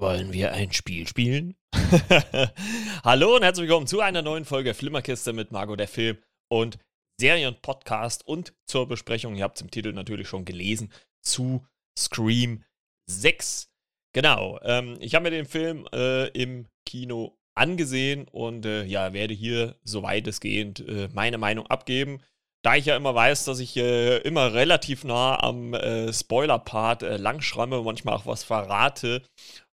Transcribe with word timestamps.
Wollen 0.00 0.32
wir 0.32 0.52
ein 0.52 0.72
Spiel 0.72 1.08
spielen? 1.08 1.56
Hallo 3.02 3.34
und 3.34 3.42
herzlich 3.42 3.64
willkommen 3.64 3.88
zu 3.88 4.00
einer 4.00 4.22
neuen 4.22 4.44
Folge 4.44 4.72
Flimmerkiste 4.72 5.32
mit 5.32 5.50
Margot 5.50 5.80
der 5.80 5.88
Film 5.88 6.18
und 6.48 6.78
Serienpodcast 7.20 8.24
und 8.24 8.54
zur 8.64 8.86
Besprechung, 8.86 9.34
ihr 9.34 9.42
habt 9.42 9.56
es 9.56 9.62
im 9.62 9.72
Titel 9.72 9.92
natürlich 9.92 10.28
schon 10.28 10.44
gelesen, 10.44 10.92
zu 11.20 11.66
Scream 11.98 12.62
6. 13.10 13.72
Genau, 14.12 14.60
ähm, 14.62 14.98
ich 15.00 15.16
habe 15.16 15.24
mir 15.24 15.30
den 15.32 15.46
Film 15.46 15.88
äh, 15.92 16.28
im 16.28 16.68
Kino 16.86 17.36
angesehen 17.56 18.28
und 18.28 18.66
äh, 18.66 18.84
ja, 18.84 19.12
werde 19.12 19.34
hier 19.34 19.74
so 19.82 20.04
weitestgehend 20.04 20.78
äh, 20.78 21.08
meine 21.12 21.38
Meinung 21.38 21.66
abgeben 21.66 22.20
da 22.62 22.74
ich 22.74 22.86
ja 22.86 22.96
immer 22.96 23.14
weiß, 23.14 23.44
dass 23.44 23.60
ich 23.60 23.76
äh, 23.76 24.18
immer 24.18 24.52
relativ 24.52 25.04
nah 25.04 25.40
am 25.40 25.74
äh, 25.74 26.12
Spoiler-Part 26.12 27.02
äh, 27.02 27.16
langschramme, 27.16 27.82
manchmal 27.82 28.14
auch 28.14 28.26
was 28.26 28.42
verrate, 28.42 29.22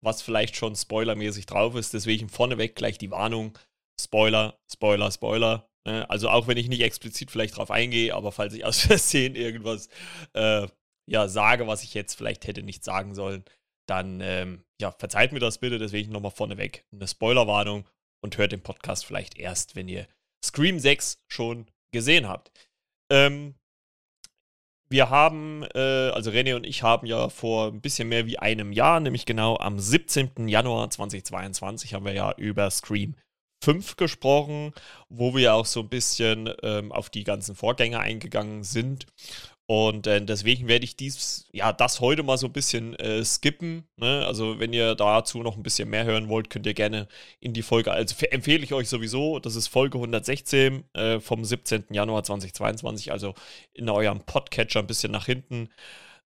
was 0.05 0.23
vielleicht 0.23 0.57
schon 0.57 0.77
spoilermäßig 0.77 1.47
drauf 1.47 1.75
ist. 1.75 1.95
Deswegen 1.95 2.29
vorneweg 2.29 2.77
gleich 2.77 2.99
die 2.99 3.11
Warnung: 3.11 3.59
Spoiler, 4.01 4.59
Spoiler, 4.73 5.11
Spoiler. 5.11 5.69
Ne? 5.87 6.09
Also 6.09 6.29
auch 6.29 6.47
wenn 6.47 6.57
ich 6.57 6.69
nicht 6.69 6.83
explizit 6.83 7.31
vielleicht 7.31 7.57
drauf 7.57 7.71
eingehe, 7.71 8.15
aber 8.15 8.33
falls 8.33 8.55
ich 8.55 8.65
aus 8.65 8.81
Versehen 8.87 9.35
irgendwas 9.35 9.89
äh, 10.35 10.67
ja, 11.07 11.29
sage, 11.29 11.67
was 11.67 11.83
ich 11.83 11.95
jetzt 11.95 12.15
vielleicht 12.15 12.47
hätte 12.47 12.63
nicht 12.63 12.85
sagen 12.85 13.15
sollen, 13.15 13.45
dann 13.87 14.21
ähm, 14.21 14.65
ja, 14.81 14.93
verzeiht 14.93 15.33
mir 15.33 15.41
das 15.41 15.59
bitte. 15.59 15.79
Deswegen 15.79 16.13
nochmal 16.13 16.31
vorneweg 16.31 16.87
eine 16.93 17.09
Spoilerwarnung 17.09 17.89
und 18.23 18.39
hört 18.39 18.53
den 18.53 18.63
Podcast 18.63 19.05
vielleicht 19.05 19.39
erst, 19.39 19.77
wenn 19.77 19.89
ihr 19.89 20.07
Scream 20.45 20.79
6 20.79 21.23
schon 21.29 21.67
gesehen 21.93 22.29
habt. 22.29 22.51
Ähm, 23.11 23.55
wir 24.89 25.11
haben, 25.11 25.65
äh, 25.75 26.11
also 26.11 26.31
René 26.31 26.55
und 26.55 26.65
ich 26.67 26.83
haben 26.83 27.07
ja 27.07 27.29
vor 27.29 27.69
ein 27.69 27.81
bisschen 27.81 28.09
mehr 28.09 28.27
wie 28.27 28.39
einem 28.39 28.73
Jahr, 28.73 29.01
nämlich 29.01 29.27
genau 29.27 29.57
am 29.59 29.79
17. 29.79 30.49
Januar 30.49 30.91
2022, 30.91 31.95
haben 31.95 32.05
wir 32.05 32.13
ja 32.13 32.35
über 32.37 32.71
Scream 32.71 33.15
5 33.65 33.97
gesprochen, 33.97 34.73
wo 35.09 35.35
wir 35.35 35.55
auch 35.55 35.67
so 35.67 35.81
ein 35.81 35.89
bisschen 35.89 36.51
ähm, 36.63 36.93
auf 36.93 37.09
die 37.09 37.25
ganzen 37.25 37.55
Vorgänger 37.55 38.01
eingegangen 38.01 38.63
sind. 38.63 39.07
Und 39.67 40.07
äh, 40.07 40.23
deswegen 40.23 40.69
werde 40.69 40.85
ich 40.85 40.97
dies, 40.97 41.47
ja, 41.51 41.73
das 41.73 42.01
heute 42.01 42.23
mal 42.23 42.37
so 42.37 42.47
ein 42.47 42.53
bisschen 42.53 42.95
äh, 42.97 43.25
skippen. 43.25 43.89
Ne? 43.97 44.25
Also, 44.27 44.59
wenn 44.59 44.75
ihr 44.75 44.95
dazu 44.95 45.43
noch 45.43 45.57
ein 45.57 45.63
bisschen 45.63 45.89
mehr 45.89 46.05
hören 46.05 46.29
wollt, 46.29 46.51
könnt 46.51 46.67
ihr 46.67 46.75
gerne 46.75 47.09
in 47.41 47.55
die 47.55 47.63
Folge, 47.63 47.91
also 47.91 48.15
empfehle 48.27 48.63
ich 48.63 48.75
euch 48.75 48.91
sowieso, 48.91 49.39
das 49.39 49.57
ist 49.57 49.69
Folge 49.69 49.97
116 49.97 50.85
äh, 50.93 51.19
vom 51.19 51.45
17. 51.45 51.87
Januar 51.91 52.25
2022, 52.25 53.11
also 53.11 53.35
in 53.73 53.89
eurem 53.89 54.21
Podcatcher 54.21 54.81
ein 54.81 54.87
bisschen 54.87 55.13
nach 55.13 55.27
hinten 55.27 55.71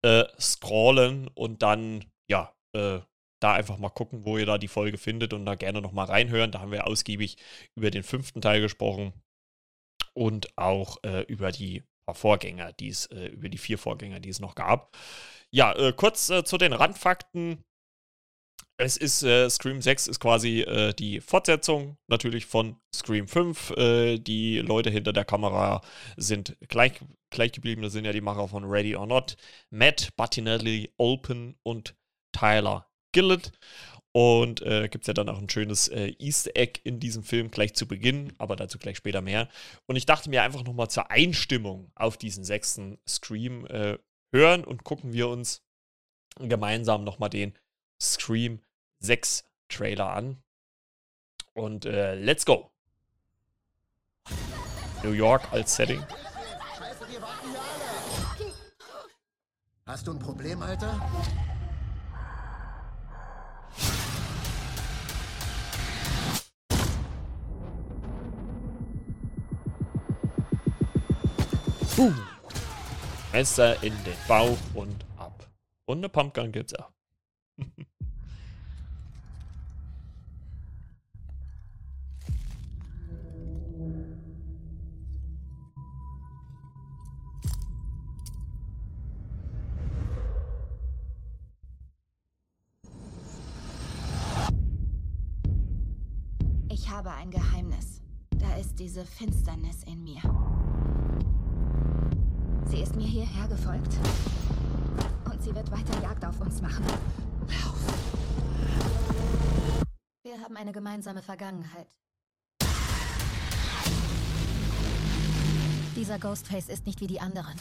äh, 0.03 0.25
scrollen 0.41 1.29
und 1.34 1.62
dann, 1.62 2.05
ja, 2.31 2.55
äh, 2.73 3.01
da 3.41 3.53
einfach 3.53 3.77
mal 3.77 3.91
gucken, 3.91 4.25
wo 4.25 4.39
ihr 4.39 4.47
da 4.47 4.57
die 4.57 4.69
Folge 4.69 4.97
findet 4.97 5.34
und 5.34 5.45
da 5.45 5.57
gerne 5.57 5.83
nochmal 5.83 6.07
reinhören. 6.07 6.53
Da 6.53 6.61
haben 6.61 6.73
wir 6.73 6.87
ausgiebig 6.87 7.37
über 7.75 7.91
den 7.91 8.03
fünften 8.03 8.41
Teil 8.41 8.62
gesprochen 8.62 9.12
und 10.14 10.57
auch 10.57 10.97
äh, 11.05 11.20
über 11.25 11.53
die 11.53 11.83
Vorgänger, 12.14 12.72
die 12.72 12.88
es, 12.88 13.06
äh, 13.06 13.26
über 13.26 13.48
die 13.48 13.58
vier 13.58 13.78
Vorgänger, 13.78 14.20
die 14.20 14.28
es 14.28 14.40
noch 14.40 14.54
gab. 14.54 14.96
Ja, 15.50 15.72
äh, 15.74 15.92
kurz 15.92 16.30
äh, 16.30 16.44
zu 16.44 16.58
den 16.58 16.72
Randfakten. 16.72 17.64
Es 18.78 18.98
ist, 18.98 19.22
äh, 19.22 19.48
Scream 19.48 19.80
6 19.80 20.06
ist 20.06 20.20
quasi 20.20 20.60
äh, 20.60 20.92
die 20.92 21.20
Fortsetzung 21.20 21.96
natürlich 22.08 22.44
von 22.44 22.77
Scream 22.94 23.27
5. 23.27 23.70
Äh, 23.70 24.18
die 24.18 24.58
Leute 24.58 24.90
hinter 24.90 25.14
der 25.14 25.24
Kamera 25.24 25.80
sind 26.16 26.56
gleich, 26.68 27.00
gleich 27.30 27.52
geblieben. 27.52 27.83
Das 27.83 27.95
sind 27.95 28.05
ja 28.05 28.12
die 28.12 28.20
Macher 28.20 28.48
von 28.48 28.64
Ready 28.64 28.95
or 28.95 29.06
Not. 29.06 29.36
Matt 29.70 30.11
Battinelli, 30.16 30.92
Olpen 30.98 31.56
und 31.62 31.96
Tyler 32.33 32.86
Gillett. 33.12 33.52
Und 34.16 34.62
äh, 34.62 34.88
gibt 34.88 35.02
es 35.02 35.08
ja 35.08 35.12
dann 35.12 35.28
auch 35.28 35.36
ein 35.36 35.50
schönes 35.50 35.88
äh, 35.88 36.14
Easter 36.18 36.52
Egg 36.54 36.80
in 36.84 36.98
diesem 37.00 37.22
Film 37.22 37.50
gleich 37.50 37.74
zu 37.74 37.86
Beginn, 37.86 38.32
aber 38.38 38.56
dazu 38.56 38.78
gleich 38.78 38.96
später 38.96 39.20
mehr. 39.20 39.46
Und 39.84 39.96
ich 39.96 40.06
dachte 40.06 40.30
mir 40.30 40.42
einfach 40.42 40.64
nochmal 40.64 40.88
zur 40.88 41.10
Einstimmung 41.10 41.90
auf 41.94 42.16
diesen 42.16 42.42
sechsten 42.42 42.96
Scream 43.06 43.66
äh, 43.66 43.98
hören 44.32 44.64
und 44.64 44.84
gucken 44.84 45.12
wir 45.12 45.28
uns 45.28 45.60
gemeinsam 46.38 47.04
nochmal 47.04 47.28
den 47.28 47.52
Scream 48.00 48.62
6 49.00 49.44
Trailer 49.68 50.08
an. 50.08 50.42
Und 51.52 51.84
äh, 51.84 52.14
let's 52.14 52.46
go! 52.46 52.70
New 55.02 55.12
York 55.12 55.52
als 55.52 55.77
Setting. 55.77 56.02
Hast 59.84 60.06
du 60.06 60.12
ein 60.12 60.18
Problem, 60.18 60.62
Alter? 60.62 61.06
Boom. 71.96 72.14
Messer 73.33 73.83
in 73.83 73.95
den 74.05 74.14
Bauch 74.29 74.58
und 74.74 75.02
ab. 75.17 75.46
Und 75.86 75.98
eine 75.98 76.11
Pumpgun 76.11 76.52
gibt's 76.52 76.74
auch. 76.74 76.90
Ich 96.68 96.90
habe 96.90 97.11
ein 97.13 97.30
Geheimnis. 97.30 98.02
Da 98.36 98.55
ist 98.57 98.78
diese 98.78 99.07
Finsternis 99.07 99.83
in 99.84 100.05
mir. 100.05 100.20
Sie 102.68 102.82
ist 102.82 102.96
mir 102.96 103.06
hierher 103.06 103.46
gefolgt. 103.48 103.92
Und 105.24 105.42
sie 105.42 105.54
wird 105.54 105.70
weiter 105.70 106.02
Jagd 106.02 106.24
auf 106.24 106.40
uns 106.40 106.60
machen. 106.60 106.84
Lauf. 106.84 107.77
Wir 110.24 110.40
haben 110.40 110.56
eine 110.56 110.72
gemeinsame 110.72 111.22
Vergangenheit. 111.22 111.86
Dieser 115.94 116.18
Ghostface 116.18 116.68
ist 116.68 116.86
nicht 116.86 117.00
wie 117.00 117.06
die 117.06 117.20
anderen. 117.20 117.54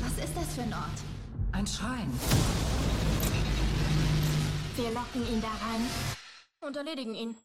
Was 0.00 0.24
ist 0.24 0.36
das 0.36 0.54
für 0.54 0.62
ein 0.62 0.72
Ort? 0.72 1.02
Ein 1.52 1.66
Schrein. 1.66 2.10
Wir 4.76 4.90
locken 4.90 5.22
ihn 5.32 5.40
da 5.40 5.48
rein 5.48 5.86
und 6.66 6.76
erledigen 6.76 7.14
ihn. 7.14 7.36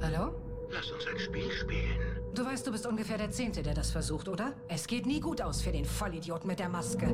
Hallo? 0.00 0.32
Lass 0.70 0.90
uns 0.92 1.06
ein 1.06 1.18
Spiel 1.18 1.50
spielen. 1.50 2.05
Du 2.36 2.44
weißt, 2.44 2.66
du 2.66 2.70
bist 2.70 2.84
ungefähr 2.84 3.16
der 3.16 3.30
Zehnte, 3.30 3.62
der 3.62 3.72
das 3.72 3.90
versucht, 3.90 4.28
oder? 4.28 4.52
Es 4.68 4.86
geht 4.86 5.06
nie 5.06 5.20
gut 5.20 5.40
aus 5.40 5.62
für 5.62 5.72
den 5.72 5.86
Vollidioten 5.86 6.46
mit 6.46 6.58
der 6.58 6.68
Maske. 6.68 7.06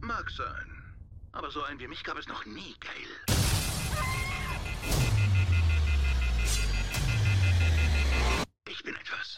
Mag 0.00 0.30
sein. 0.30 0.82
Aber 1.32 1.50
so 1.50 1.62
einen 1.62 1.78
wie 1.78 1.86
mich 1.86 2.02
gab 2.02 2.16
es 2.16 2.26
noch 2.26 2.46
nie, 2.46 2.74
Gail. 2.80 3.36
Ich 8.66 8.82
bin 8.82 8.94
etwas 8.94 9.36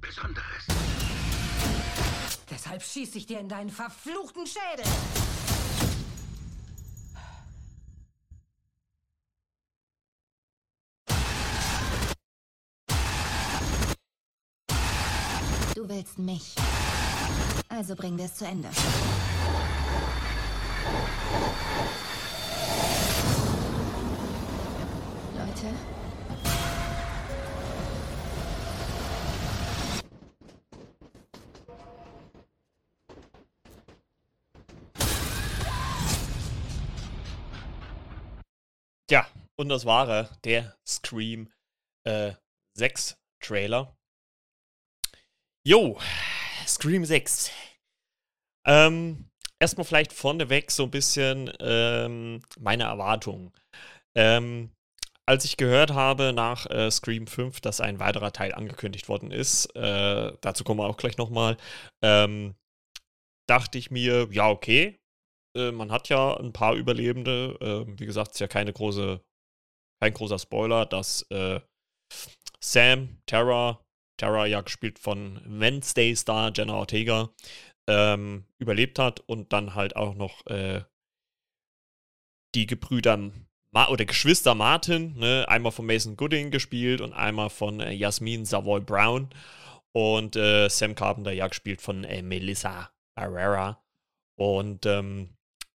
Besonderes. 0.00 0.66
Deshalb 2.48 2.80
schieße 2.80 3.18
ich 3.18 3.26
dir 3.26 3.40
in 3.40 3.48
deinen 3.48 3.70
verfluchten 3.70 4.46
Schädel. 4.46 4.84
Willst 16.00 16.18
mich. 16.18 16.54
Also 17.68 17.94
bringen 17.94 18.16
wir 18.16 18.24
es 18.24 18.34
zu 18.34 18.46
Ende. 18.46 18.68
Leute. 25.36 25.74
Ja, 39.10 39.26
und 39.56 39.68
das 39.68 39.84
war 39.84 40.08
er, 40.08 40.30
der 40.44 40.76
Scream 40.86 41.52
äh, 42.04 42.32
6 42.74 43.18
Trailer. 43.40 43.94
Jo, 45.66 45.98
Scream 46.66 47.04
6. 47.04 47.50
Ähm, 48.66 49.30
erstmal 49.60 49.84
vielleicht 49.84 50.12
vorneweg 50.12 50.70
so 50.70 50.84
ein 50.84 50.90
bisschen 50.90 51.52
ähm, 51.60 52.42
meine 52.58 52.84
Erwartungen. 52.84 53.52
Ähm, 54.16 54.70
als 55.28 55.44
ich 55.44 55.58
gehört 55.58 55.92
habe 55.92 56.32
nach 56.32 56.64
äh, 56.70 56.90
Scream 56.90 57.26
5, 57.26 57.60
dass 57.60 57.82
ein 57.82 58.00
weiterer 58.00 58.32
Teil 58.32 58.54
angekündigt 58.54 59.08
worden 59.08 59.30
ist, 59.30 59.66
äh, 59.76 60.32
dazu 60.40 60.64
kommen 60.64 60.80
wir 60.80 60.88
auch 60.88 60.96
gleich 60.96 61.18
nochmal, 61.18 61.58
ähm, 62.02 62.54
dachte 63.46 63.76
ich 63.76 63.90
mir, 63.90 64.28
ja, 64.32 64.48
okay. 64.48 64.98
Äh, 65.54 65.72
man 65.72 65.92
hat 65.92 66.08
ja 66.08 66.38
ein 66.38 66.54
paar 66.54 66.74
Überlebende. 66.74 67.58
Äh, 67.60 68.00
wie 68.00 68.06
gesagt, 68.06 68.32
ist 68.32 68.40
ja 68.40 68.48
keine 68.48 68.72
große, 68.72 69.20
kein 70.02 70.14
großer 70.14 70.38
Spoiler, 70.38 70.86
dass 70.86 71.22
äh, 71.30 71.60
Sam, 72.62 73.20
Terra, 73.26 73.84
Terra 74.20 74.44
ja 74.44 74.60
gespielt 74.60 74.98
von 74.98 75.40
Wednesday 75.46 76.14
Star 76.14 76.52
Jenna 76.54 76.74
Ortega, 76.74 77.30
ähm, 77.88 78.44
überlebt 78.58 78.98
hat 78.98 79.20
und 79.20 79.52
dann 79.54 79.74
halt 79.74 79.96
auch 79.96 80.14
noch 80.14 80.46
äh, 80.46 80.82
die 82.54 82.66
Gebrüder 82.66 83.30
Ma 83.72 83.88
oder 83.88 84.04
Geschwister 84.04 84.54
Martin, 84.54 85.16
ne, 85.16 85.46
einmal 85.48 85.72
von 85.72 85.86
Mason 85.86 86.16
Gooding 86.16 86.50
gespielt 86.50 87.00
und 87.00 87.14
einmal 87.14 87.48
von 87.48 87.80
äh, 87.80 87.92
Jasmin 87.92 88.44
Savoy 88.44 88.80
Brown 88.80 89.30
und 89.92 90.36
äh, 90.36 90.68
Sam 90.68 90.94
Carpenter 90.94 91.32
ja 91.32 91.48
gespielt 91.48 91.80
von 91.80 92.04
äh, 92.04 92.20
Melissa 92.20 92.90
Barrera. 93.14 93.82
Und 94.36 94.84
ähm, 94.84 95.30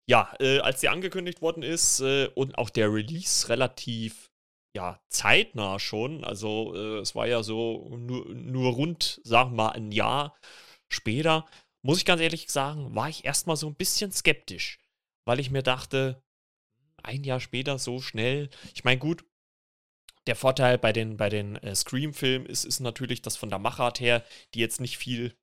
ja, 0.08 0.32
äh, 0.40 0.60
als 0.60 0.82
die 0.82 0.90
angekündigt 0.90 1.42
worden 1.42 1.64
ist 1.64 2.00
äh, 2.02 2.28
und 2.36 2.60
auch 2.60 2.70
der 2.70 2.94
Release 2.94 3.50
relativ 3.50 4.30
ja, 4.76 5.00
zeitnah 5.10 5.80
schon, 5.80 6.26
also 6.26 6.76
äh, 6.76 7.00
es 7.00 7.16
war 7.16 7.28
ja 7.28 7.44
so 7.44 7.96
nur, 7.98 8.26
nur 8.36 8.74
rund, 8.74 9.22
sagen 9.24 9.52
wir 9.52 9.56
mal, 9.56 9.70
ein 9.70 9.94
Jahr 9.94 10.38
später, 10.90 11.46
muss 11.82 12.00
ich 12.00 12.06
ganz 12.06 12.22
ehrlich 12.22 12.50
sagen, 12.50 12.94
war 12.94 13.08
ich 13.08 13.24
erstmal 13.24 13.56
so 13.56 13.68
ein 13.68 13.76
bisschen 13.76 14.12
skeptisch, 14.12 14.80
weil 15.26 15.40
ich 15.40 15.50
mir 15.50 15.64
dachte, 15.64 16.22
ein 17.04 17.24
Jahr 17.24 17.40
später 17.40 17.80
so 17.80 18.02
schnell, 18.02 18.50
ich 18.74 18.84
meine, 18.84 19.00
gut, 19.00 19.24
der 20.28 20.36
Vorteil 20.36 20.78
bei 20.78 20.92
den, 20.92 21.16
bei 21.16 21.30
den 21.30 21.56
äh, 21.58 21.74
Scream-Filmen 21.74 22.46
ist, 22.46 22.66
ist 22.66 22.82
natürlich, 22.82 23.22
dass 23.22 23.38
von 23.38 23.50
der 23.50 23.60
Machart 23.60 24.02
her, 24.02 24.26
die 24.54 24.60
jetzt 24.60 24.82
nicht 24.82 24.98
viel 24.98 25.38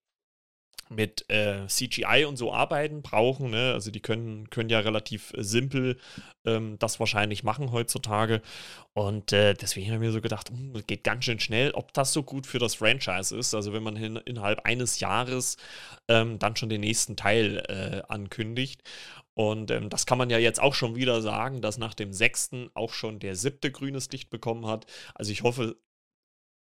mit 0.94 1.28
äh, 1.30 1.66
CGI 1.66 2.24
und 2.26 2.36
so 2.36 2.52
arbeiten 2.52 3.02
brauchen. 3.02 3.50
Ne? 3.50 3.72
Also 3.72 3.90
die 3.90 4.00
können, 4.00 4.50
können 4.50 4.68
ja 4.68 4.80
relativ 4.80 5.32
äh, 5.34 5.42
simpel 5.42 5.98
ähm, 6.44 6.76
das 6.78 7.00
wahrscheinlich 7.00 7.42
machen 7.42 7.72
heutzutage. 7.72 8.42
Und 8.92 9.32
äh, 9.32 9.54
deswegen 9.54 9.86
habe 9.86 9.96
ich 9.96 10.08
mir 10.08 10.12
so 10.12 10.20
gedacht, 10.20 10.50
hm, 10.50 10.74
das 10.74 10.86
geht 10.86 11.04
ganz 11.04 11.24
schön 11.24 11.40
schnell, 11.40 11.72
ob 11.72 11.92
das 11.92 12.12
so 12.12 12.22
gut 12.22 12.46
für 12.46 12.58
das 12.58 12.74
Franchise 12.74 13.36
ist. 13.36 13.54
Also 13.54 13.72
wenn 13.72 13.82
man 13.82 13.96
hin, 13.96 14.16
innerhalb 14.24 14.60
eines 14.64 15.00
Jahres 15.00 15.56
ähm, 16.08 16.38
dann 16.38 16.56
schon 16.56 16.68
den 16.68 16.82
nächsten 16.82 17.16
Teil 17.16 17.62
äh, 17.68 18.02
ankündigt. 18.12 18.82
Und 19.34 19.70
ähm, 19.70 19.88
das 19.88 20.04
kann 20.04 20.18
man 20.18 20.28
ja 20.28 20.38
jetzt 20.38 20.60
auch 20.60 20.74
schon 20.74 20.94
wieder 20.94 21.22
sagen, 21.22 21.62
dass 21.62 21.78
nach 21.78 21.94
dem 21.94 22.12
sechsten 22.12 22.70
auch 22.74 22.92
schon 22.92 23.18
der 23.18 23.34
siebte 23.34 23.70
grünes 23.72 24.10
Licht 24.12 24.28
bekommen 24.28 24.66
hat. 24.66 24.86
Also 25.14 25.32
ich 25.32 25.42
hoffe, 25.42 25.76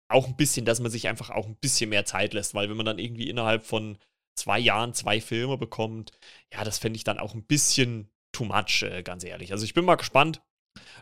auch 0.09 0.27
ein 0.27 0.35
bisschen, 0.37 0.65
dass 0.65 0.79
man 0.79 0.91
sich 0.91 1.07
einfach 1.07 1.29
auch 1.29 1.47
ein 1.47 1.55
bisschen 1.55 1.89
mehr 1.89 2.05
Zeit 2.05 2.33
lässt, 2.33 2.53
weil 2.53 2.69
wenn 2.69 2.77
man 2.77 2.85
dann 2.85 2.99
irgendwie 2.99 3.29
innerhalb 3.29 3.65
von 3.65 3.97
zwei 4.35 4.59
Jahren 4.59 4.93
zwei 4.93 5.19
Filme 5.19 5.57
bekommt, 5.57 6.11
ja, 6.53 6.63
das 6.63 6.77
fände 6.77 6.97
ich 6.97 7.03
dann 7.03 7.19
auch 7.19 7.33
ein 7.33 7.43
bisschen 7.43 8.09
too 8.31 8.45
much, 8.45 8.83
äh, 8.83 9.03
ganz 9.03 9.23
ehrlich. 9.23 9.51
Also 9.51 9.65
ich 9.65 9.73
bin 9.73 9.85
mal 9.85 9.95
gespannt. 9.95 10.41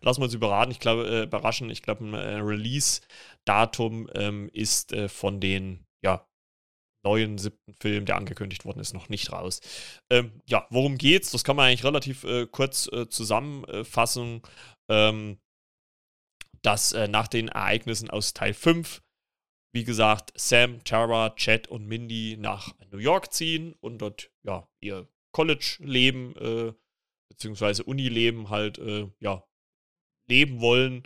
Lassen 0.01 0.21
wir 0.21 0.25
uns 0.25 0.33
überraten. 0.33 0.71
Ich 0.71 0.79
glaube, 0.79 1.07
äh, 1.07 1.23
überraschen. 1.23 1.69
Ich 1.69 1.81
glaube, 1.81 2.05
ein 2.05 2.13
äh, 2.13 2.35
Release-Datum 2.35 4.09
ähm, 4.15 4.49
ist 4.53 4.93
äh, 4.93 5.09
von 5.09 5.41
den, 5.41 5.85
ja, 6.01 6.25
neuen 7.03 7.37
siebten 7.37 7.73
Film, 7.73 8.05
der 8.05 8.15
angekündigt 8.15 8.65
worden 8.65 8.79
ist, 8.79 8.93
noch 8.93 9.09
nicht 9.09 9.31
raus. 9.31 9.61
Ähm, 10.09 10.41
ja, 10.47 10.65
worum 10.71 10.97
geht's? 10.97 11.31
Das 11.31 11.43
kann 11.43 11.55
man 11.55 11.67
eigentlich 11.67 11.83
relativ 11.83 12.23
äh, 12.23 12.47
kurz 12.47 12.87
äh, 12.91 13.07
zusammenfassen. 13.07 14.41
Ähm, 14.89 15.37
dass 16.65 16.93
äh, 16.93 17.07
nach 17.07 17.27
den 17.27 17.47
Ereignissen 17.47 18.09
aus 18.09 18.33
Teil 18.33 18.53
5, 18.53 19.03
wie 19.73 19.83
gesagt, 19.83 20.31
Sam, 20.35 20.83
Tara, 20.83 21.31
Chad 21.35 21.67
und 21.67 21.85
Mindy 21.85 22.37
nach 22.39 22.73
New 22.91 22.97
York 22.97 23.33
ziehen 23.33 23.73
und 23.81 23.99
dort 23.99 24.31
ja 24.43 24.67
ihr 24.79 25.07
College-Leben 25.31 26.35
äh, 26.37 26.73
beziehungsweise 27.29 27.83
Uni-Leben 27.83 28.49
halt 28.49 28.77
äh, 28.79 29.09
ja 29.19 29.43
leben 30.27 30.61
wollen. 30.61 31.03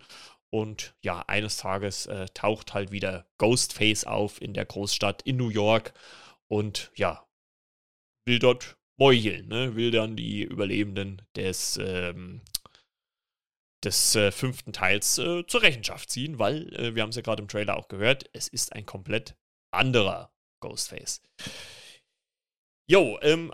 Und 0.52 0.96
ja, 1.02 1.24
eines 1.28 1.58
Tages 1.58 2.06
äh, 2.08 2.26
taucht 2.34 2.74
halt 2.74 2.92
wieder 2.92 3.28
Ghostface 3.38 4.06
auf 4.06 4.42
in 4.42 4.54
der 4.54 4.66
Großstadt 4.66 5.22
in 5.24 5.38
New 5.38 5.50
York 5.50 5.94
und 6.48 6.92
ja, 6.96 7.28
will 8.26 8.40
dort 8.40 8.78
meucheln, 8.98 9.48
ne? 9.48 9.76
will 9.76 9.92
dann 9.92 10.16
die 10.16 10.44
Überlebenden 10.44 11.22
des 11.36 11.78
ähm, 11.78 12.42
des 13.84 14.16
äh, 14.16 14.32
fünften 14.32 14.74
Teils 14.74 15.18
äh, 15.18 15.46
zur 15.48 15.62
Rechenschaft 15.62 16.10
ziehen, 16.10 16.40
weil, 16.40 16.74
äh, 16.76 16.96
wir 16.96 17.04
haben 17.04 17.10
es 17.10 17.16
ja 17.16 17.22
gerade 17.22 17.42
im 17.42 17.48
Trailer 17.48 17.78
auch 17.78 17.88
gehört, 17.88 18.30
es 18.34 18.48
ist 18.48 18.74
ein 18.74 18.86
komplett 18.86 19.36
anderer 19.72 20.34
Ghostface. 20.62 21.22
Jo, 22.90 23.20
ähm, 23.22 23.54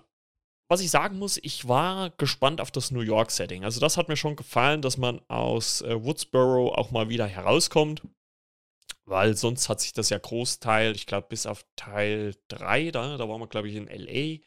was 0.67 0.81
ich 0.81 0.89
sagen 0.89 1.19
muss, 1.19 1.37
ich 1.37 1.67
war 1.67 2.09
gespannt 2.11 2.59
auf 2.59 2.71
das 2.71 2.89
New 2.89 3.01
York-Setting. 3.01 3.63
Also 3.63 3.79
das 3.79 3.97
hat 3.97 4.07
mir 4.07 4.17
schon 4.17 4.35
gefallen, 4.35 4.81
dass 4.81 4.97
man 4.97 5.21
aus 5.27 5.81
äh, 5.81 6.03
Woodsboro 6.03 6.73
auch 6.73 6.89
mal 6.89 7.09
wieder 7.09 7.27
herauskommt, 7.27 8.01
weil 9.05 9.35
sonst 9.37 9.69
hat 9.69 9.81
sich 9.81 9.93
das 9.93 10.09
ja 10.09 10.17
Großteil, 10.17 10.95
ich 10.95 11.05
glaube 11.05 11.27
bis 11.29 11.45
auf 11.45 11.65
Teil 11.75 12.35
3, 12.47 12.91
da, 12.91 13.17
da 13.17 13.29
waren 13.29 13.41
wir 13.41 13.47
glaube 13.47 13.69
ich 13.69 13.75
in 13.75 13.87
LA, 13.87 14.39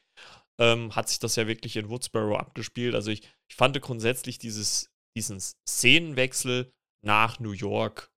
ähm, 0.59 0.97
hat 0.97 1.09
sich 1.09 1.21
das 1.21 1.37
ja 1.37 1.47
wirklich 1.47 1.77
in 1.77 1.89
Woodsboro 1.89 2.37
abgespielt. 2.37 2.97
Also 2.97 3.13
ich, 3.13 3.23
ich 3.49 3.55
fand 3.55 3.81
grundsätzlich 3.81 4.39
dieses 4.39 4.91
diesen 5.19 5.41
Szenenwechsel 5.69 6.73
nach 7.05 7.41
New 7.41 7.51
York 7.51 8.13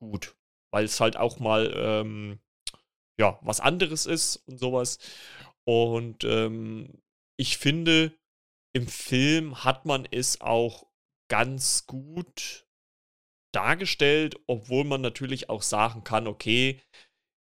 gut, 0.00 0.36
weil 0.72 0.84
es 0.84 1.00
halt 1.00 1.16
auch 1.16 1.40
mal 1.40 1.72
ähm, 1.74 2.38
ja 3.18 3.38
was 3.42 3.60
anderes 3.60 4.06
ist 4.06 4.36
und 4.46 4.58
sowas. 4.58 4.98
Und 5.66 6.22
ähm, 6.24 7.02
ich 7.36 7.58
finde, 7.58 8.16
im 8.72 8.86
Film 8.86 9.64
hat 9.64 9.84
man 9.84 10.06
es 10.10 10.40
auch 10.40 10.86
ganz 11.28 11.86
gut 11.86 12.66
dargestellt, 13.52 14.40
obwohl 14.46 14.84
man 14.84 15.00
natürlich 15.00 15.50
auch 15.50 15.62
sagen 15.62 16.04
kann, 16.04 16.26
okay, 16.26 16.80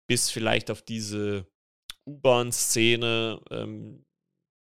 bis 0.08 0.30
vielleicht 0.30 0.70
auf 0.70 0.82
diese 0.82 1.46
U-Bahn-Szene, 2.06 3.40
ähm, 3.50 4.04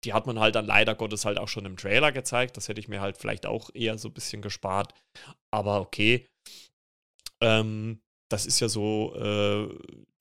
die 0.03 0.13
hat 0.13 0.25
man 0.25 0.39
halt 0.39 0.56
dann 0.56 0.65
leider 0.65 0.95
Gottes 0.95 1.25
halt 1.25 1.38
auch 1.38 1.48
schon 1.48 1.65
im 1.65 1.77
Trailer 1.77 2.12
gezeigt. 2.12 2.58
Das 2.58 2.67
hätte 2.67 2.79
ich 2.79 2.88
mir 2.88 3.01
halt 3.01 3.17
vielleicht 3.17 3.46
auch 3.46 3.70
eher 3.74 3.98
so 3.98 4.10
ein 4.10 4.13
bisschen 4.13 4.41
gespart. 4.41 4.93
Aber 5.51 5.81
okay. 5.81 6.27
Ähm, 7.41 8.01
das 8.31 8.46
ist 8.46 8.60
ja 8.60 8.70
so 8.70 9.13
äh, 9.15 9.70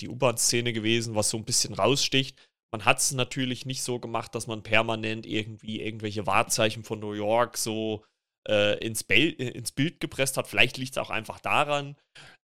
die 0.00 0.08
U-Bahn-Szene 0.08 0.72
gewesen, 0.72 1.14
was 1.14 1.30
so 1.30 1.36
ein 1.36 1.44
bisschen 1.44 1.74
raussticht. 1.74 2.38
Man 2.72 2.84
hat 2.84 2.98
es 2.98 3.12
natürlich 3.12 3.66
nicht 3.66 3.82
so 3.82 3.98
gemacht, 3.98 4.34
dass 4.34 4.46
man 4.46 4.62
permanent 4.62 5.26
irgendwie 5.26 5.80
irgendwelche 5.80 6.26
Wahrzeichen 6.26 6.84
von 6.84 7.00
New 7.00 7.12
York 7.12 7.56
so 7.56 8.04
äh, 8.48 8.78
ins, 8.84 9.02
ins, 9.02 9.72
Bild 9.72 10.00
gepresst 10.00 10.36
hat. 10.36 10.46
Vielleicht 10.46 10.76
liegt 10.76 10.92
es 10.92 10.98
auch 10.98 11.10
einfach 11.10 11.40
daran. 11.40 11.96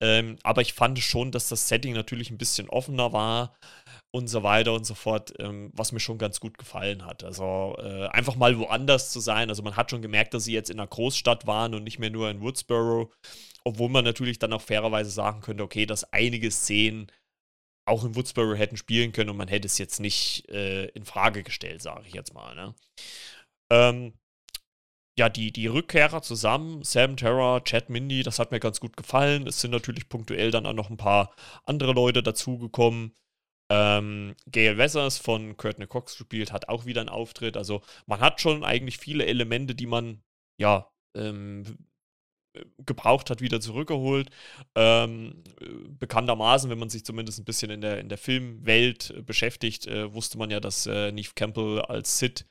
Ähm, 0.01 0.37
aber 0.43 0.61
ich 0.61 0.73
fand 0.73 0.99
schon, 0.99 1.31
dass 1.31 1.49
das 1.49 1.67
Setting 1.67 1.93
natürlich 1.93 2.31
ein 2.31 2.37
bisschen 2.37 2.69
offener 2.69 3.11
war 3.11 3.55
und 4.11 4.27
so 4.27 4.41
weiter 4.43 4.73
und 4.73 4.85
so 4.85 4.95
fort, 4.95 5.33
ähm, 5.39 5.71
was 5.73 5.91
mir 5.91 5.99
schon 5.99 6.17
ganz 6.17 6.39
gut 6.39 6.57
gefallen 6.57 7.05
hat. 7.05 7.23
Also 7.23 7.75
äh, 7.77 8.07
einfach 8.07 8.35
mal 8.35 8.57
woanders 8.57 9.11
zu 9.11 9.19
sein. 9.19 9.49
Also 9.49 9.61
man 9.61 9.75
hat 9.75 9.91
schon 9.91 10.01
gemerkt, 10.01 10.33
dass 10.33 10.45
sie 10.45 10.53
jetzt 10.53 10.69
in 10.69 10.79
einer 10.79 10.87
Großstadt 10.87 11.45
waren 11.45 11.75
und 11.75 11.83
nicht 11.83 11.99
mehr 11.99 12.09
nur 12.09 12.29
in 12.29 12.41
Woodsboro, 12.41 13.11
obwohl 13.63 13.89
man 13.89 14.03
natürlich 14.05 14.39
dann 14.39 14.53
auch 14.53 14.61
fairerweise 14.61 15.11
sagen 15.11 15.41
könnte, 15.41 15.63
okay, 15.63 15.85
dass 15.85 16.11
einige 16.11 16.49
Szenen 16.49 17.07
auch 17.85 18.03
in 18.03 18.15
Woodsboro 18.15 18.53
hätten 18.55 18.77
spielen 18.77 19.11
können 19.11 19.29
und 19.29 19.37
man 19.37 19.47
hätte 19.47 19.67
es 19.67 19.77
jetzt 19.77 19.99
nicht 19.99 20.49
äh, 20.49 20.85
in 20.89 21.05
Frage 21.05 21.43
gestellt, 21.43 21.81
sage 21.81 22.07
ich 22.07 22.13
jetzt 22.13 22.33
mal. 22.33 22.55
Ne? 22.55 22.75
Ähm, 23.71 24.13
ja, 25.19 25.29
die, 25.29 25.51
die 25.51 25.67
Rückkehrer 25.67 26.21
zusammen, 26.21 26.81
Sam, 26.83 27.17
Terra, 27.17 27.59
Chad, 27.61 27.89
Mindy, 27.89 28.23
das 28.23 28.39
hat 28.39 28.51
mir 28.51 28.59
ganz 28.59 28.79
gut 28.79 28.95
gefallen. 28.95 29.47
Es 29.47 29.59
sind 29.59 29.71
natürlich 29.71 30.07
punktuell 30.07 30.49
dann 30.49 30.65
auch 30.65 30.73
noch 30.73 30.89
ein 30.89 30.97
paar 30.97 31.35
andere 31.65 31.91
Leute 31.93 32.23
dazugekommen. 32.23 33.13
Ähm, 33.71 34.35
Gail 34.47 34.77
Wessers 34.77 35.17
von 35.17 35.55
Courtney 35.57 35.87
Cox 35.87 36.17
gespielt, 36.17 36.51
hat 36.51 36.69
auch 36.69 36.85
wieder 36.85 37.01
einen 37.01 37.09
Auftritt. 37.09 37.55
Also 37.55 37.81
man 38.07 38.19
hat 38.19 38.41
schon 38.41 38.63
eigentlich 38.63 38.97
viele 38.97 39.25
Elemente, 39.25 39.75
die 39.75 39.85
man 39.85 40.23
ja 40.57 40.89
ähm, 41.15 41.77
gebraucht 42.85 43.29
hat, 43.29 43.41
wieder 43.41 43.61
zurückgeholt. 43.61 44.29
Ähm, 44.75 45.43
bekanntermaßen, 45.99 46.69
wenn 46.69 46.79
man 46.79 46.89
sich 46.89 47.05
zumindest 47.05 47.39
ein 47.39 47.45
bisschen 47.45 47.69
in 47.71 47.81
der, 47.81 47.99
in 47.99 48.09
der 48.09 48.17
Filmwelt 48.17 49.11
äh, 49.11 49.21
beschäftigt, 49.21 49.87
äh, 49.87 50.13
wusste 50.13 50.37
man 50.37 50.49
ja, 50.49 50.59
dass 50.59 50.85
äh, 50.85 51.11
Neve 51.11 51.31
Campbell 51.35 51.81
als 51.81 52.19
Sid, 52.19 52.45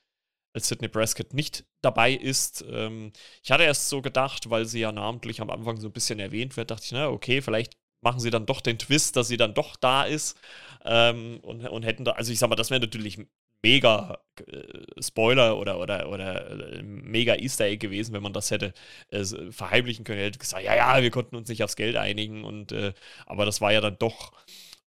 als 0.55 0.69
Sidney 0.69 0.89
Prescott 0.89 1.35
nicht 1.35 1.65
dabei 1.83 2.13
ist. 2.13 2.65
Ähm, 2.69 3.13
ich 3.43 3.51
hatte 3.51 3.65
erst 3.65 3.89
so 3.89 4.03
gedacht, 4.03 4.51
weil 4.51 4.67
sie 4.67 4.81
ja 4.81 4.93
namentlich 4.93 5.41
am 5.41 5.51
Anfang 5.51 5.79
so 5.79 5.89
ein 5.89 5.93
bisschen 5.93 6.21
erwähnt 6.21 6.57
wird, 6.57 6.71
dachte 6.71 6.85
ich, 6.85 6.93
na, 6.93 7.09
okay, 7.09 7.43
vielleicht 7.43 7.77
machen 8.01 8.21
sie 8.21 8.31
dann 8.31 8.47
doch 8.47 8.61
den 8.61 8.79
Twist, 8.79 9.17
dass 9.17 9.29
sie 9.29 9.37
dann 9.37 9.55
doch 9.55 9.77
da 9.77 10.05
ist. 10.05 10.39
Ähm, 10.85 11.41
und, 11.43 11.67
und 11.67 11.83
hätten 11.85 12.05
da, 12.05 12.13
also 12.13 12.33
ich 12.33 12.39
sag 12.39 12.49
mal, 12.49 12.57
das 12.57 12.71
wäre 12.71 12.81
natürlich 12.81 13.19
mega 13.63 14.19
äh, 14.47 15.03
Spoiler 15.03 15.59
oder, 15.59 15.79
oder, 15.81 16.09
oder 16.09 16.51
äh, 16.51 16.83
mega 16.83 17.35
Easter 17.35 17.65
Egg 17.67 17.79
gewesen, 17.79 18.13
wenn 18.13 18.23
man 18.23 18.33
das 18.33 18.51
hätte 18.51 18.73
äh, 19.11 19.25
verheimlichen 19.51 20.05
können. 20.05 20.21
Hätte 20.21 20.39
gesagt, 20.39 20.65
ja, 20.65 20.77
ja, 20.77 21.03
wir 21.03 21.11
konnten 21.11 21.37
uns 21.37 21.49
nicht 21.49 21.65
aufs 21.65 21.77
Geld 21.77 21.97
einigen 21.97 22.45
und 22.45 22.73
äh, 22.73 22.93
aber 23.27 23.45
das 23.45 23.61
war 23.61 23.73
ja 23.73 23.81
dann 23.81 23.99
doch 23.99 24.33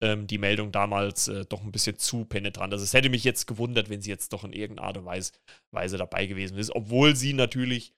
ähm, 0.02 0.28
die 0.28 0.38
Meldung 0.38 0.72
damals 0.72 1.28
äh, 1.28 1.46
doch 1.46 1.64
ein 1.64 1.72
bisschen 1.72 1.98
zu 1.98 2.26
penetrant. 2.26 2.74
Also 2.74 2.84
es 2.84 2.94
hätte 2.94 3.10
mich 3.10 3.24
jetzt 3.24 3.48
gewundert, 3.48 3.90
wenn 3.90 4.02
sie 4.02 4.10
jetzt 4.10 4.34
doch 4.34 4.44
in 4.44 4.54
irgendeiner 4.54 4.88
Art 4.88 4.98
und 4.98 5.06
Weise, 5.06 5.34
Weise 5.72 5.98
dabei 5.98 6.26
gewesen 6.26 6.58
ist, 6.58 6.74
obwohl 6.76 7.16
sie 7.16 7.34
natürlich 7.34 7.94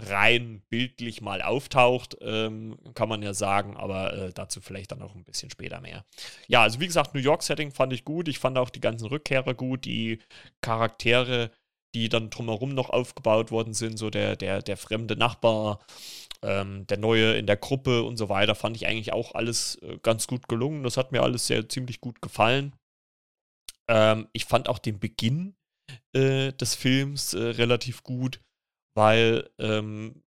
rein 0.00 0.62
bildlich 0.68 1.20
mal 1.20 1.42
auftaucht, 1.42 2.16
ähm, 2.20 2.78
kann 2.94 3.08
man 3.08 3.22
ja 3.22 3.34
sagen, 3.34 3.76
aber 3.76 4.12
äh, 4.14 4.32
dazu 4.32 4.60
vielleicht 4.60 4.92
dann 4.92 5.02
auch 5.02 5.14
ein 5.14 5.24
bisschen 5.24 5.50
später 5.50 5.80
mehr. 5.80 6.04
Ja, 6.48 6.62
also 6.62 6.80
wie 6.80 6.86
gesagt, 6.86 7.14
New 7.14 7.20
York-Setting 7.20 7.70
fand 7.72 7.92
ich 7.92 8.04
gut. 8.04 8.28
Ich 8.28 8.38
fand 8.38 8.58
auch 8.58 8.70
die 8.70 8.80
ganzen 8.80 9.06
Rückkehrer 9.06 9.54
gut, 9.54 9.84
die 9.84 10.18
Charaktere, 10.60 11.50
die 11.94 12.08
dann 12.08 12.30
drumherum 12.30 12.70
noch 12.70 12.90
aufgebaut 12.90 13.50
worden 13.50 13.74
sind, 13.74 13.98
so 13.98 14.10
der, 14.10 14.36
der, 14.36 14.62
der 14.62 14.76
fremde 14.76 15.14
Nachbar, 15.14 15.80
ähm, 16.42 16.86
der 16.86 16.98
Neue 16.98 17.34
in 17.34 17.46
der 17.46 17.56
Gruppe 17.56 18.02
und 18.02 18.16
so 18.16 18.28
weiter, 18.28 18.54
fand 18.54 18.76
ich 18.76 18.86
eigentlich 18.86 19.12
auch 19.12 19.34
alles 19.34 19.76
äh, 19.82 19.98
ganz 20.02 20.26
gut 20.26 20.48
gelungen. 20.48 20.82
Das 20.84 20.96
hat 20.96 21.12
mir 21.12 21.22
alles 21.22 21.46
sehr 21.46 21.68
ziemlich 21.68 22.00
gut 22.00 22.22
gefallen. 22.22 22.74
Ähm, 23.88 24.28
ich 24.32 24.46
fand 24.46 24.68
auch 24.68 24.78
den 24.78 24.98
Beginn 24.98 25.54
äh, 26.14 26.52
des 26.52 26.74
Films 26.74 27.34
äh, 27.34 27.42
relativ 27.42 28.02
gut 28.02 28.40
weil 28.94 29.50
ähm, 29.58 30.22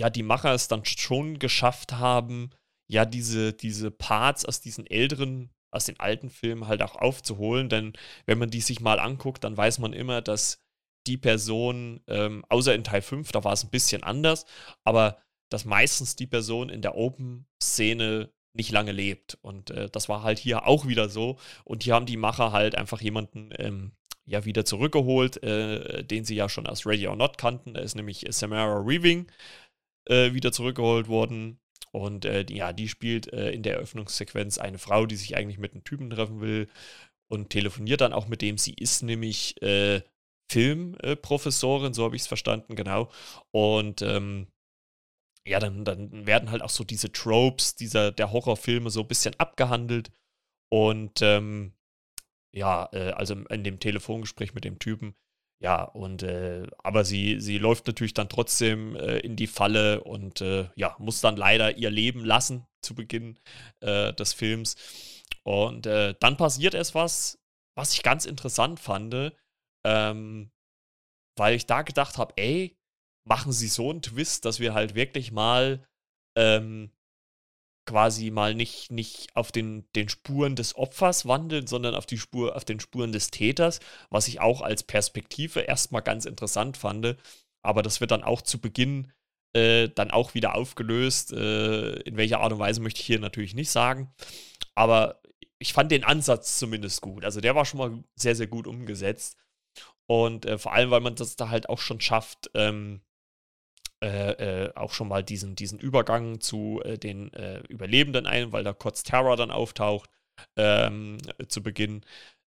ja 0.00 0.10
die 0.10 0.22
Macher 0.22 0.52
es 0.54 0.68
dann 0.68 0.84
schon 0.84 1.38
geschafft 1.38 1.92
haben, 1.92 2.50
ja 2.88 3.04
diese, 3.04 3.52
diese 3.52 3.90
Parts 3.90 4.44
aus 4.44 4.60
diesen 4.60 4.86
älteren, 4.86 5.50
aus 5.70 5.86
den 5.86 5.98
alten 5.98 6.30
Filmen 6.30 6.68
halt 6.68 6.82
auch 6.82 6.96
aufzuholen. 6.96 7.68
Denn 7.68 7.94
wenn 8.26 8.38
man 8.38 8.50
die 8.50 8.60
sich 8.60 8.80
mal 8.80 9.00
anguckt, 9.00 9.44
dann 9.44 9.56
weiß 9.56 9.78
man 9.78 9.92
immer, 9.92 10.22
dass 10.22 10.62
die 11.06 11.18
Person, 11.18 12.00
ähm, 12.06 12.44
außer 12.48 12.74
in 12.74 12.84
Teil 12.84 13.02
5, 13.02 13.32
da 13.32 13.44
war 13.44 13.52
es 13.52 13.64
ein 13.64 13.70
bisschen 13.70 14.02
anders, 14.02 14.46
aber 14.84 15.18
dass 15.50 15.64
meistens 15.64 16.16
die 16.16 16.26
Person 16.26 16.70
in 16.70 16.82
der 16.82 16.96
Open-Szene 16.96 18.32
nicht 18.54 18.70
lange 18.70 18.92
lebt. 18.92 19.36
Und 19.42 19.70
äh, 19.70 19.90
das 19.90 20.08
war 20.08 20.22
halt 20.22 20.38
hier 20.38 20.66
auch 20.66 20.86
wieder 20.86 21.08
so. 21.08 21.38
Und 21.64 21.82
hier 21.82 21.94
haben 21.94 22.06
die 22.06 22.16
Macher 22.16 22.52
halt 22.52 22.76
einfach 22.76 23.00
jemanden 23.00 23.50
ähm, 23.58 23.92
ja 24.26 24.44
wieder 24.44 24.64
zurückgeholt, 24.64 25.42
äh, 25.42 26.04
den 26.04 26.24
sie 26.24 26.34
ja 26.34 26.48
schon 26.48 26.66
aus 26.66 26.86
Ready 26.86 27.06
or 27.06 27.16
Not 27.16 27.38
kannten. 27.38 27.74
Da 27.74 27.80
ist 27.80 27.94
nämlich 27.94 28.24
Samara 28.30 28.86
Weaving 28.86 29.30
äh, 30.08 30.32
wieder 30.32 30.52
zurückgeholt 30.52 31.08
worden. 31.08 31.60
Und 31.92 32.24
äh, 32.24 32.44
die, 32.44 32.56
ja, 32.56 32.72
die 32.72 32.88
spielt 32.88 33.32
äh, 33.32 33.52
in 33.52 33.62
der 33.62 33.74
Eröffnungssequenz 33.74 34.58
eine 34.58 34.78
Frau, 34.78 35.06
die 35.06 35.16
sich 35.16 35.36
eigentlich 35.36 35.58
mit 35.58 35.72
einem 35.72 35.84
Typen 35.84 36.10
treffen 36.10 36.40
will 36.40 36.68
und 37.30 37.50
telefoniert 37.50 38.00
dann 38.00 38.12
auch 38.12 38.26
mit 38.26 38.42
dem. 38.42 38.58
Sie 38.58 38.74
ist 38.74 39.02
nämlich 39.02 39.60
äh, 39.62 40.02
Filmprofessorin, 40.50 41.94
so 41.94 42.04
habe 42.04 42.16
ich 42.16 42.22
es 42.22 42.28
verstanden, 42.28 42.74
genau. 42.74 43.10
Und 43.52 44.02
ähm, 44.02 44.48
ja, 45.46 45.58
dann, 45.60 45.84
dann 45.84 46.26
werden 46.26 46.50
halt 46.50 46.62
auch 46.62 46.70
so 46.70 46.84
diese 46.84 47.12
Tropes 47.12 47.76
dieser, 47.76 48.12
der 48.12 48.32
Horrorfilme 48.32 48.90
so 48.90 49.00
ein 49.00 49.08
bisschen 49.08 49.38
abgehandelt. 49.38 50.10
Und 50.70 51.20
ähm, 51.22 51.74
ja, 52.54 52.88
äh, 52.92 53.10
also 53.10 53.34
in 53.34 53.64
dem 53.64 53.80
Telefongespräch 53.80 54.54
mit 54.54 54.64
dem 54.64 54.78
Typen. 54.78 55.14
Ja, 55.60 55.82
und 55.82 56.22
äh, 56.22 56.66
aber 56.82 57.04
sie, 57.04 57.40
sie 57.40 57.58
läuft 57.58 57.86
natürlich 57.86 58.14
dann 58.14 58.28
trotzdem 58.28 58.96
äh, 58.96 59.18
in 59.18 59.36
die 59.36 59.46
Falle 59.46 60.04
und 60.04 60.40
äh, 60.40 60.68
ja, 60.74 60.94
muss 60.98 61.20
dann 61.20 61.36
leider 61.36 61.76
ihr 61.76 61.90
Leben 61.90 62.24
lassen 62.24 62.66
zu 62.82 62.94
Beginn 62.94 63.38
äh, 63.80 64.12
des 64.12 64.34
Films. 64.34 64.76
Und 65.42 65.86
äh, 65.86 66.14
dann 66.20 66.36
passiert 66.36 66.74
es 66.74 66.94
was, 66.94 67.38
was 67.76 67.94
ich 67.94 68.02
ganz 68.02 68.24
interessant 68.24 68.78
fand, 68.78 69.32
ähm, 69.84 70.50
weil 71.36 71.54
ich 71.54 71.66
da 71.66 71.82
gedacht 71.82 72.18
habe, 72.18 72.34
ey, 72.36 72.76
machen 73.26 73.52
sie 73.52 73.68
so 73.68 73.90
einen 73.90 74.02
Twist, 74.02 74.44
dass 74.44 74.60
wir 74.60 74.74
halt 74.74 74.94
wirklich 74.94 75.32
mal 75.32 75.86
ähm, 76.36 76.90
quasi 77.86 78.30
mal 78.30 78.54
nicht, 78.54 78.90
nicht 78.90 79.34
auf 79.34 79.52
den, 79.52 79.84
den 79.94 80.08
Spuren 80.08 80.56
des 80.56 80.76
Opfers 80.76 81.26
wandeln, 81.26 81.66
sondern 81.66 81.94
auf 81.94 82.06
die 82.06 82.18
Spur, 82.18 82.56
auf 82.56 82.64
den 82.64 82.80
Spuren 82.80 83.12
des 83.12 83.30
Täters, 83.30 83.80
was 84.10 84.28
ich 84.28 84.40
auch 84.40 84.62
als 84.62 84.82
Perspektive 84.82 85.60
erstmal 85.60 86.02
ganz 86.02 86.24
interessant 86.24 86.76
fand. 86.76 87.16
Aber 87.62 87.82
das 87.82 88.00
wird 88.00 88.10
dann 88.10 88.24
auch 88.24 88.42
zu 88.42 88.60
Beginn 88.60 89.12
äh, 89.54 89.88
dann 89.88 90.10
auch 90.10 90.34
wieder 90.34 90.54
aufgelöst. 90.54 91.32
Äh, 91.32 92.00
in 92.00 92.16
welcher 92.16 92.40
Art 92.40 92.52
und 92.52 92.58
Weise 92.58 92.80
möchte 92.80 93.00
ich 93.00 93.06
hier 93.06 93.20
natürlich 93.20 93.54
nicht 93.54 93.70
sagen. 93.70 94.12
Aber 94.74 95.20
ich 95.58 95.72
fand 95.72 95.92
den 95.92 96.04
Ansatz 96.04 96.58
zumindest 96.58 97.00
gut. 97.00 97.24
Also 97.24 97.40
der 97.40 97.54
war 97.54 97.64
schon 97.64 97.78
mal 97.78 98.04
sehr, 98.16 98.34
sehr 98.34 98.48
gut 98.48 98.66
umgesetzt. 98.66 99.36
Und 100.06 100.44
äh, 100.44 100.58
vor 100.58 100.72
allem, 100.72 100.90
weil 100.90 101.00
man 101.00 101.14
das 101.14 101.36
da 101.36 101.48
halt 101.48 101.68
auch 101.68 101.78
schon 101.78 102.00
schafft, 102.00 102.50
ähm, 102.54 103.00
äh, 104.04 104.64
äh, 104.66 104.74
auch 104.74 104.92
schon 104.92 105.08
mal 105.08 105.24
diesen, 105.24 105.56
diesen 105.56 105.78
Übergang 105.78 106.38
zu 106.38 106.82
äh, 106.84 106.98
den 106.98 107.32
äh, 107.32 107.60
Überlebenden 107.68 108.26
ein, 108.26 108.52
weil 108.52 108.62
da 108.62 108.74
kurz 108.74 109.02
Terror 109.02 109.38
dann 109.38 109.50
auftaucht 109.50 110.10
ähm, 110.58 111.16
zu 111.48 111.62
Beginn. 111.62 112.04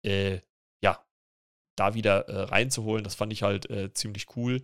Äh, 0.02 0.40
ja, 0.82 1.04
da 1.76 1.92
wieder 1.92 2.26
äh, 2.28 2.44
reinzuholen, 2.44 3.04
das 3.04 3.16
fand 3.16 3.34
ich 3.34 3.42
halt 3.42 3.68
ziemlich 3.94 4.34
cool. 4.34 4.62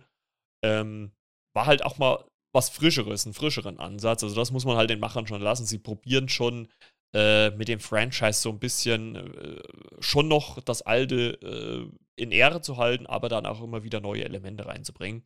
Ähm, 0.65 1.11
war 1.55 1.67
halt 1.67 1.85
auch 1.85 1.99
mal 1.99 2.25
was 2.55 2.69
Frischeres, 2.69 3.25
einen 3.25 3.35
frischeren 3.35 3.77
Ansatz. 3.77 4.23
Also 4.23 4.35
das 4.35 4.51
muss 4.51 4.65
man 4.65 4.75
halt 4.75 4.89
den 4.89 4.99
Machern 4.99 5.27
schon 5.27 5.41
lassen. 5.41 5.67
Sie 5.67 5.77
probieren 5.77 6.27
schon 6.27 6.69
mit 7.11 7.67
dem 7.67 7.79
Franchise 7.79 8.39
so 8.39 8.51
ein 8.51 8.59
bisschen 8.59 9.59
schon 9.99 10.27
noch 10.27 10.61
das 10.61 10.83
alte 10.83 11.89
in 12.15 12.31
Ehre 12.31 12.61
zu 12.61 12.77
halten, 12.77 13.07
aber 13.07 13.29
dann 13.29 13.47
auch 13.47 13.63
immer 13.63 13.83
wieder 13.83 13.99
neue 13.99 14.25
Elemente 14.25 14.67
reinzubringen. 14.67 15.23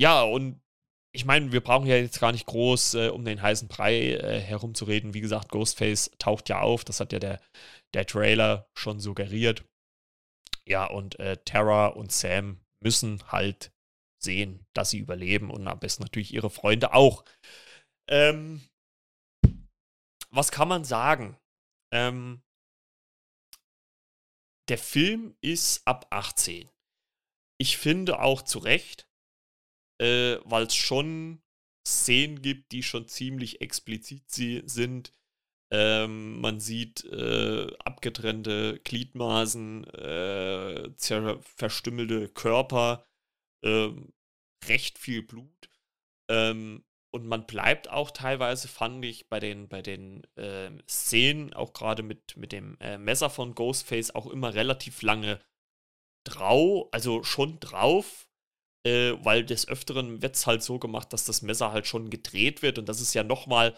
Ja, 0.00 0.22
und 0.22 0.60
ich 1.14 1.24
meine, 1.24 1.50
wir 1.52 1.62
brauchen 1.62 1.86
ja 1.86 1.96
jetzt 1.96 2.20
gar 2.20 2.32
nicht 2.32 2.46
groß 2.46 2.94
äh, 2.94 3.08
um 3.08 3.24
den 3.24 3.40
heißen 3.40 3.68
Brei 3.68 4.12
äh, 4.12 4.40
herumzureden. 4.40 5.14
Wie 5.14 5.22
gesagt, 5.22 5.48
Ghostface 5.48 6.10
taucht 6.18 6.50
ja 6.50 6.60
auf. 6.60 6.84
Das 6.84 7.00
hat 7.00 7.12
ja 7.12 7.18
der, 7.18 7.40
der 7.94 8.06
Trailer 8.06 8.68
schon 8.74 9.00
suggeriert. 9.00 9.64
Ja, 10.66 10.84
und 10.84 11.18
äh, 11.18 11.38
Tara 11.44 11.86
und 11.86 12.12
Sam 12.12 12.60
müssen 12.82 13.22
halt 13.32 13.72
sehen, 14.22 14.66
dass 14.74 14.90
sie 14.90 14.98
überleben 14.98 15.50
und 15.50 15.66
am 15.66 15.78
besten 15.78 16.02
natürlich 16.02 16.34
ihre 16.34 16.50
Freunde 16.50 16.92
auch. 16.92 17.24
Ähm, 18.10 18.60
was 20.30 20.50
kann 20.50 20.68
man 20.68 20.84
sagen? 20.84 21.38
Ähm, 21.94 22.42
der 24.68 24.78
Film 24.78 25.36
ist 25.40 25.86
ab 25.86 26.06
18. 26.10 26.68
Ich 27.58 27.78
finde 27.78 28.20
auch 28.20 28.42
zu 28.42 28.58
Recht, 28.58 29.08
äh, 29.98 30.36
weil 30.44 30.64
es 30.66 30.74
schon 30.74 31.42
Szenen 31.86 32.42
gibt, 32.42 32.72
die 32.72 32.82
schon 32.82 33.06
ziemlich 33.08 33.60
explizit 33.60 34.24
sind. 34.30 35.12
Ähm, 35.70 36.40
man 36.40 36.60
sieht 36.60 37.04
äh, 37.04 37.66
abgetrennte 37.78 38.80
Gliedmaßen, 38.84 39.84
äh, 39.84 40.90
verstümmelte 41.40 42.28
Körper, 42.28 43.04
äh, 43.62 43.88
recht 44.66 44.98
viel 44.98 45.22
Blut. 45.22 45.70
Ähm, 46.28 46.84
und 47.12 47.26
man 47.26 47.46
bleibt 47.46 47.88
auch 47.88 48.10
teilweise, 48.10 48.68
fand 48.68 49.04
ich, 49.04 49.28
bei 49.28 49.40
den, 49.40 49.68
bei 49.68 49.80
den 49.80 50.24
äh, 50.36 50.70
Szenen, 50.88 51.54
auch 51.54 51.72
gerade 51.72 52.02
mit, 52.02 52.36
mit 52.36 52.52
dem 52.52 52.76
äh, 52.80 52.98
Messer 52.98 53.30
von 53.30 53.54
Ghostface, 53.54 54.14
auch 54.14 54.26
immer 54.26 54.54
relativ 54.54 55.02
lange 55.02 55.40
drauf, 56.24 56.88
also 56.92 57.22
schon 57.22 57.58
drauf, 57.60 58.28
äh, 58.86 59.24
weil 59.24 59.44
des 59.44 59.66
Öfteren 59.66 60.22
wird 60.22 60.36
es 60.36 60.46
halt 60.46 60.62
so 60.62 60.78
gemacht, 60.78 61.12
dass 61.12 61.24
das 61.24 61.42
Messer 61.42 61.72
halt 61.72 61.88
schon 61.88 62.08
gedreht 62.08 62.62
wird 62.62 62.78
und 62.78 62.88
das 62.88 63.00
ist 63.00 63.14
ja 63.14 63.24
nochmal, 63.24 63.76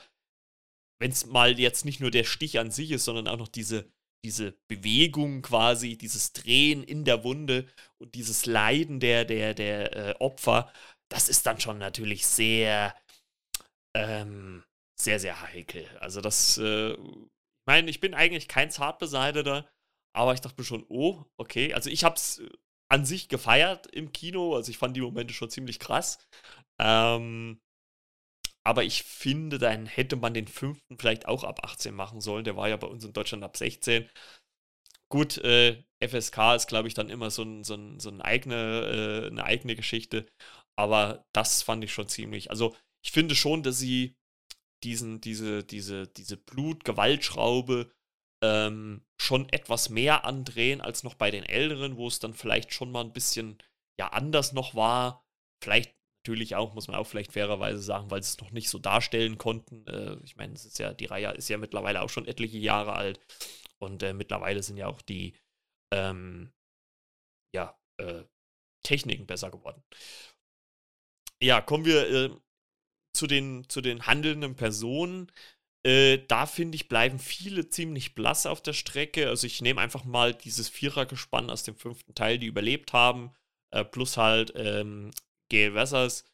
wenn 1.01 1.11
es 1.11 1.25
mal 1.25 1.59
jetzt 1.59 1.87
nicht 1.87 2.01
nur 2.01 2.11
der 2.11 2.25
Stich 2.25 2.59
an 2.59 2.71
sich 2.71 2.91
ist, 2.91 3.05
sondern 3.05 3.27
auch 3.27 3.39
noch 3.39 3.49
diese, 3.49 3.91
diese 4.23 4.53
Bewegung 4.69 5.41
quasi, 5.41 5.97
dieses 5.97 6.35
Drehen 6.35 6.85
in 6.85 7.05
der 7.07 7.25
Wunde 7.25 7.67
und 7.99 8.15
dieses 8.15 8.45
Leiden 8.45 9.01
der, 9.01 9.25
der, 9.25 9.55
der 9.55 9.97
äh, 9.97 10.15
Opfer, 10.19 10.71
das 11.11 11.31
ist 11.31 11.47
dann 11.47 11.59
schon 11.59 11.79
natürlich 11.79 12.27
sehr, 12.27 12.95
ähm, 13.97 14.63
sehr, 15.01 15.21
sehr 15.21 15.41
heikel. 15.41 15.87
Also 16.01 16.21
das, 16.21 16.59
äh, 16.59 16.93
ich 16.93 17.67
meine, 17.67 17.89
ich 17.89 18.01
bin 18.01 18.13
eigentlich 18.13 18.47
kein 18.47 18.71
Zartbeseiteter, 18.71 19.67
aber 20.15 20.35
ich 20.35 20.41
dachte 20.41 20.61
mir 20.61 20.67
schon, 20.67 20.85
oh, 20.89 21.25
okay. 21.39 21.73
Also 21.73 21.89
ich 21.89 22.05
hab's 22.05 22.43
an 22.91 23.05
sich 23.05 23.29
gefeiert 23.29 23.87
im 23.89 24.13
Kino. 24.13 24.55
Also 24.55 24.71
ich 24.71 24.79
fand 24.79 24.97
die 24.97 25.01
Momente 25.01 25.35
schon 25.35 25.51
ziemlich 25.51 25.79
krass. 25.79 26.19
Ähm, 26.81 27.61
aber 28.65 28.85
ich 28.85 29.03
finde, 29.03 29.59
dann 29.59 29.87
hätte 29.87 30.17
man 30.17 30.35
den 30.35 30.47
fünften 30.47 30.99
vielleicht 30.99 31.27
auch 31.27 31.45
ab 31.45 31.65
18 31.65 31.95
machen 31.95 32.21
sollen. 32.21 32.45
Der 32.45 32.57
war 32.57 32.69
ja 32.69 32.77
bei 32.77 32.87
uns 32.87 33.05
in 33.05 33.13
Deutschland 33.13 33.43
ab 33.45 33.57
16. 33.57 34.09
Gut, 35.11 35.39
äh, 35.39 35.83
FSK 36.07 36.55
ist, 36.55 36.67
glaube 36.69 36.87
ich, 36.87 36.95
dann 36.95 37.09
immer 37.09 37.31
so, 37.31 37.43
ein, 37.43 37.65
so, 37.65 37.75
ein, 37.75 37.99
so 37.99 38.11
eine, 38.11 38.23
eigene, 38.25 39.25
äh, 39.25 39.27
eine 39.29 39.45
eigene 39.45 39.75
Geschichte. 39.75 40.27
Aber 40.79 41.25
das 41.33 41.63
fand 41.63 41.83
ich 41.83 41.93
schon 41.93 42.09
ziemlich. 42.09 42.51
Also 42.51 42.77
ich 43.03 43.11
finde 43.13 43.35
schon, 43.35 43.63
dass 43.63 43.79
sie 43.79 44.17
diesen, 44.85 45.21
diese, 45.21 45.65
diese, 45.65 46.07
diese 46.07 46.37
Blut-Gewaltschraube 46.37 47.91
ähm, 48.43 49.05
schon 49.21 49.49
etwas 49.51 49.89
mehr 49.89 50.25
andrehen 50.25 50.81
als 50.81 51.03
noch 51.03 51.15
bei 51.15 51.31
den 51.31 51.45
Älteren, 51.45 51.97
wo 51.97 52.07
es 52.07 52.19
dann 52.19 52.35
vielleicht 52.35 52.73
schon 52.73 52.91
mal 52.91 53.05
ein 53.05 53.13
bisschen 53.13 53.59
ja 53.99 54.09
anders 54.09 54.53
noch 54.53 54.75
war. 54.75 55.25
Vielleicht 55.63 55.95
natürlich 56.25 56.57
auch, 56.57 56.75
muss 56.75 56.89
man 56.89 56.97
auch 56.97 57.07
vielleicht 57.07 57.33
fairerweise 57.33 57.81
sagen, 57.81 58.11
weil 58.11 58.23
sie 58.23 58.29
es 58.29 58.41
noch 58.41 58.51
nicht 58.51 58.69
so 58.69 58.79
darstellen 58.79 59.39
konnten. 59.39 59.87
Äh, 59.87 60.17
ich 60.25 60.37
meine, 60.37 60.53
es 60.53 60.65
ist 60.65 60.79
ja, 60.79 60.93
die 60.93 61.07
Reihe 61.07 61.33
ist 61.33 61.49
ja 61.49 61.59
mittlerweile 61.59 62.03
auch 62.03 62.11
schon 62.11 62.27
etliche 62.27 62.59
Jahre 62.59 62.93
alt. 62.93 63.21
Und 63.79 64.03
äh, 64.03 64.13
mittlerweile 64.13 64.63
sind 64.63 64.77
ja 64.77 64.89
auch 64.89 65.01
die 65.03 65.35
ähm, 65.93 66.53
ja, 67.55 67.79
äh, 67.99 68.25
Techniken 68.83 69.27
besser 69.27 69.51
geworden. 69.51 69.83
Ja, 71.43 71.61
kommen 71.61 71.85
wir 71.85 72.11
äh, 72.11 72.31
zu, 73.15 73.27
den, 73.27 73.69
zu 73.69 73.81
den 73.81 74.07
handelnden 74.07 74.55
Personen. 74.55 75.33
Äh, 75.87 76.19
da 76.27 76.47
finde 76.47 76.77
ich, 76.77 76.89
bleiben 76.89 77.19
viele 77.19 77.69
ziemlich 77.69 78.15
blass 78.15 78.47
auf 78.47 78.63
der 78.63 78.73
Strecke. 78.73 79.29
Also 79.29 79.47
ich 79.47 79.63
nehme 79.63 79.81
einfach 79.81 80.05
mal 80.05 80.35
dieses 80.35 80.69
Vierergespann 80.69 81.51
aus 81.51 81.63
dem 81.63 81.77
fünften 81.77 82.15
Teil, 82.15 82.39
die 82.39 82.47
überlebt 82.47 82.93
haben, 82.93 83.33
äh, 83.71 83.85
plus 83.85 84.17
halt 84.17 84.53
ähm, 84.57 85.11
Gail 85.51 85.75
Wessers. 85.75 86.25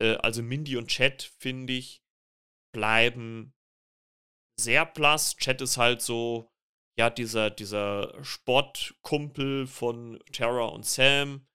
Äh, 0.00 0.16
also 0.16 0.42
Mindy 0.42 0.76
und 0.76 0.88
Chat, 0.88 1.22
finde 1.38 1.74
ich, 1.74 2.02
bleiben 2.72 3.54
sehr 4.58 4.86
blass. 4.86 5.36
Chat 5.36 5.60
ist 5.60 5.76
halt 5.76 6.00
so, 6.00 6.50
ja, 6.98 7.10
dieser, 7.10 7.50
dieser 7.50 8.14
Sportkumpel 8.24 9.66
von 9.66 10.22
Tara 10.32 10.66
und 10.66 10.86
Sam 10.86 11.46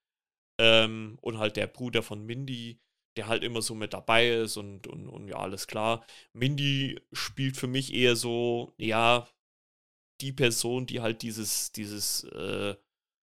ähm, 0.60 1.18
und 1.22 1.38
halt 1.38 1.56
der 1.56 1.68
Bruder 1.68 2.04
von 2.04 2.26
Mindy, 2.26 2.80
der 3.20 3.28
halt 3.28 3.44
immer 3.44 3.62
so 3.62 3.76
mit 3.76 3.94
dabei 3.94 4.30
ist 4.30 4.56
und, 4.56 4.88
und, 4.88 5.10
und 5.10 5.28
ja, 5.28 5.36
alles 5.36 5.68
klar. 5.68 6.06
Mindy 6.32 7.02
spielt 7.12 7.58
für 7.58 7.68
mich 7.68 7.94
eher 7.94 8.16
so, 8.16 8.74
ja, 8.78 9.28
die 10.22 10.32
Person, 10.32 10.86
die 10.86 11.02
halt 11.02 11.22
dieses, 11.22 11.74
dieses, 11.74 12.24
äh, 12.24 12.76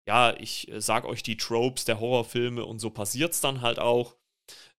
ja, 0.08 0.34
ich 0.40 0.72
sag 0.78 1.04
euch 1.04 1.24
die 1.24 1.36
Tropes 1.36 1.84
der 1.84 2.00
Horrorfilme 2.00 2.64
und 2.64 2.80
so 2.80 2.90
passiert's 2.90 3.42
dann 3.42 3.60
halt 3.60 3.80
auch. 3.80 4.16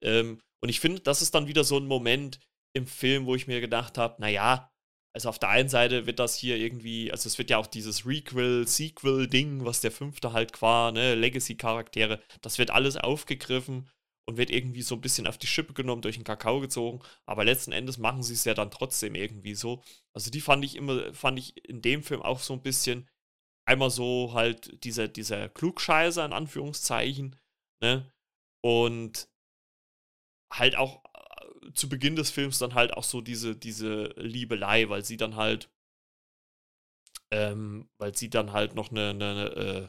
Ähm, 0.00 0.40
und 0.62 0.70
ich 0.70 0.80
finde, 0.80 1.00
das 1.00 1.20
ist 1.20 1.34
dann 1.34 1.46
wieder 1.46 1.64
so 1.64 1.76
ein 1.76 1.86
Moment 1.86 2.40
im 2.74 2.86
Film, 2.86 3.26
wo 3.26 3.34
ich 3.34 3.46
mir 3.46 3.60
gedacht 3.60 3.98
habe, 3.98 4.18
naja, 4.18 4.72
also 5.14 5.28
auf 5.28 5.38
der 5.38 5.50
einen 5.50 5.68
Seite 5.68 6.06
wird 6.06 6.18
das 6.18 6.36
hier 6.36 6.56
irgendwie, 6.56 7.12
also 7.12 7.26
es 7.26 7.36
wird 7.36 7.50
ja 7.50 7.58
auch 7.58 7.66
dieses 7.66 8.06
Requel, 8.06 8.66
Sequel-Ding, 8.66 9.66
was 9.66 9.82
der 9.82 9.92
fünfte 9.92 10.32
halt 10.32 10.54
qua, 10.54 10.90
ne, 10.90 11.14
Legacy-Charaktere, 11.16 12.22
das 12.40 12.56
wird 12.56 12.70
alles 12.70 12.96
aufgegriffen 12.96 13.90
und 14.32 14.38
wird 14.38 14.50
irgendwie 14.50 14.82
so 14.82 14.94
ein 14.94 15.00
bisschen 15.00 15.26
auf 15.26 15.38
die 15.38 15.46
Schippe 15.46 15.74
genommen, 15.74 16.02
durch 16.02 16.16
den 16.16 16.24
Kakao 16.24 16.60
gezogen. 16.60 17.00
Aber 17.26 17.44
letzten 17.44 17.72
Endes 17.72 17.98
machen 17.98 18.22
sie 18.22 18.34
es 18.34 18.44
ja 18.44 18.54
dann 18.54 18.70
trotzdem 18.70 19.14
irgendwie 19.14 19.54
so. 19.54 19.82
Also 20.14 20.30
die 20.30 20.40
fand 20.40 20.64
ich 20.64 20.76
immer, 20.76 21.12
fand 21.14 21.38
ich 21.38 21.68
in 21.68 21.82
dem 21.82 22.02
Film 22.02 22.22
auch 22.22 22.40
so 22.40 22.54
ein 22.54 22.62
bisschen 22.62 23.08
einmal 23.66 23.90
so 23.90 24.32
halt 24.32 24.82
dieser, 24.84 25.08
dieser 25.08 25.48
Klugscheißer 25.48 26.24
in 26.24 26.32
Anführungszeichen, 26.32 27.36
ne? 27.82 28.10
Und 28.62 29.28
halt 30.52 30.76
auch 30.76 31.02
zu 31.74 31.88
Beginn 31.88 32.16
des 32.16 32.30
Films 32.30 32.58
dann 32.58 32.74
halt 32.74 32.94
auch 32.94 33.04
so 33.04 33.20
diese, 33.20 33.54
diese 33.56 34.14
Liebelei, 34.16 34.88
weil 34.88 35.04
sie 35.04 35.16
dann 35.16 35.36
halt, 35.36 35.70
ähm, 37.30 37.88
weil 37.98 38.16
sie 38.16 38.30
dann 38.30 38.52
halt 38.52 38.74
noch 38.74 38.90
eine, 38.90 39.10
eine 39.10 39.44
äh, 39.56 39.88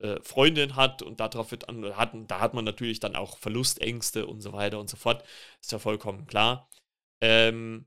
äh, 0.00 0.20
Freundin 0.22 0.76
hat 0.76 1.02
und 1.02 1.20
darauf 1.20 1.50
wird 1.50 1.68
an, 1.68 1.96
hat, 1.96 2.12
da 2.28 2.40
hat 2.40 2.54
man 2.54 2.64
natürlich 2.64 3.00
dann 3.00 3.16
auch 3.16 3.38
Verlustängste 3.38 4.26
und 4.26 4.40
so 4.40 4.52
weiter 4.52 4.78
und 4.78 4.90
so 4.90 4.96
fort. 4.96 5.24
Ist 5.60 5.72
ja 5.72 5.78
vollkommen 5.78 6.26
klar. 6.26 6.68
Ähm, 7.20 7.86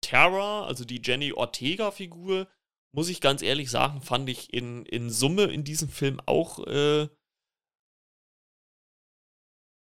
Terra, 0.00 0.66
also 0.66 0.84
die 0.84 1.00
Jenny 1.02 1.32
Ortega-Figur, 1.32 2.48
muss 2.92 3.08
ich 3.08 3.20
ganz 3.20 3.42
ehrlich 3.42 3.70
sagen, 3.70 4.02
fand 4.02 4.28
ich 4.28 4.52
in, 4.52 4.84
in 4.86 5.10
Summe 5.10 5.44
in 5.44 5.64
diesem 5.64 5.88
Film 5.88 6.20
auch 6.26 6.64
äh, 6.66 7.08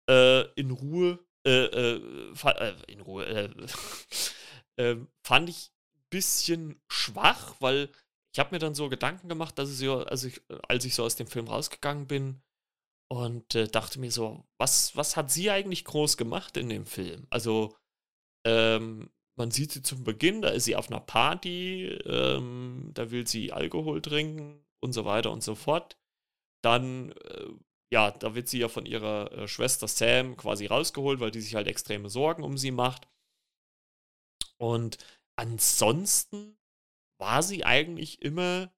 äh, 0.10 0.42
in 0.56 0.72
Ruhe 0.72 1.20
äh, 1.46 1.66
äh, 1.66 2.34
äh, 2.44 2.92
in 2.92 3.02
Ruhe, 3.02 3.26
äh, 3.26 3.50
ähm, 4.78 5.08
fand 5.24 5.50
ich 5.50 5.72
ein 5.96 6.08
bisschen 6.10 6.82
schwach, 6.90 7.56
weil 7.60 7.90
ich 8.34 8.40
habe 8.40 8.54
mir 8.54 8.60
dann 8.60 8.76
so 8.76 8.90
Gedanken 8.90 9.28
gemacht, 9.30 9.58
dass 9.58 9.70
es 9.70 9.82
ja, 9.82 9.98
also 10.04 10.28
ich, 10.28 10.42
als 10.68 10.86
ich 10.86 10.96
so 10.96 11.04
aus 11.04 11.16
dem 11.16 11.28
Film 11.28 11.48
rausgegangen 11.48 12.08
bin 12.08 12.42
und 13.12 13.56
äh, 13.56 13.68
dachte 13.68 14.00
mir 14.00 14.12
so, 14.12 14.46
was, 14.60 14.96
was 14.96 15.18
hat 15.18 15.32
sie 15.32 15.50
eigentlich 15.50 15.86
groß 15.86 16.18
gemacht 16.18 16.58
in 16.58 16.70
dem 16.70 16.86
Film? 16.86 17.26
Also, 17.30 17.76
ähm, 18.46 19.10
man 19.38 19.52
sieht 19.52 19.72
sie 19.72 19.82
zum 19.82 20.04
Beginn, 20.04 20.42
da 20.42 20.50
ist 20.50 20.66
sie 20.66 20.76
auf 20.76 20.90
einer 20.90 21.00
Party, 21.00 21.86
ähm, 22.06 22.92
da 22.94 23.10
will 23.10 23.26
sie 23.26 23.52
Alkohol 23.54 24.02
trinken 24.02 24.66
und 24.84 24.94
so 24.94 25.06
weiter 25.06 25.32
und 25.32 25.44
so 25.44 25.56
fort. 25.56 25.98
Dann 26.62 27.14
äh, 27.14 27.48
ja, 27.92 28.12
da 28.12 28.36
wird 28.36 28.48
sie 28.48 28.60
ja 28.60 28.68
von 28.68 28.86
ihrer 28.86 29.32
äh, 29.32 29.48
Schwester 29.48 29.88
Sam 29.88 30.38
quasi 30.38 30.68
rausgeholt, 30.68 31.20
weil 31.20 31.32
die 31.32 31.42
sich 31.42 31.56
halt 31.56 31.68
extreme 31.68 32.10
Sorgen 32.10 32.44
um 32.44 32.58
sie 32.58 32.72
macht. 32.72 33.08
Und 34.58 34.98
ansonsten 35.38 36.59
war 37.20 37.44
sie 37.44 37.66
eigentlich 37.66 38.22
immer 38.22 38.72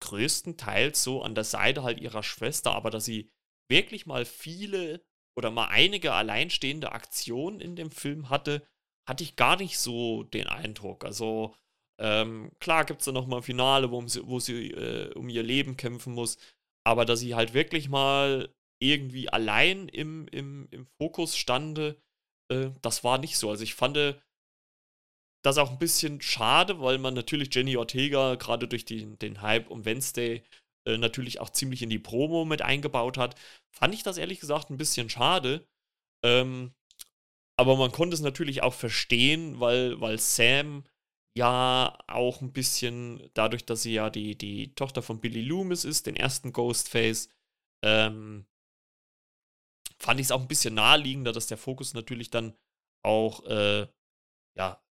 größtenteils 0.00 1.02
so 1.02 1.22
an 1.22 1.34
der 1.34 1.44
Seite 1.44 1.82
halt 1.82 2.00
ihrer 2.00 2.22
Schwester, 2.22 2.72
aber 2.72 2.90
dass 2.90 3.04
sie 3.04 3.30
wirklich 3.70 4.06
mal 4.06 4.24
viele 4.24 5.04
oder 5.36 5.50
mal 5.50 5.66
einige 5.66 6.12
alleinstehende 6.12 6.92
Aktionen 6.92 7.60
in 7.60 7.76
dem 7.76 7.90
Film 7.90 8.28
hatte, 8.28 8.66
hatte 9.08 9.24
ich 9.24 9.36
gar 9.36 9.56
nicht 9.56 9.78
so 9.78 10.24
den 10.24 10.46
Eindruck. 10.46 11.04
Also 11.04 11.54
ähm, 12.00 12.50
klar 12.58 12.84
gibt 12.84 13.00
es 13.00 13.06
da 13.06 13.12
nochmal 13.12 13.42
Finale, 13.42 13.90
wo 13.90 14.06
sie, 14.06 14.26
wo 14.26 14.40
sie 14.40 14.70
äh, 14.72 15.12
um 15.14 15.28
ihr 15.28 15.42
Leben 15.42 15.76
kämpfen 15.76 16.14
muss, 16.14 16.36
aber 16.84 17.04
dass 17.04 17.20
sie 17.20 17.34
halt 17.34 17.54
wirklich 17.54 17.88
mal 17.88 18.52
irgendwie 18.80 19.28
allein 19.28 19.88
im, 19.88 20.26
im, 20.28 20.66
im 20.70 20.86
Fokus 20.98 21.36
stande, 21.36 22.02
äh, 22.50 22.70
das 22.82 23.04
war 23.04 23.18
nicht 23.18 23.38
so. 23.38 23.50
Also 23.50 23.62
ich 23.62 23.74
fand 23.74 23.96
das 25.42 25.58
auch 25.58 25.70
ein 25.70 25.78
bisschen 25.78 26.20
schade, 26.20 26.80
weil 26.80 26.98
man 26.98 27.14
natürlich 27.14 27.54
Jenny 27.54 27.76
Ortega 27.76 28.36
gerade 28.36 28.68
durch 28.68 28.84
die, 28.84 29.16
den 29.16 29.42
Hype 29.42 29.68
um 29.70 29.84
Wednesday 29.84 30.42
äh, 30.86 30.98
natürlich 30.98 31.40
auch 31.40 31.50
ziemlich 31.50 31.82
in 31.82 31.90
die 31.90 31.98
Promo 31.98 32.44
mit 32.44 32.62
eingebaut 32.62 33.18
hat. 33.18 33.34
Fand 33.72 33.94
ich 33.94 34.02
das 34.02 34.18
ehrlich 34.18 34.40
gesagt 34.40 34.70
ein 34.70 34.76
bisschen 34.76 35.10
schade. 35.10 35.66
Ähm, 36.24 36.72
aber 37.58 37.76
man 37.76 37.92
konnte 37.92 38.14
es 38.14 38.20
natürlich 38.20 38.62
auch 38.62 38.74
verstehen, 38.74 39.60
weil, 39.60 40.00
weil 40.00 40.18
Sam 40.18 40.84
ja 41.36 41.98
auch 42.08 42.40
ein 42.40 42.52
bisschen 42.52 43.30
dadurch, 43.34 43.64
dass 43.64 43.82
sie 43.82 43.94
ja 43.94 44.10
die, 44.10 44.36
die 44.36 44.74
Tochter 44.74 45.02
von 45.02 45.20
Billy 45.20 45.42
Loomis 45.42 45.84
ist, 45.84 46.06
den 46.06 46.16
ersten 46.16 46.52
Ghostface, 46.52 47.28
ähm, 47.84 48.46
fand 49.98 50.20
ich 50.20 50.26
es 50.26 50.32
auch 50.32 50.40
ein 50.40 50.48
bisschen 50.48 50.74
naheliegender, 50.74 51.32
dass 51.32 51.46
der 51.46 51.56
Fokus 51.56 51.94
natürlich 51.94 52.30
dann 52.30 52.54
auch 53.04 53.44
äh, 53.46 53.86
ja, 54.56 54.81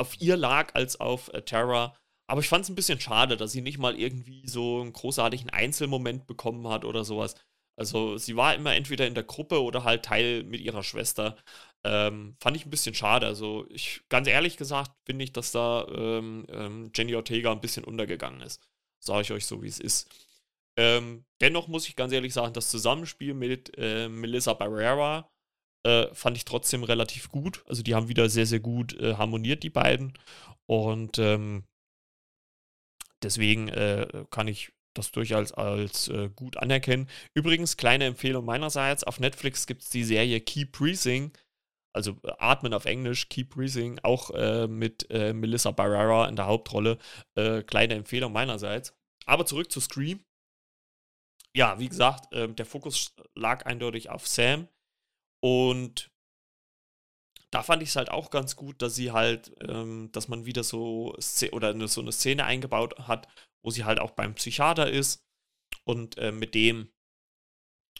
auf 0.00 0.20
ihr 0.20 0.36
lag 0.36 0.74
als 0.74 0.98
auf 0.98 1.32
äh, 1.32 1.42
Terra. 1.42 1.94
Aber 2.26 2.40
ich 2.40 2.48
fand 2.48 2.64
es 2.64 2.70
ein 2.70 2.76
bisschen 2.76 3.00
schade, 3.00 3.36
dass 3.36 3.52
sie 3.52 3.60
nicht 3.60 3.78
mal 3.78 3.98
irgendwie 3.98 4.46
so 4.46 4.80
einen 4.80 4.92
großartigen 4.92 5.50
Einzelmoment 5.50 6.26
bekommen 6.26 6.68
hat 6.68 6.84
oder 6.84 7.04
sowas. 7.04 7.34
Also 7.76 8.18
sie 8.18 8.36
war 8.36 8.54
immer 8.54 8.74
entweder 8.74 9.06
in 9.06 9.14
der 9.14 9.24
Gruppe 9.24 9.62
oder 9.62 9.84
halt 9.84 10.04
Teil 10.04 10.44
mit 10.44 10.60
ihrer 10.60 10.82
Schwester. 10.82 11.36
Ähm, 11.82 12.36
fand 12.40 12.56
ich 12.56 12.66
ein 12.66 12.70
bisschen 12.70 12.94
schade. 12.94 13.26
Also 13.26 13.66
ich, 13.70 14.02
ganz 14.08 14.28
ehrlich 14.28 14.56
gesagt, 14.56 14.92
finde 15.06 15.24
ich, 15.24 15.32
dass 15.32 15.50
da 15.52 15.86
ähm, 15.88 16.46
ähm, 16.50 16.92
Jenny 16.94 17.14
Ortega 17.14 17.50
ein 17.52 17.60
bisschen 17.60 17.84
untergegangen 17.84 18.42
ist. 18.42 18.60
Sage 19.00 19.22
ich 19.22 19.32
euch 19.32 19.46
so, 19.46 19.62
wie 19.62 19.68
es 19.68 19.80
ist. 19.80 20.08
Ähm, 20.76 21.24
dennoch 21.40 21.68
muss 21.68 21.88
ich 21.88 21.96
ganz 21.96 22.12
ehrlich 22.12 22.32
sagen, 22.34 22.52
das 22.52 22.70
Zusammenspiel 22.70 23.34
mit 23.34 23.72
äh, 23.76 24.08
Melissa 24.08 24.54
Barrera 24.54 25.30
äh, 25.84 26.06
fand 26.14 26.36
ich 26.36 26.44
trotzdem 26.44 26.84
relativ 26.84 27.30
gut. 27.30 27.64
Also 27.66 27.82
die 27.82 27.94
haben 27.94 28.08
wieder 28.08 28.28
sehr, 28.28 28.46
sehr 28.46 28.60
gut 28.60 28.98
äh, 29.00 29.14
harmoniert, 29.14 29.62
die 29.62 29.70
beiden. 29.70 30.12
Und 30.66 31.18
ähm, 31.18 31.64
deswegen 33.22 33.68
äh, 33.68 34.24
kann 34.30 34.48
ich 34.48 34.72
das 34.94 35.12
durchaus 35.12 35.52
als 35.52 36.08
äh, 36.08 36.30
gut 36.34 36.56
anerkennen. 36.56 37.08
Übrigens, 37.34 37.76
kleine 37.76 38.06
Empfehlung 38.06 38.44
meinerseits, 38.44 39.04
auf 39.04 39.20
Netflix 39.20 39.66
gibt 39.66 39.82
es 39.82 39.90
die 39.90 40.04
Serie 40.04 40.40
Keep 40.40 40.72
Breathing 40.72 41.32
also 41.92 42.16
äh, 42.22 42.32
Atmen 42.38 42.74
auf 42.74 42.84
Englisch, 42.84 43.28
Keep 43.28 43.50
Breathing, 43.50 43.98
auch 44.02 44.30
äh, 44.30 44.66
mit 44.66 45.10
äh, 45.10 45.32
Melissa 45.32 45.70
Barrera 45.70 46.28
in 46.28 46.36
der 46.36 46.46
Hauptrolle. 46.46 46.98
Äh, 47.34 47.62
kleine 47.62 47.94
Empfehlung 47.94 48.32
meinerseits. 48.32 48.94
Aber 49.26 49.46
zurück 49.46 49.70
zu 49.70 49.80
Scream. 49.80 50.24
Ja, 51.54 51.78
wie 51.78 51.88
gesagt, 51.88 52.28
ähm, 52.32 52.54
der 52.54 52.66
Fokus 52.66 53.14
lag 53.34 53.66
eindeutig 53.66 54.08
auf 54.10 54.26
Sam. 54.26 54.68
Und 55.42 56.10
da 57.50 57.62
fand 57.62 57.82
ich 57.82 57.90
es 57.90 57.96
halt 57.96 58.10
auch 58.10 58.30
ganz 58.30 58.56
gut, 58.56 58.80
dass 58.82 58.94
sie 58.94 59.12
halt, 59.12 59.52
ähm, 59.68 60.10
dass 60.12 60.28
man 60.28 60.46
wieder 60.46 60.62
so 60.62 61.16
oder 61.52 61.70
eine, 61.70 61.88
so 61.88 62.00
eine 62.00 62.12
Szene 62.12 62.44
eingebaut 62.44 62.98
hat, 62.98 63.28
wo 63.64 63.70
sie 63.70 63.84
halt 63.84 63.98
auch 63.98 64.12
beim 64.12 64.34
Psychiater 64.34 64.90
ist 64.90 65.24
und 65.84 66.16
äh, 66.18 66.32
mit 66.32 66.54
dem 66.54 66.92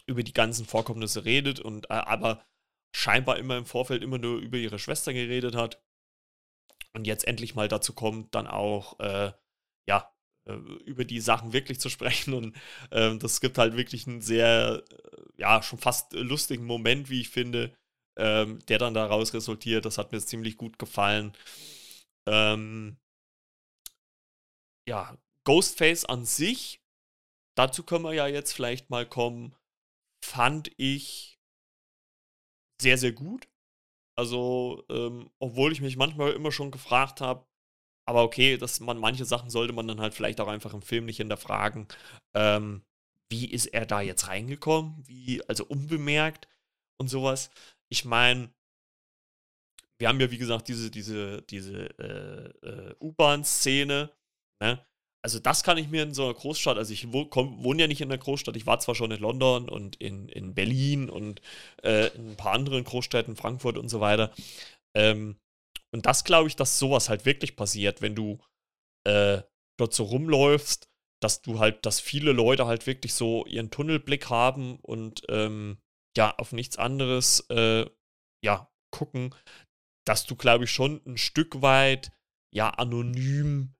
über 0.07 0.23
die 0.23 0.33
ganzen 0.33 0.65
Vorkommnisse 0.65 1.25
redet 1.25 1.59
und 1.59 1.89
äh, 1.89 1.93
aber 1.93 2.45
scheinbar 2.95 3.37
immer 3.37 3.57
im 3.57 3.65
Vorfeld 3.65 4.03
immer 4.03 4.17
nur 4.17 4.39
über 4.39 4.57
ihre 4.57 4.79
Schwester 4.79 5.13
geredet 5.13 5.55
hat 5.55 5.81
und 6.93 7.07
jetzt 7.07 7.27
endlich 7.27 7.55
mal 7.55 7.67
dazu 7.67 7.93
kommt, 7.93 8.35
dann 8.35 8.47
auch, 8.47 8.99
äh, 8.99 9.31
ja, 9.87 10.13
über 10.85 11.05
die 11.05 11.19
Sachen 11.19 11.53
wirklich 11.53 11.79
zu 11.79 11.89
sprechen 11.89 12.33
und 12.33 12.55
äh, 12.89 13.15
das 13.17 13.41
gibt 13.41 13.57
halt 13.57 13.77
wirklich 13.77 14.07
ein 14.07 14.21
sehr, 14.21 14.83
äh, 14.89 15.21
ja, 15.37 15.61
schon 15.61 15.79
fast 15.79 16.13
lustigen 16.13 16.65
Moment, 16.65 17.09
wie 17.09 17.21
ich 17.21 17.29
finde, 17.29 17.75
ähm, 18.17 18.59
der 18.67 18.79
dann 18.79 18.93
daraus 18.93 19.33
resultiert. 19.33 19.85
Das 19.85 19.97
hat 19.97 20.11
mir 20.11 20.19
ziemlich 20.19 20.57
gut 20.57 20.79
gefallen. 20.79 21.33
Ähm, 22.27 22.97
ja, 24.87 25.17
Ghostface 25.45 26.05
an 26.05 26.25
sich, 26.25 26.81
dazu 27.55 27.83
können 27.83 28.03
wir 28.03 28.13
ja 28.13 28.27
jetzt 28.27 28.53
vielleicht 28.53 28.89
mal 28.89 29.07
kommen, 29.07 29.55
fand 30.23 30.71
ich 30.77 31.39
sehr, 32.81 32.97
sehr 32.97 33.11
gut. 33.11 33.47
Also, 34.17 34.83
ähm, 34.89 35.31
obwohl 35.39 35.71
ich 35.71 35.81
mich 35.81 35.97
manchmal 35.97 36.33
immer 36.33 36.51
schon 36.51 36.71
gefragt 36.71 37.21
habe, 37.21 37.45
aber 38.11 38.23
okay, 38.23 38.57
dass 38.57 38.81
man 38.81 38.97
manche 38.97 39.23
Sachen 39.23 39.49
sollte 39.49 39.71
man 39.71 39.87
dann 39.87 40.01
halt 40.01 40.13
vielleicht 40.13 40.41
auch 40.41 40.49
einfach 40.49 40.73
im 40.73 40.81
Film 40.81 41.05
nicht 41.05 41.15
hinterfragen. 41.15 41.87
Ähm, 42.35 42.83
wie 43.31 43.49
ist 43.49 43.67
er 43.67 43.85
da 43.85 44.01
jetzt 44.01 44.27
reingekommen? 44.27 45.01
Wie, 45.07 45.41
also 45.47 45.63
unbemerkt 45.63 46.49
und 46.99 47.07
sowas. 47.07 47.51
Ich 47.89 48.03
meine, 48.03 48.49
wir 49.97 50.09
haben 50.09 50.19
ja, 50.19 50.29
wie 50.29 50.37
gesagt, 50.37 50.67
diese, 50.67 50.91
diese, 50.91 51.41
diese 51.43 51.85
äh, 51.99 52.67
äh, 52.67 52.95
U-Bahn-Szene, 52.99 54.11
ne? 54.61 54.85
Also 55.23 55.39
das 55.39 55.63
kann 55.63 55.77
ich 55.77 55.87
mir 55.87 56.03
in 56.03 56.13
so 56.13 56.25
einer 56.25 56.33
Großstadt, 56.33 56.77
also 56.77 56.91
ich 56.91 57.13
wohne 57.13 57.81
ja 57.81 57.87
nicht 57.87 58.01
in 58.01 58.09
einer 58.11 58.17
Großstadt, 58.17 58.57
ich 58.57 58.65
war 58.65 58.79
zwar 58.79 58.95
schon 58.95 59.11
in 59.11 59.21
London 59.21 59.69
und 59.69 59.95
in, 59.97 60.27
in 60.27 60.53
Berlin 60.53 61.09
und 61.09 61.41
äh, 61.83 62.07
in 62.15 62.31
ein 62.31 62.37
paar 62.37 62.53
anderen 62.53 62.83
Großstädten, 62.83 63.37
Frankfurt 63.37 63.77
und 63.77 63.87
so 63.87 64.01
weiter. 64.01 64.33
Ähm, 64.97 65.37
und 65.93 66.05
das 66.05 66.23
glaube 66.23 66.47
ich, 66.47 66.55
dass 66.55 66.79
sowas 66.79 67.09
halt 67.09 67.25
wirklich 67.25 67.55
passiert, 67.55 68.01
wenn 68.01 68.15
du 68.15 68.39
äh, 69.05 69.41
dort 69.77 69.93
so 69.93 70.03
rumläufst, 70.03 70.89
dass 71.21 71.41
du 71.41 71.59
halt, 71.59 71.85
dass 71.85 71.99
viele 71.99 72.31
Leute 72.31 72.65
halt 72.65 72.87
wirklich 72.87 73.13
so 73.13 73.45
ihren 73.45 73.71
Tunnelblick 73.71 74.29
haben 74.29 74.77
und 74.79 75.23
ähm, 75.29 75.79
ja, 76.17 76.35
auf 76.37 76.51
nichts 76.51 76.77
anderes 76.77 77.45
äh, 77.49 77.85
ja, 78.43 78.71
gucken, 78.91 79.35
dass 80.05 80.25
du, 80.25 80.35
glaube 80.35 80.65
ich, 80.65 80.71
schon 80.71 81.01
ein 81.05 81.17
Stück 81.17 81.61
weit 81.61 82.11
ja 82.53 82.69
anonym 82.71 83.75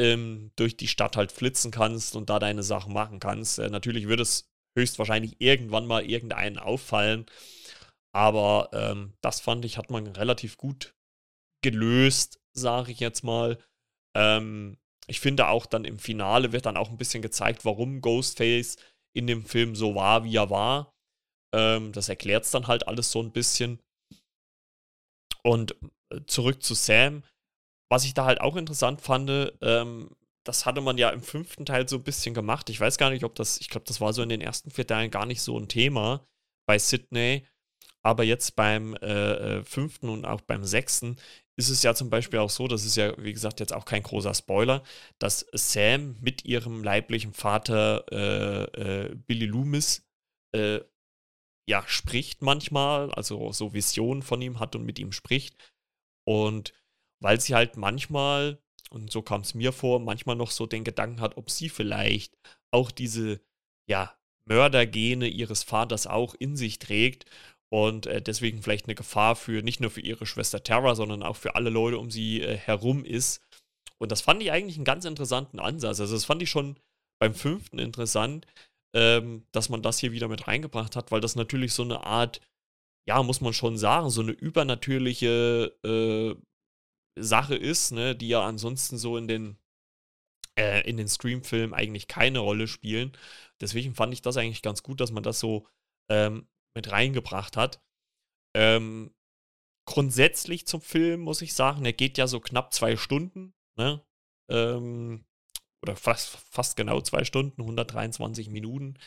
ähm, 0.00 0.52
durch 0.56 0.76
die 0.76 0.88
Stadt 0.88 1.16
halt 1.16 1.32
flitzen 1.32 1.70
kannst 1.70 2.16
und 2.16 2.30
da 2.30 2.38
deine 2.38 2.62
Sachen 2.62 2.92
machen 2.92 3.20
kannst. 3.20 3.58
Äh, 3.58 3.70
natürlich 3.70 4.08
wird 4.08 4.20
es 4.20 4.48
höchstwahrscheinlich 4.76 5.40
irgendwann 5.40 5.86
mal 5.86 6.04
irgendeinen 6.04 6.58
auffallen, 6.58 7.26
aber 8.12 8.70
ähm, 8.72 9.14
das 9.20 9.40
fand 9.40 9.64
ich, 9.64 9.78
hat 9.78 9.90
man 9.90 10.06
relativ 10.06 10.56
gut 10.56 10.93
gelöst, 11.64 12.38
sage 12.52 12.92
ich 12.92 13.00
jetzt 13.00 13.24
mal. 13.24 13.58
Ähm, 14.16 14.78
ich 15.06 15.20
finde 15.20 15.48
auch 15.48 15.66
dann 15.66 15.84
im 15.84 15.98
Finale 15.98 16.52
wird 16.52 16.66
dann 16.66 16.76
auch 16.76 16.90
ein 16.90 16.98
bisschen 16.98 17.22
gezeigt, 17.22 17.64
warum 17.64 18.00
Ghostface 18.00 18.76
in 19.16 19.26
dem 19.26 19.44
Film 19.44 19.74
so 19.74 19.94
war, 19.94 20.24
wie 20.24 20.36
er 20.36 20.50
war. 20.50 20.94
Ähm, 21.54 21.92
das 21.92 22.08
erklärt 22.08 22.44
es 22.44 22.50
dann 22.50 22.66
halt 22.66 22.86
alles 22.86 23.10
so 23.10 23.22
ein 23.22 23.32
bisschen. 23.32 23.80
Und 25.42 25.74
äh, 26.10 26.20
zurück 26.26 26.62
zu 26.62 26.74
Sam. 26.74 27.24
Was 27.90 28.04
ich 28.04 28.14
da 28.14 28.24
halt 28.24 28.40
auch 28.40 28.56
interessant 28.56 29.00
fand, 29.00 29.52
ähm, 29.60 30.16
das 30.44 30.66
hatte 30.66 30.80
man 30.80 30.98
ja 30.98 31.10
im 31.10 31.22
fünften 31.22 31.64
Teil 31.64 31.88
so 31.88 31.96
ein 31.96 32.02
bisschen 32.02 32.34
gemacht. 32.34 32.68
Ich 32.70 32.80
weiß 32.80 32.98
gar 32.98 33.10
nicht, 33.10 33.24
ob 33.24 33.34
das, 33.34 33.60
ich 33.60 33.68
glaube, 33.68 33.86
das 33.86 34.00
war 34.00 34.12
so 34.12 34.22
in 34.22 34.28
den 34.28 34.40
ersten 34.40 34.70
vier 34.70 34.86
Teilen 34.86 35.10
gar 35.10 35.26
nicht 35.26 35.42
so 35.42 35.58
ein 35.58 35.68
Thema 35.68 36.26
bei 36.66 36.78
Sydney. 36.78 37.46
Aber 38.04 38.22
jetzt 38.22 38.54
beim 38.54 38.94
äh, 38.96 39.58
äh 39.58 39.64
fünften 39.64 40.08
und 40.08 40.24
auch 40.24 40.42
beim 40.42 40.64
sechsten 40.64 41.16
ist 41.56 41.68
es 41.68 41.82
ja 41.82 41.94
zum 41.94 42.10
Beispiel 42.10 42.40
auch 42.40 42.50
so, 42.50 42.66
das 42.68 42.84
ist 42.84 42.96
ja, 42.96 43.14
wie 43.22 43.32
gesagt, 43.32 43.60
jetzt 43.60 43.72
auch 43.72 43.84
kein 43.84 44.02
großer 44.02 44.34
Spoiler, 44.34 44.82
dass 45.18 45.46
Sam 45.52 46.16
mit 46.20 46.44
ihrem 46.44 46.82
leiblichen 46.82 47.32
Vater 47.32 48.04
äh, 48.10 48.64
äh, 49.04 49.14
Billy 49.14 49.46
Loomis 49.46 50.06
äh, 50.52 50.80
ja 51.68 51.84
spricht 51.86 52.42
manchmal, 52.42 53.10
also 53.12 53.52
so 53.52 53.72
Visionen 53.72 54.22
von 54.22 54.42
ihm 54.42 54.58
hat 54.58 54.74
und 54.76 54.84
mit 54.84 54.98
ihm 54.98 55.12
spricht. 55.12 55.56
Und 56.26 56.72
weil 57.22 57.40
sie 57.40 57.54
halt 57.54 57.76
manchmal, 57.76 58.60
und 58.90 59.10
so 59.12 59.22
kam 59.22 59.42
es 59.42 59.54
mir 59.54 59.72
vor, 59.72 60.00
manchmal 60.00 60.36
noch 60.36 60.50
so 60.50 60.66
den 60.66 60.84
Gedanken 60.84 61.20
hat, 61.20 61.36
ob 61.36 61.50
sie 61.50 61.68
vielleicht 61.68 62.36
auch 62.72 62.90
diese, 62.90 63.40
ja, 63.88 64.18
Mördergene 64.46 65.26
ihres 65.28 65.62
Vaters 65.62 66.06
auch 66.06 66.34
in 66.34 66.56
sich 66.56 66.78
trägt 66.78 67.24
und 67.74 68.06
äh, 68.06 68.22
deswegen 68.22 68.62
vielleicht 68.62 68.86
eine 68.86 68.94
Gefahr 68.94 69.34
für 69.34 69.60
nicht 69.64 69.80
nur 69.80 69.90
für 69.90 70.00
ihre 70.00 70.26
Schwester 70.26 70.62
Terra, 70.62 70.94
sondern 70.94 71.24
auch 71.24 71.34
für 71.34 71.56
alle 71.56 71.70
Leute 71.70 71.98
um 71.98 72.08
sie 72.08 72.40
äh, 72.40 72.56
herum 72.56 73.04
ist. 73.04 73.42
Und 73.98 74.12
das 74.12 74.20
fand 74.20 74.40
ich 74.40 74.52
eigentlich 74.52 74.76
einen 74.76 74.84
ganz 74.84 75.04
interessanten 75.04 75.58
Ansatz. 75.58 75.98
Also 75.98 76.14
das 76.14 76.24
fand 76.24 76.40
ich 76.40 76.50
schon 76.50 76.78
beim 77.18 77.34
fünften 77.34 77.80
interessant, 77.80 78.46
ähm, 78.94 79.44
dass 79.50 79.70
man 79.70 79.82
das 79.82 79.98
hier 79.98 80.12
wieder 80.12 80.28
mit 80.28 80.46
reingebracht 80.46 80.94
hat, 80.94 81.10
weil 81.10 81.20
das 81.20 81.34
natürlich 81.34 81.72
so 81.72 81.82
eine 81.82 82.04
Art, 82.04 82.40
ja, 83.08 83.20
muss 83.24 83.40
man 83.40 83.52
schon 83.52 83.76
sagen, 83.76 84.08
so 84.08 84.20
eine 84.20 84.30
übernatürliche 84.30 85.74
äh, 85.84 86.36
Sache 87.20 87.56
ist, 87.56 87.90
ne, 87.90 88.14
die 88.14 88.28
ja 88.28 88.46
ansonsten 88.46 88.98
so 88.98 89.16
in 89.16 89.26
den 89.26 89.58
äh, 90.54 90.92
den 90.92 91.08
Scream-Filmen 91.08 91.74
eigentlich 91.74 92.06
keine 92.06 92.38
Rolle 92.38 92.68
spielen. 92.68 93.10
Deswegen 93.60 93.96
fand 93.96 94.14
ich 94.14 94.22
das 94.22 94.36
eigentlich 94.36 94.62
ganz 94.62 94.84
gut, 94.84 95.00
dass 95.00 95.10
man 95.10 95.24
das 95.24 95.40
so 95.40 95.66
ähm, 96.08 96.46
mit 96.74 96.90
reingebracht 96.90 97.56
hat. 97.56 97.80
Ähm, 98.56 99.14
grundsätzlich 99.86 100.66
zum 100.66 100.80
Film 100.80 101.20
muss 101.20 101.42
ich 101.42 101.54
sagen, 101.54 101.84
er 101.84 101.92
geht 101.92 102.18
ja 102.18 102.26
so 102.26 102.40
knapp 102.40 102.72
zwei 102.72 102.96
Stunden, 102.96 103.54
ne? 103.76 104.04
Ähm, 104.50 105.24
oder 105.82 105.96
fast, 105.96 106.38
fast 106.50 106.76
genau 106.76 107.00
zwei 107.02 107.24
Stunden, 107.24 107.60
123 107.60 108.48
Minuten. 108.48 108.98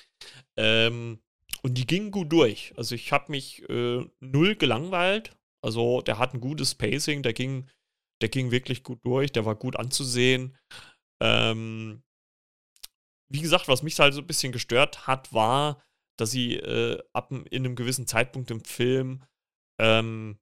Ähm, 0.57 1.19
und 1.63 1.73
die 1.75 1.87
gingen 1.87 2.11
gut 2.11 2.31
durch. 2.31 2.73
Also 2.77 2.93
ich 2.93 3.11
habe 3.11 3.31
mich 3.31 3.67
äh, 3.67 4.05
null 4.19 4.55
gelangweilt. 4.55 5.35
Also 5.63 6.01
der 6.01 6.19
hat 6.19 6.33
ein 6.33 6.41
gutes 6.41 6.75
Pacing, 6.75 7.23
der 7.23 7.33
ging, 7.33 7.67
der 8.21 8.29
ging 8.29 8.51
wirklich 8.51 8.83
gut 8.83 9.03
durch, 9.03 9.31
der 9.31 9.45
war 9.45 9.55
gut 9.55 9.75
anzusehen. 9.75 10.55
Ähm, 11.19 12.03
wie 13.29 13.41
gesagt, 13.41 13.67
was 13.67 13.81
mich 13.83 13.99
halt 13.99 14.13
so 14.13 14.21
ein 14.21 14.27
bisschen 14.27 14.51
gestört 14.51 15.07
hat, 15.07 15.33
war, 15.33 15.83
dass 16.17 16.31
sie 16.31 16.55
äh, 16.55 17.01
ab 17.13 17.31
in 17.31 17.65
einem 17.65 17.75
gewissen 17.75 18.07
Zeitpunkt 18.07 18.51
im 18.51 18.63
Film 18.63 19.23
ähm, 19.79 20.37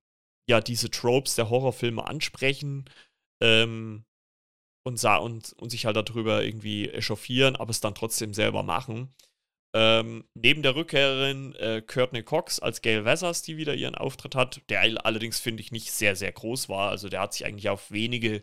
ja 0.49 0.61
diese 0.61 0.89
Tropes 0.89 1.35
der 1.35 1.49
Horrorfilme 1.49 2.05
ansprechen 2.05 2.85
ähm, 3.41 4.05
und, 4.85 5.03
und, 5.03 5.53
und 5.53 5.69
sich 5.69 5.85
halt 5.85 5.97
darüber 5.97 6.43
irgendwie 6.43 6.89
echauffieren, 6.89 7.55
aber 7.55 7.71
es 7.71 7.81
dann 7.81 7.95
trotzdem 7.95 8.33
selber 8.33 8.63
machen. 8.63 9.13
Ähm, 9.75 10.23
neben 10.35 10.63
der 10.63 10.75
Rückkehrerin 10.75 11.53
äh, 11.55 11.81
Courtney 11.81 12.23
Cox 12.23 12.59
als 12.59 12.81
Gail 12.81 13.03
Wessers, 13.03 13.41
die 13.41 13.57
wieder 13.57 13.75
ihren 13.75 13.95
Auftritt 13.95 14.33
hat, 14.33 14.61
der 14.69 14.79
allerdings 15.05 15.39
finde 15.39 15.61
ich 15.61 15.73
nicht 15.73 15.91
sehr, 15.91 16.15
sehr 16.15 16.31
groß 16.31 16.69
war. 16.69 16.91
Also 16.91 17.09
der 17.09 17.19
hat 17.19 17.33
sich 17.33 17.45
eigentlich 17.45 17.67
auf 17.67 17.91
wenige 17.91 18.41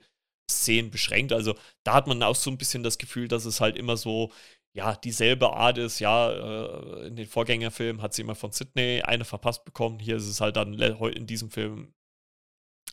Szenen 0.51 0.91
beschränkt. 0.91 1.33
Also 1.33 1.55
da 1.85 1.95
hat 1.95 2.07
man 2.07 2.23
auch 2.23 2.35
so 2.35 2.51
ein 2.51 2.59
bisschen 2.59 2.83
das 2.83 2.99
Gefühl, 2.99 3.29
dass 3.29 3.47
es 3.47 3.63
halt 3.63 3.79
immer 3.79 3.97
so 3.97 4.31
ja, 4.75 4.97
dieselbe 4.97 5.53
Art 5.53 5.79
ist, 5.79 5.99
ja, 5.99 6.31
äh, 6.31 7.07
in 7.09 7.17
den 7.17 7.27
Vorgängerfilmen 7.27 8.03
hat 8.03 8.15
sie 8.15 8.23
immer 8.23 8.35
von 8.35 8.53
Sydney 8.53 9.03
eine 9.03 9.25
verpasst 9.25 9.65
bekommen. 9.65 9.99
Hier 9.99 10.17
ist 10.17 10.27
es 10.27 10.41
halt 10.41 10.57
dann 10.57 10.75
in 10.75 11.27
diesem 11.27 11.51
Film 11.51 11.95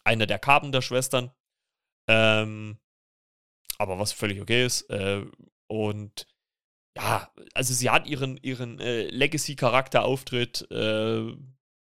eine 0.03 0.27
der 0.27 0.39
Carpenter-Schwestern. 0.39 1.31
Ähm, 2.09 2.79
aber 3.77 3.97
was 3.97 4.11
völlig 4.11 4.41
okay 4.41 4.65
ist. 4.65 4.89
Äh, 4.89 5.25
und 5.67 6.27
ja, 6.97 7.31
also 7.53 7.73
sie 7.73 7.89
hat 7.89 8.07
ihren, 8.07 8.37
ihren 8.37 8.79
äh, 8.79 9.03
Legacy-Charakter-Auftritt 9.03 10.69
äh, 10.71 11.33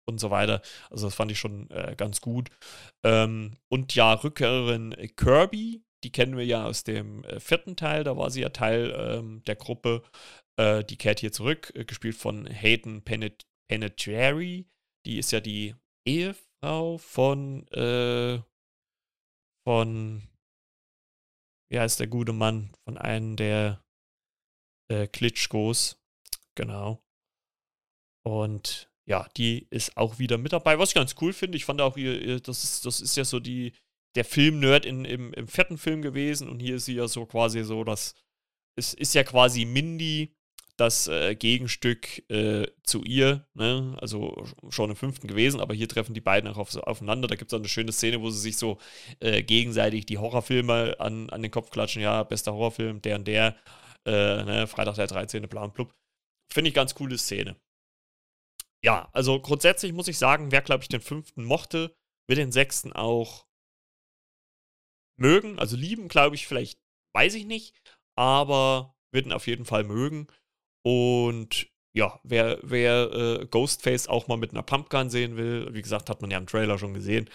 und 0.06 0.18
so 0.18 0.30
weiter. 0.30 0.62
Also 0.90 1.06
das 1.06 1.14
fand 1.14 1.30
ich 1.30 1.38
schon 1.38 1.70
äh, 1.70 1.94
ganz 1.96 2.20
gut. 2.20 2.50
Ähm, 3.04 3.58
und 3.68 3.94
ja, 3.94 4.14
Rückkehrerin 4.14 4.96
Kirby, 5.16 5.84
die 6.04 6.10
kennen 6.10 6.36
wir 6.36 6.44
ja 6.44 6.66
aus 6.66 6.84
dem 6.84 7.24
äh, 7.24 7.40
vierten 7.40 7.76
Teil, 7.76 8.04
da 8.04 8.16
war 8.16 8.30
sie 8.30 8.42
ja 8.42 8.48
Teil 8.48 8.94
ähm, 8.96 9.42
der 9.44 9.56
Gruppe. 9.56 10.02
Äh, 10.58 10.84
die 10.84 10.96
kehrt 10.96 11.20
hier 11.20 11.32
zurück, 11.32 11.72
äh, 11.74 11.84
gespielt 11.84 12.16
von 12.16 12.46
Hayden 12.46 13.02
Penet 13.02 13.46
Penetary. 13.68 14.66
Die 15.06 15.18
ist 15.18 15.32
ja 15.32 15.40
die 15.40 15.74
Ehefrau 16.06 16.98
von, 16.98 17.66
äh, 17.68 18.40
von, 19.66 20.28
wie 21.70 21.78
heißt 21.78 22.00
der 22.00 22.08
gute 22.08 22.32
Mann, 22.32 22.74
von 22.84 22.98
einem 22.98 23.36
der 23.36 23.82
äh, 24.90 25.06
Klitschkos. 25.06 25.98
Genau. 26.54 27.02
Und 28.24 28.90
ja, 29.08 29.28
die 29.36 29.66
ist 29.70 29.96
auch 29.96 30.18
wieder 30.18 30.38
mit 30.38 30.52
dabei, 30.52 30.78
was 30.78 30.90
ich 30.90 30.94
ganz 30.94 31.14
cool 31.20 31.32
finde. 31.32 31.56
Ich 31.56 31.64
fand 31.64 31.80
auch, 31.80 31.96
ihr, 31.96 32.40
das, 32.40 32.62
ist, 32.62 32.86
das 32.86 33.00
ist 33.00 33.16
ja 33.16 33.24
so 33.24 33.40
die, 33.40 33.72
der 34.14 34.24
Film-Nerd 34.24 34.84
im, 34.84 35.04
im 35.04 35.48
vierten 35.48 35.78
Film 35.78 36.02
gewesen 36.02 36.48
und 36.48 36.60
hier 36.60 36.76
ist 36.76 36.84
sie 36.84 36.94
ja 36.94 37.08
so 37.08 37.26
quasi 37.26 37.64
so, 37.64 37.84
dass 37.84 38.14
es 38.76 38.94
ist 38.94 39.14
ja 39.14 39.24
quasi 39.24 39.64
Mindy 39.64 40.34
das 40.76 41.06
äh, 41.06 41.34
Gegenstück 41.34 42.28
äh, 42.30 42.66
zu 42.82 43.02
ihr, 43.04 43.46
ne? 43.54 43.96
also 44.00 44.46
schon 44.70 44.90
im 44.90 44.96
fünften 44.96 45.28
gewesen, 45.28 45.60
aber 45.60 45.74
hier 45.74 45.88
treffen 45.88 46.14
die 46.14 46.20
beiden 46.20 46.50
auch 46.50 46.56
auf, 46.56 46.74
aufeinander. 46.76 47.28
Da 47.28 47.36
gibt 47.36 47.52
es 47.52 47.58
eine 47.58 47.68
schöne 47.68 47.92
Szene, 47.92 48.20
wo 48.20 48.30
sie 48.30 48.40
sich 48.40 48.56
so 48.56 48.78
äh, 49.20 49.42
gegenseitig 49.42 50.06
die 50.06 50.18
Horrorfilme 50.18 50.96
an, 50.98 51.28
an 51.30 51.42
den 51.42 51.50
Kopf 51.50 51.70
klatschen. 51.70 52.02
Ja, 52.02 52.22
bester 52.22 52.52
Horrorfilm, 52.54 53.02
der 53.02 53.16
und 53.16 53.28
der, 53.28 53.56
äh, 54.06 54.44
ne? 54.44 54.66
Freitag 54.66 54.94
der 54.94 55.06
13. 55.06 55.42
bla 55.42 55.64
und 55.64 55.74
blub. 55.74 55.94
Finde 56.52 56.68
ich 56.68 56.74
ganz 56.74 56.94
coole 56.94 57.18
Szene. 57.18 57.56
ja, 58.82 59.08
also 59.12 59.40
grundsätzlich 59.40 59.92
muss 59.92 60.08
ich 60.08 60.18
sagen, 60.18 60.52
wer, 60.52 60.62
glaube 60.62 60.82
ich, 60.82 60.88
den 60.88 61.00
fünften 61.00 61.44
mochte, 61.44 61.94
wird 62.26 62.38
den 62.38 62.52
sechsten 62.52 62.92
auch 62.92 63.46
mögen. 65.22 65.58
Also 65.58 65.76
lieben, 65.76 66.08
glaube 66.08 66.36
ich, 66.36 66.46
vielleicht, 66.46 66.78
weiß 67.14 67.34
ich 67.34 67.46
nicht, 67.46 67.74
aber 68.18 68.94
wird 69.12 69.26
ihn 69.26 69.32
auf 69.32 69.46
jeden 69.46 69.64
Fall 69.64 69.84
mögen. 69.84 70.26
Und 70.84 71.68
ja, 71.94 72.20
wer, 72.22 72.58
wer 72.62 73.12
äh, 73.12 73.46
Ghostface 73.46 74.08
auch 74.08 74.28
mal 74.28 74.36
mit 74.36 74.50
einer 74.50 74.62
Pumpgun 74.62 75.10
sehen 75.10 75.36
will, 75.36 75.72
wie 75.72 75.82
gesagt, 75.82 76.10
hat 76.10 76.20
man 76.20 76.30
ja 76.30 76.38
im 76.38 76.46
Trailer 76.46 76.78
schon 76.78 76.94
gesehen, 76.94 77.30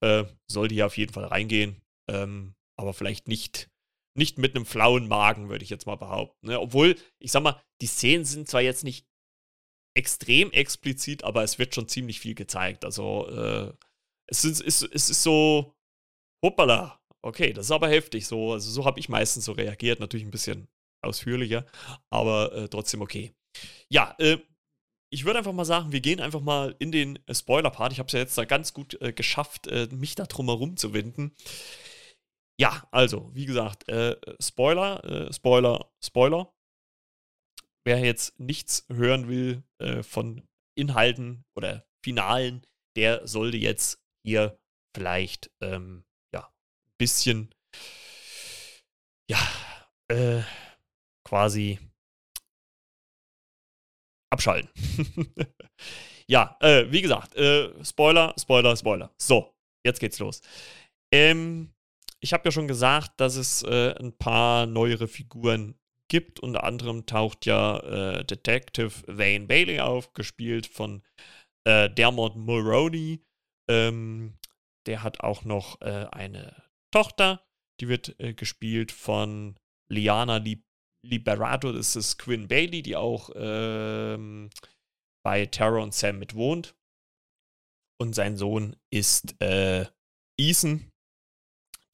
äh, 0.00 0.24
sollte 0.50 0.74
hier 0.74 0.86
auf 0.86 0.96
jeden 0.96 1.12
Fall 1.12 1.24
reingehen. 1.24 1.82
Ähm, 2.10 2.54
aber 2.78 2.92
vielleicht 2.92 3.28
nicht, 3.28 3.70
nicht 4.16 4.38
mit 4.38 4.54
einem 4.54 4.66
flauen 4.66 5.08
Magen, 5.08 5.48
würde 5.48 5.64
ich 5.64 5.70
jetzt 5.70 5.86
mal 5.86 5.96
behaupten. 5.96 6.48
Ne? 6.48 6.60
Obwohl, 6.60 6.96
ich 7.18 7.32
sag 7.32 7.42
mal, 7.42 7.60
die 7.80 7.86
Szenen 7.86 8.24
sind 8.24 8.48
zwar 8.48 8.60
jetzt 8.60 8.84
nicht 8.84 9.06
extrem 9.96 10.50
explizit, 10.52 11.24
aber 11.24 11.42
es 11.42 11.58
wird 11.58 11.74
schon 11.74 11.88
ziemlich 11.88 12.20
viel 12.20 12.34
gezeigt. 12.34 12.84
Also, 12.84 13.28
äh, 13.28 13.72
es, 14.26 14.44
ist, 14.44 14.60
es, 14.60 14.82
es 14.82 15.08
ist 15.08 15.22
so, 15.22 15.74
hoppala, 16.44 17.00
okay, 17.24 17.52
das 17.52 17.66
ist 17.66 17.70
aber 17.70 17.88
heftig. 17.88 18.26
So, 18.26 18.52
also 18.52 18.70
so 18.70 18.84
habe 18.84 19.00
ich 19.00 19.08
meistens 19.08 19.46
so 19.46 19.52
reagiert, 19.52 20.00
natürlich 20.00 20.26
ein 20.26 20.30
bisschen 20.30 20.68
ausführlicher, 21.02 21.66
aber 22.10 22.52
äh, 22.52 22.68
trotzdem 22.68 23.02
okay. 23.02 23.34
Ja, 23.88 24.14
äh, 24.18 24.38
ich 25.10 25.24
würde 25.24 25.38
einfach 25.38 25.52
mal 25.52 25.64
sagen, 25.64 25.92
wir 25.92 26.00
gehen 26.00 26.20
einfach 26.20 26.40
mal 26.40 26.74
in 26.78 26.90
den 26.90 27.18
äh, 27.26 27.34
Spoiler-Part. 27.34 27.92
Ich 27.92 27.98
habe 27.98 28.06
es 28.08 28.12
ja 28.12 28.20
jetzt 28.20 28.36
da 28.36 28.44
ganz 28.44 28.74
gut 28.74 29.00
äh, 29.00 29.12
geschafft, 29.12 29.66
äh, 29.68 29.88
mich 29.92 30.14
da 30.14 30.24
drum 30.24 30.46
herum 30.46 30.76
zu 30.76 30.92
winden. 30.92 31.34
Ja, 32.60 32.86
also, 32.90 33.30
wie 33.34 33.46
gesagt, 33.46 33.88
äh, 33.88 34.16
Spoiler, 34.40 35.28
Spoiler, 35.32 35.92
Spoiler. 36.00 36.52
Wer 37.84 37.98
jetzt 37.98 38.38
nichts 38.40 38.86
hören 38.88 39.28
will 39.28 39.62
von 40.02 40.48
Inhalten 40.74 41.44
oder 41.54 41.84
Finalen, 42.02 42.66
der 42.96 43.26
sollte 43.26 43.58
jetzt 43.58 44.02
hier 44.24 44.58
vielleicht 44.96 45.50
ähm, 45.60 46.04
bisschen 46.98 47.54
ja 49.30 49.38
äh, 50.10 50.42
quasi 51.26 51.78
abschalten. 54.30 54.70
ja, 56.28 56.56
äh, 56.60 56.90
wie 56.90 57.02
gesagt, 57.02 57.34
äh, 57.36 57.72
Spoiler, 57.84 58.34
Spoiler, 58.38 58.76
Spoiler. 58.76 59.14
So, 59.20 59.54
jetzt 59.86 60.00
geht's 60.00 60.18
los. 60.18 60.42
Ähm, 61.12 61.72
ich 62.20 62.32
habe 62.32 62.44
ja 62.46 62.52
schon 62.52 62.68
gesagt, 62.68 63.20
dass 63.20 63.36
es 63.36 63.62
äh, 63.62 63.94
ein 63.98 64.16
paar 64.16 64.66
neuere 64.66 65.08
Figuren 65.08 65.78
gibt. 66.10 66.40
Unter 66.40 66.64
anderem 66.64 67.06
taucht 67.06 67.46
ja 67.46 67.78
äh, 67.78 68.24
Detective 68.24 68.92
Wayne 69.06 69.46
Bailey 69.46 69.80
auf, 69.80 70.12
gespielt 70.12 70.66
von 70.66 71.02
äh, 71.66 71.88
Dermot 71.90 72.36
Mulroney. 72.36 73.22
Ähm, 73.70 74.38
der 74.86 75.02
hat 75.02 75.20
auch 75.20 75.44
noch 75.44 75.80
äh, 75.80 76.06
eine 76.10 76.63
Tochter, 76.94 77.44
die 77.80 77.88
wird 77.88 78.16
gespielt 78.36 78.92
von 78.92 79.56
Liana 79.90 80.36
Li 80.36 80.62
Liberato, 81.04 81.72
das 81.72 81.96
ist 81.96 82.18
Quinn 82.18 82.48
Bailey, 82.48 82.82
die 82.82 82.96
auch 82.96 83.30
ähm, 83.34 84.48
bei 85.24 85.46
Terror 85.46 85.82
und 85.82 85.94
Sam 85.94 86.18
mit 86.18 86.34
wohnt. 86.34 86.74
Und 88.00 88.14
sein 88.14 88.36
Sohn 88.36 88.76
ist 88.90 89.40
äh, 89.40 89.86
Ethan. 90.38 90.90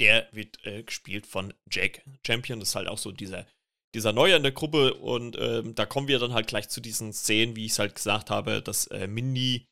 Der 0.01 0.29
wird 0.33 0.65
äh, 0.65 0.83
gespielt 0.83 1.27
von 1.27 1.53
Jack 1.71 2.03
Champion. 2.27 2.61
Das 2.61 2.71
ist 2.71 2.75
halt 2.75 2.89
auch 2.89 2.99
so 2.99 3.13
dieser, 3.13 3.47
dieser 3.95 4.13
Neue 4.13 4.37
in 4.37 4.43
der 4.43 4.53
Gruppe. 4.53 4.95
Und 4.95 5.37
ähm, 5.39 5.75
da 5.75 5.87
kommen 5.87 6.09
wir 6.09 6.19
dann 6.19 6.33
halt 6.33 6.47
gleich 6.47 6.69
zu 6.69 6.81
diesen 6.81 7.13
Szenen, 7.13 7.57
wie 7.57 7.67
ich 7.67 7.73
es 7.73 7.79
halt 7.79 7.95
gesagt 7.95 8.31
habe, 8.31 8.63
dass 8.63 8.87
äh, 8.87 9.07
Mindy 9.07 9.67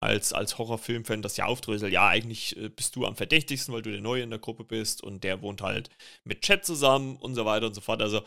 als, 0.00 0.32
als 0.32 0.58
Horrorfilmfan 0.58 1.22
das 1.22 1.36
ja 1.36 1.46
aufdröselt, 1.46 1.92
ja, 1.92 2.08
eigentlich 2.08 2.56
äh, 2.56 2.68
bist 2.68 2.96
du 2.96 3.04
am 3.06 3.16
verdächtigsten, 3.16 3.74
weil 3.74 3.82
du 3.82 3.90
der 3.90 4.00
Neue 4.00 4.22
in 4.22 4.30
der 4.30 4.38
Gruppe 4.38 4.64
bist 4.64 5.02
und 5.02 5.24
der 5.24 5.42
wohnt 5.42 5.60
halt 5.62 5.90
mit 6.24 6.42
Chat 6.42 6.64
zusammen 6.64 7.16
und 7.16 7.34
so 7.34 7.44
weiter 7.44 7.66
und 7.66 7.74
so 7.74 7.80
fort. 7.80 8.02
Also, 8.02 8.22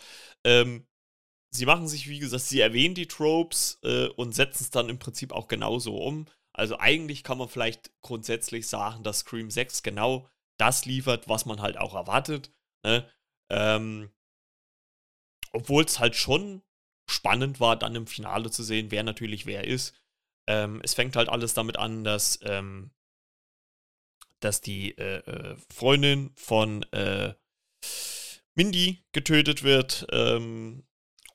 ähm, 0.45 0.85
sie 1.53 1.65
machen 1.65 1.87
sich, 1.87 2.07
wie 2.09 2.19
gesagt, 2.19 2.43
sie 2.43 2.59
erwähnen 2.61 2.95
die 2.95 3.07
Tropes 3.07 3.79
äh, 3.83 4.07
und 4.09 4.33
setzen 4.33 4.63
es 4.63 4.71
dann 4.71 4.89
im 4.89 4.99
Prinzip 4.99 5.31
auch 5.33 5.47
genauso 5.47 5.97
um. 5.97 6.27
Also 6.53 6.77
eigentlich 6.79 7.23
kann 7.23 7.37
man 7.37 7.49
vielleicht 7.49 7.91
grundsätzlich 8.01 8.67
sagen, 8.67 9.03
dass 9.03 9.19
Scream 9.19 9.49
6 9.51 9.83
genau 9.83 10.27
das 10.59 10.85
liefert, 10.85 11.27
was 11.27 11.45
man 11.45 11.61
halt 11.61 11.77
auch 11.77 11.95
erwartet. 11.95 12.51
Ne? 12.85 13.09
Ähm, 13.49 14.11
Obwohl 15.53 15.83
es 15.85 15.99
halt 15.99 16.15
schon 16.15 16.61
spannend 17.09 17.59
war, 17.59 17.75
dann 17.75 17.95
im 17.95 18.07
Finale 18.07 18.51
zu 18.51 18.63
sehen, 18.63 18.91
wer 18.91 19.03
natürlich 19.03 19.45
wer 19.45 19.65
ist. 19.65 19.95
Ähm, 20.47 20.81
es 20.83 20.93
fängt 20.93 21.15
halt 21.15 21.29
alles 21.29 21.53
damit 21.53 21.77
an, 21.77 22.03
dass, 22.03 22.39
ähm, 22.43 22.91
dass 24.39 24.61
die 24.61 24.97
äh, 24.97 25.17
äh, 25.19 25.55
Freundin 25.73 26.31
von 26.35 26.83
äh, 26.91 27.33
Mindy 28.55 29.03
getötet 29.11 29.63
wird. 29.63 30.07
Ähm, 30.11 30.83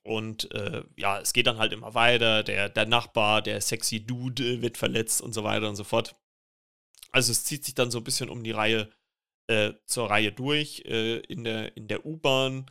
und 0.02 0.52
äh, 0.52 0.84
ja, 0.96 1.20
es 1.20 1.32
geht 1.32 1.46
dann 1.46 1.58
halt 1.58 1.72
immer 1.72 1.94
weiter. 1.94 2.42
Der, 2.42 2.68
der 2.68 2.86
Nachbar, 2.86 3.42
der 3.42 3.60
sexy 3.60 4.04
Dude 4.04 4.62
wird 4.62 4.76
verletzt 4.76 5.20
und 5.20 5.32
so 5.32 5.42
weiter 5.44 5.68
und 5.68 5.76
so 5.76 5.84
fort. 5.84 6.16
Also 7.10 7.32
es 7.32 7.44
zieht 7.44 7.64
sich 7.64 7.74
dann 7.74 7.90
so 7.90 7.98
ein 7.98 8.04
bisschen 8.04 8.28
um 8.28 8.44
die 8.44 8.52
Reihe 8.52 8.92
äh, 9.48 9.72
zur 9.86 10.10
Reihe 10.10 10.32
durch 10.32 10.82
äh, 10.86 11.18
in 11.20 11.44
der, 11.44 11.76
in 11.76 11.88
der 11.88 12.04
U-Bahn. 12.04 12.70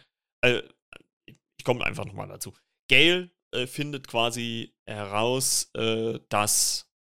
ich 1.57 1.65
komme 1.65 1.83
einfach 1.83 2.05
nochmal 2.05 2.27
dazu. 2.27 2.53
Gail 2.87 3.34
äh, 3.51 3.67
findet 3.67 4.07
quasi 4.07 4.75
heraus, 4.85 5.71
äh, 5.73 6.19
dass 6.29 6.91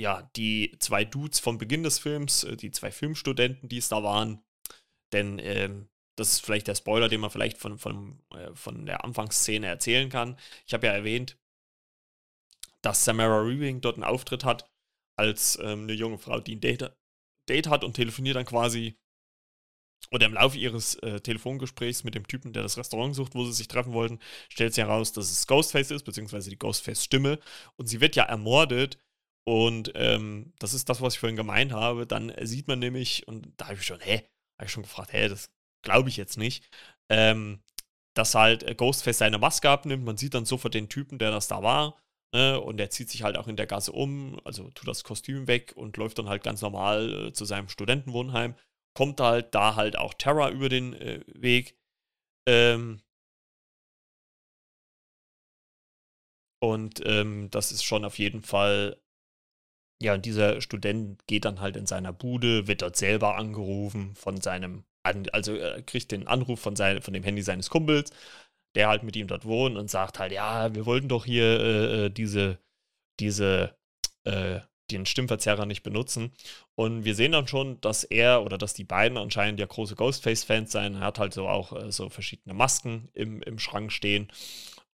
ja 0.00 0.22
die 0.36 0.76
zwei 0.78 1.04
Dudes 1.04 1.40
vom 1.40 1.58
Beginn 1.58 1.82
des 1.82 1.98
Films, 1.98 2.44
äh, 2.44 2.56
die 2.56 2.70
zwei 2.70 2.90
Filmstudenten, 2.90 3.68
die 3.68 3.78
es 3.78 3.88
da 3.88 4.02
waren, 4.02 4.42
denn 5.12 5.38
ähm, 5.38 5.88
das 6.16 6.32
ist 6.32 6.44
vielleicht 6.44 6.68
der 6.68 6.74
Spoiler, 6.74 7.08
den 7.08 7.20
man 7.20 7.30
vielleicht 7.30 7.56
von, 7.58 7.78
von, 7.78 8.22
äh, 8.34 8.54
von 8.54 8.84
der 8.86 9.04
Anfangsszene 9.04 9.66
erzählen 9.66 10.10
kann. 10.10 10.38
Ich 10.66 10.74
habe 10.74 10.86
ja 10.86 10.92
erwähnt, 10.92 11.38
dass 12.82 13.04
Samara 13.04 13.46
Weaving 13.46 13.80
dort 13.80 13.96
einen 13.96 14.04
Auftritt 14.04 14.44
hat 14.44 14.70
als 15.16 15.58
ähm, 15.62 15.84
eine 15.84 15.94
junge 15.94 16.18
Frau, 16.18 16.40
die 16.40 16.56
ein 16.56 16.60
Date, 16.60 16.94
Date 17.48 17.68
hat 17.68 17.84
und 17.84 17.94
telefoniert 17.94 18.36
dann 18.36 18.44
quasi 18.44 18.99
oder 20.10 20.26
im 20.26 20.34
Laufe 20.34 20.58
ihres 20.58 20.96
äh, 20.96 21.20
Telefongesprächs 21.20 22.04
mit 22.04 22.14
dem 22.14 22.26
Typen, 22.26 22.52
der 22.52 22.62
das 22.62 22.76
Restaurant 22.76 23.14
sucht, 23.14 23.34
wo 23.34 23.44
sie 23.44 23.52
sich 23.52 23.68
treffen 23.68 23.92
wollten, 23.92 24.18
stellt 24.48 24.74
sie 24.74 24.80
heraus, 24.80 25.12
dass 25.12 25.30
es 25.30 25.46
Ghostface 25.46 25.90
ist, 25.92 26.04
beziehungsweise 26.04 26.50
die 26.50 26.58
Ghostface-Stimme. 26.58 27.38
Und 27.76 27.86
sie 27.86 28.00
wird 28.00 28.16
ja 28.16 28.24
ermordet. 28.24 28.98
Und 29.44 29.92
ähm, 29.94 30.52
das 30.58 30.74
ist 30.74 30.88
das, 30.88 31.00
was 31.00 31.14
ich 31.14 31.20
vorhin 31.20 31.36
gemeint 31.36 31.72
habe. 31.72 32.06
Dann 32.06 32.32
sieht 32.42 32.68
man 32.68 32.78
nämlich, 32.78 33.26
und 33.28 33.52
da 33.56 33.66
habe 33.66 33.76
ich 33.76 33.84
schon, 33.84 34.00
hä, 34.00 34.22
habe 34.58 34.66
ich 34.66 34.72
schon 34.72 34.82
gefragt, 34.82 35.12
hä, 35.12 35.28
das 35.28 35.50
glaube 35.82 36.08
ich 36.08 36.16
jetzt 36.16 36.36
nicht, 36.36 36.68
ähm, 37.08 37.60
dass 38.14 38.34
halt 38.34 38.62
äh, 38.64 38.74
Ghostface 38.74 39.18
seine 39.18 39.38
Maske 39.38 39.70
abnimmt. 39.70 40.04
Man 40.04 40.16
sieht 40.16 40.34
dann 40.34 40.44
sofort 40.44 40.74
den 40.74 40.88
Typen, 40.88 41.18
der 41.18 41.30
das 41.30 41.48
da 41.48 41.62
war. 41.62 41.96
Ne? 42.34 42.60
Und 42.60 42.76
der 42.76 42.90
zieht 42.90 43.10
sich 43.10 43.22
halt 43.22 43.36
auch 43.36 43.48
in 43.48 43.56
der 43.56 43.66
Gasse 43.66 43.92
um, 43.92 44.40
also 44.44 44.70
tut 44.70 44.88
das 44.88 45.04
Kostüm 45.04 45.46
weg 45.46 45.72
und 45.76 45.96
läuft 45.96 46.18
dann 46.18 46.28
halt 46.28 46.42
ganz 46.42 46.62
normal 46.62 47.28
äh, 47.28 47.32
zu 47.32 47.44
seinem 47.44 47.68
Studentenwohnheim 47.68 48.54
kommt 48.94 49.20
halt 49.20 49.54
da 49.54 49.76
halt 49.76 49.96
auch 49.96 50.14
Terra 50.14 50.50
über 50.50 50.68
den 50.68 50.94
äh, 50.94 51.20
Weg. 51.34 51.76
Ähm, 52.48 53.02
und 56.62 57.00
ähm, 57.06 57.50
das 57.50 57.72
ist 57.72 57.84
schon 57.84 58.04
auf 58.04 58.18
jeden 58.18 58.42
Fall, 58.42 59.00
ja, 60.02 60.18
dieser 60.18 60.60
Student 60.60 61.26
geht 61.26 61.44
dann 61.44 61.60
halt 61.60 61.76
in 61.76 61.86
seiner 61.86 62.12
Bude, 62.12 62.66
wird 62.66 62.82
dort 62.82 62.96
selber 62.96 63.36
angerufen 63.36 64.14
von 64.14 64.40
seinem, 64.40 64.84
also 65.04 65.54
er 65.56 65.82
kriegt 65.82 66.12
den 66.12 66.26
Anruf 66.26 66.60
von, 66.60 66.76
sein, 66.76 67.02
von 67.02 67.14
dem 67.14 67.22
Handy 67.24 67.42
seines 67.42 67.70
Kumpels, 67.70 68.10
der 68.76 68.88
halt 68.88 69.02
mit 69.02 69.16
ihm 69.16 69.26
dort 69.28 69.44
wohnt 69.46 69.76
und 69.76 69.90
sagt 69.90 70.18
halt, 70.18 70.32
ja, 70.32 70.74
wir 70.74 70.86
wollten 70.86 71.08
doch 71.08 71.24
hier 71.26 71.60
äh, 71.60 72.06
äh 72.06 72.10
diese, 72.10 72.58
diese, 73.20 73.76
äh, 74.24 74.60
den 74.96 75.06
Stimmverzerrer 75.06 75.66
nicht 75.66 75.82
benutzen. 75.82 76.32
Und 76.74 77.04
wir 77.04 77.14
sehen 77.14 77.32
dann 77.32 77.48
schon, 77.48 77.80
dass 77.80 78.04
er 78.04 78.44
oder 78.44 78.58
dass 78.58 78.74
die 78.74 78.84
beiden 78.84 79.18
anscheinend 79.18 79.60
ja 79.60 79.66
große 79.66 79.94
Ghostface-Fans 79.96 80.72
sein. 80.72 80.94
Er 80.96 81.00
hat 81.00 81.18
halt 81.18 81.34
so 81.34 81.48
auch 81.48 81.72
äh, 81.72 81.90
so 81.92 82.08
verschiedene 82.08 82.54
Masken 82.54 83.08
im, 83.14 83.42
im 83.42 83.58
Schrank 83.58 83.92
stehen. 83.92 84.30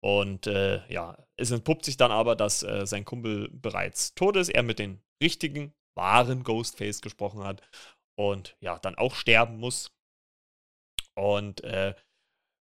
Und 0.02 0.48
äh, 0.48 0.86
ja, 0.92 1.18
es 1.38 1.52
entpuppt 1.52 1.86
sich 1.86 1.96
dann 1.96 2.12
aber, 2.12 2.36
dass 2.36 2.62
äh, 2.64 2.86
sein 2.86 3.06
Kumpel 3.06 3.50
bereits 3.54 4.14
tot 4.16 4.36
ist, 4.36 4.50
er 4.50 4.64
mit 4.64 4.80
den 4.80 5.02
richtigen, 5.22 5.74
wahren 5.96 6.44
Ghostface 6.44 7.02
gesprochen 7.02 7.44
hat 7.44 7.62
und 8.16 8.58
ja, 8.60 8.80
dann 8.80 8.96
auch 8.96 9.16
sterben 9.16 9.58
muss. 9.60 9.92
Und 11.16 11.64
äh, 11.64 11.96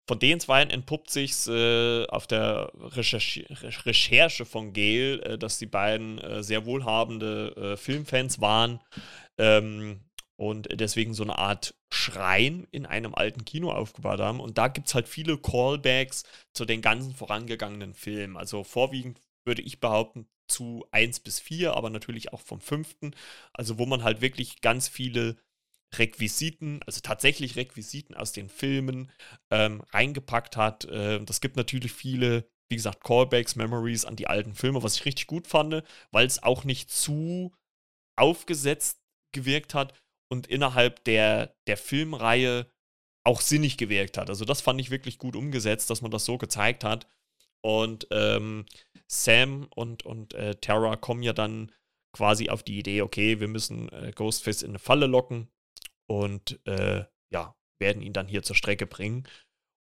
von 0.08 0.18
den 0.18 0.40
zwei 0.40 0.62
entpuppt 0.62 1.10
sich 1.10 1.46
äh, 1.46 2.06
auf 2.06 2.26
der 2.26 2.72
Recherche, 2.74 3.44
Recherche 3.84 4.46
von 4.46 4.72
Gail, 4.72 5.20
äh, 5.20 5.38
dass 5.38 5.58
die 5.58 5.66
beiden 5.66 6.18
äh, 6.18 6.42
sehr 6.42 6.64
wohlhabende 6.64 7.54
äh, 7.56 7.76
Filmfans 7.76 8.40
waren 8.40 8.80
ähm, 9.36 10.00
und 10.36 10.68
deswegen 10.72 11.12
so 11.12 11.24
eine 11.24 11.38
Art 11.38 11.74
Schrein 11.92 12.66
in 12.70 12.86
einem 12.86 13.14
alten 13.14 13.44
Kino 13.44 13.70
aufgebaut 13.70 14.20
haben. 14.20 14.40
Und 14.40 14.56
da 14.56 14.68
gibt 14.68 14.88
es 14.88 14.94
halt 14.94 15.08
viele 15.08 15.36
Callbacks 15.36 16.22
zu 16.54 16.64
den 16.64 16.80
ganzen 16.80 17.14
vorangegangenen 17.14 17.92
Filmen. 17.92 18.38
Also 18.38 18.64
vorwiegend 18.64 19.20
würde 19.44 19.62
ich 19.62 19.78
behaupten, 19.78 20.26
zu 20.48 20.86
1 20.92 21.20
bis 21.20 21.40
4, 21.40 21.74
aber 21.74 21.90
natürlich 21.90 22.32
auch 22.32 22.40
vom 22.40 22.60
fünften. 22.62 23.14
Also 23.52 23.78
wo 23.78 23.84
man 23.84 24.02
halt 24.02 24.22
wirklich 24.22 24.62
ganz 24.62 24.88
viele 24.88 25.36
Requisiten, 25.96 26.80
also 26.86 27.00
tatsächlich 27.00 27.56
Requisiten 27.56 28.14
aus 28.14 28.32
den 28.32 28.48
Filmen 28.48 29.10
ähm, 29.50 29.82
reingepackt 29.90 30.56
hat. 30.56 30.84
Äh, 30.84 31.24
das 31.24 31.40
gibt 31.40 31.56
natürlich 31.56 31.92
viele, 31.92 32.48
wie 32.68 32.76
gesagt, 32.76 33.02
Callbacks, 33.02 33.56
Memories 33.56 34.04
an 34.04 34.16
die 34.16 34.26
alten 34.26 34.54
Filme, 34.54 34.82
was 34.82 34.96
ich 34.96 35.04
richtig 35.04 35.26
gut 35.26 35.46
fand, 35.46 35.82
weil 36.10 36.26
es 36.26 36.42
auch 36.42 36.64
nicht 36.64 36.90
zu 36.90 37.52
aufgesetzt 38.16 39.00
gewirkt 39.32 39.74
hat 39.74 39.94
und 40.30 40.46
innerhalb 40.46 41.04
der, 41.04 41.54
der 41.66 41.76
Filmreihe 41.76 42.70
auch 43.24 43.40
sinnig 43.40 43.76
gewirkt 43.76 44.18
hat. 44.18 44.28
Also 44.30 44.44
das 44.44 44.60
fand 44.60 44.80
ich 44.80 44.90
wirklich 44.90 45.18
gut 45.18 45.36
umgesetzt, 45.36 45.90
dass 45.90 46.02
man 46.02 46.10
das 46.10 46.24
so 46.24 46.38
gezeigt 46.38 46.84
hat. 46.84 47.06
Und 47.62 48.06
ähm, 48.10 48.66
Sam 49.06 49.68
und, 49.74 50.04
und 50.04 50.34
äh, 50.34 50.54
Tara 50.56 50.96
kommen 50.96 51.22
ja 51.22 51.32
dann 51.32 51.72
quasi 52.12 52.48
auf 52.48 52.62
die 52.62 52.78
Idee, 52.78 53.02
okay, 53.02 53.40
wir 53.40 53.48
müssen 53.48 53.88
äh, 53.90 54.12
Ghostface 54.14 54.62
in 54.62 54.70
eine 54.70 54.78
Falle 54.78 55.06
locken 55.06 55.48
und 56.08 56.60
äh, 56.66 57.04
ja, 57.32 57.54
werden 57.80 58.02
ihn 58.02 58.12
dann 58.12 58.28
hier 58.28 58.42
zur 58.42 58.56
Strecke 58.56 58.86
bringen. 58.86 59.24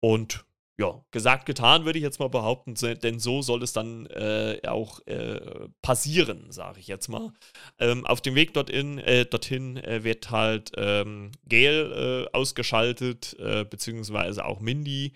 Und 0.04 0.46
ja, 0.80 1.06
gesagt, 1.12 1.46
getan, 1.46 1.86
würde 1.86 2.00
ich 2.00 2.04
jetzt 2.04 2.20
mal 2.20 2.30
behaupten, 2.30 2.74
denn 2.74 3.20
so 3.20 3.44
soll 3.44 3.62
es 3.62 3.72
dann 3.72 4.08
äh, 4.08 4.62
auch 4.66 5.06
äh, 5.06 5.70
passieren, 5.84 6.52
sage 6.52 6.80
ich 6.80 6.88
jetzt 6.88 7.08
mal. 7.08 7.32
Ähm, 7.78 8.04
auf 8.08 8.20
dem 8.22 8.34
Weg 8.34 8.56
dorthin, 8.56 8.98
äh, 8.98 9.26
dorthin 9.26 9.78
äh, 9.78 10.04
wird 10.04 10.32
halt 10.32 10.72
ähm, 10.78 11.34
Gail 11.48 12.28
äh, 12.32 12.36
ausgeschaltet, 12.36 13.38
äh, 13.38 13.64
beziehungsweise 13.64 14.44
auch 14.44 14.60
Mindy. 14.60 15.14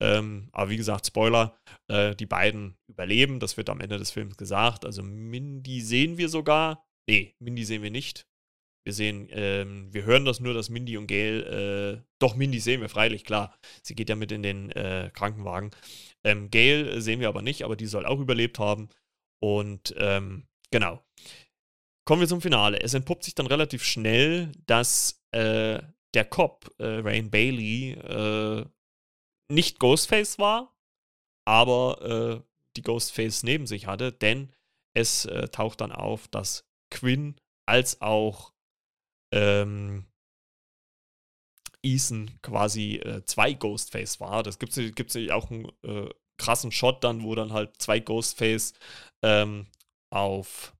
Ähm, 0.00 0.48
aber 0.50 0.70
wie 0.70 0.76
gesagt, 0.76 1.06
Spoiler, 1.06 1.56
die 1.88 2.26
beiden 2.26 2.76
überleben, 2.88 3.40
das 3.40 3.58
wird 3.58 3.68
am 3.68 3.80
Ende 3.80 3.98
des 3.98 4.10
Films 4.10 4.38
gesagt. 4.38 4.86
Also 4.86 5.02
Mindy 5.02 5.82
sehen 5.82 6.16
wir 6.16 6.30
sogar. 6.30 6.82
Nee, 7.06 7.34
Mindy 7.38 7.64
sehen 7.64 7.82
wir 7.82 7.90
nicht. 7.90 8.26
Wir 8.84 8.92
sehen, 8.92 9.28
ähm, 9.30 9.92
wir 9.92 10.04
hören 10.04 10.26
das 10.26 10.40
nur, 10.40 10.52
dass 10.52 10.68
Mindy 10.68 10.98
und 10.98 11.06
Gail, 11.06 12.02
äh, 12.02 12.04
doch 12.18 12.36
Mindy 12.36 12.60
sehen 12.60 12.82
wir 12.82 12.90
freilich, 12.90 13.24
klar. 13.24 13.58
Sie 13.82 13.94
geht 13.94 14.10
ja 14.10 14.14
mit 14.14 14.30
in 14.30 14.42
den 14.42 14.70
äh, 14.72 15.10
Krankenwagen. 15.14 15.70
Ähm, 16.22 16.50
Gail 16.50 17.00
sehen 17.00 17.20
wir 17.20 17.28
aber 17.28 17.40
nicht, 17.40 17.64
aber 17.64 17.76
die 17.76 17.86
soll 17.86 18.04
auch 18.04 18.20
überlebt 18.20 18.58
haben. 18.58 18.90
Und 19.40 19.94
ähm, 19.96 20.46
genau. 20.70 21.02
Kommen 22.06 22.20
wir 22.20 22.28
zum 22.28 22.42
Finale. 22.42 22.80
Es 22.80 22.92
entpuppt 22.92 23.24
sich 23.24 23.34
dann 23.34 23.46
relativ 23.46 23.82
schnell, 23.84 24.52
dass 24.66 25.24
äh, 25.32 25.80
der 26.12 26.24
Cop, 26.26 26.70
äh, 26.78 27.00
Rain 27.00 27.30
Bailey, 27.30 27.92
äh, 27.92 28.66
nicht 29.50 29.78
Ghostface 29.78 30.38
war, 30.38 30.76
aber 31.46 32.42
äh, 32.42 32.48
die 32.76 32.82
Ghostface 32.82 33.42
neben 33.42 33.66
sich 33.66 33.86
hatte, 33.86 34.12
denn 34.12 34.52
es 34.96 35.28
taucht 35.50 35.80
dann 35.80 35.90
auf, 35.90 36.28
dass 36.28 36.68
Quinn 36.90 37.34
als 37.66 38.00
auch 38.00 38.53
ähm, 39.34 40.06
Ethan 41.82 42.30
quasi 42.40 42.96
äh, 42.96 43.24
zwei 43.24 43.52
Ghostface 43.52 44.20
war. 44.20 44.42
Das 44.42 44.58
gibt 44.58 44.76
es 44.76 44.94
gibt's 44.94 45.16
auch 45.30 45.50
einen 45.50 45.68
äh, 45.82 46.08
krassen 46.38 46.72
Shot 46.72 47.04
dann, 47.04 47.22
wo 47.22 47.34
dann 47.34 47.52
halt 47.52 47.80
zwei 47.82 48.00
Ghostface 48.00 48.72
ähm, 49.22 49.66
auf, 50.10 50.74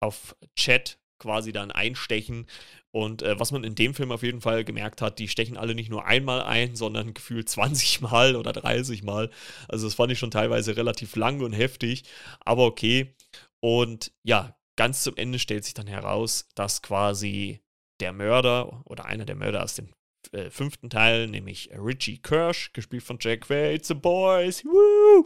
auf 0.00 0.36
Chat 0.56 0.98
quasi 1.18 1.52
dann 1.52 1.70
einstechen. 1.70 2.46
Und 2.94 3.22
äh, 3.22 3.40
was 3.40 3.52
man 3.52 3.64
in 3.64 3.74
dem 3.74 3.94
Film 3.94 4.12
auf 4.12 4.22
jeden 4.22 4.42
Fall 4.42 4.64
gemerkt 4.64 5.00
hat, 5.00 5.18
die 5.18 5.28
stechen 5.28 5.56
alle 5.56 5.74
nicht 5.74 5.88
nur 5.88 6.04
einmal 6.04 6.42
ein, 6.42 6.76
sondern 6.76 7.14
gefühlt 7.14 7.48
20 7.48 8.02
Mal 8.02 8.36
oder 8.36 8.52
30 8.52 9.02
Mal. 9.02 9.30
Also 9.68 9.86
das 9.86 9.94
fand 9.94 10.12
ich 10.12 10.18
schon 10.18 10.30
teilweise 10.30 10.76
relativ 10.76 11.16
lang 11.16 11.40
und 11.40 11.54
heftig, 11.54 12.04
aber 12.40 12.66
okay. 12.66 13.14
Und 13.60 14.12
ja, 14.22 14.54
ganz 14.82 15.04
zum 15.04 15.16
Ende 15.16 15.38
stellt 15.38 15.62
sich 15.64 15.74
dann 15.74 15.86
heraus, 15.86 16.48
dass 16.56 16.82
quasi 16.82 17.60
der 18.00 18.12
Mörder 18.12 18.82
oder 18.86 19.04
einer 19.04 19.24
der 19.24 19.36
Mörder 19.36 19.62
aus 19.62 19.76
dem 19.76 19.92
äh, 20.32 20.50
fünften 20.50 20.90
Teil, 20.90 21.28
nämlich 21.28 21.70
Richie 21.72 22.18
Kirsch, 22.18 22.72
gespielt 22.72 23.04
von 23.04 23.18
Jack 23.20 23.48
Wade, 23.48 23.78
The 23.80 23.94
Boys, 23.94 24.64
woo! 24.64 25.24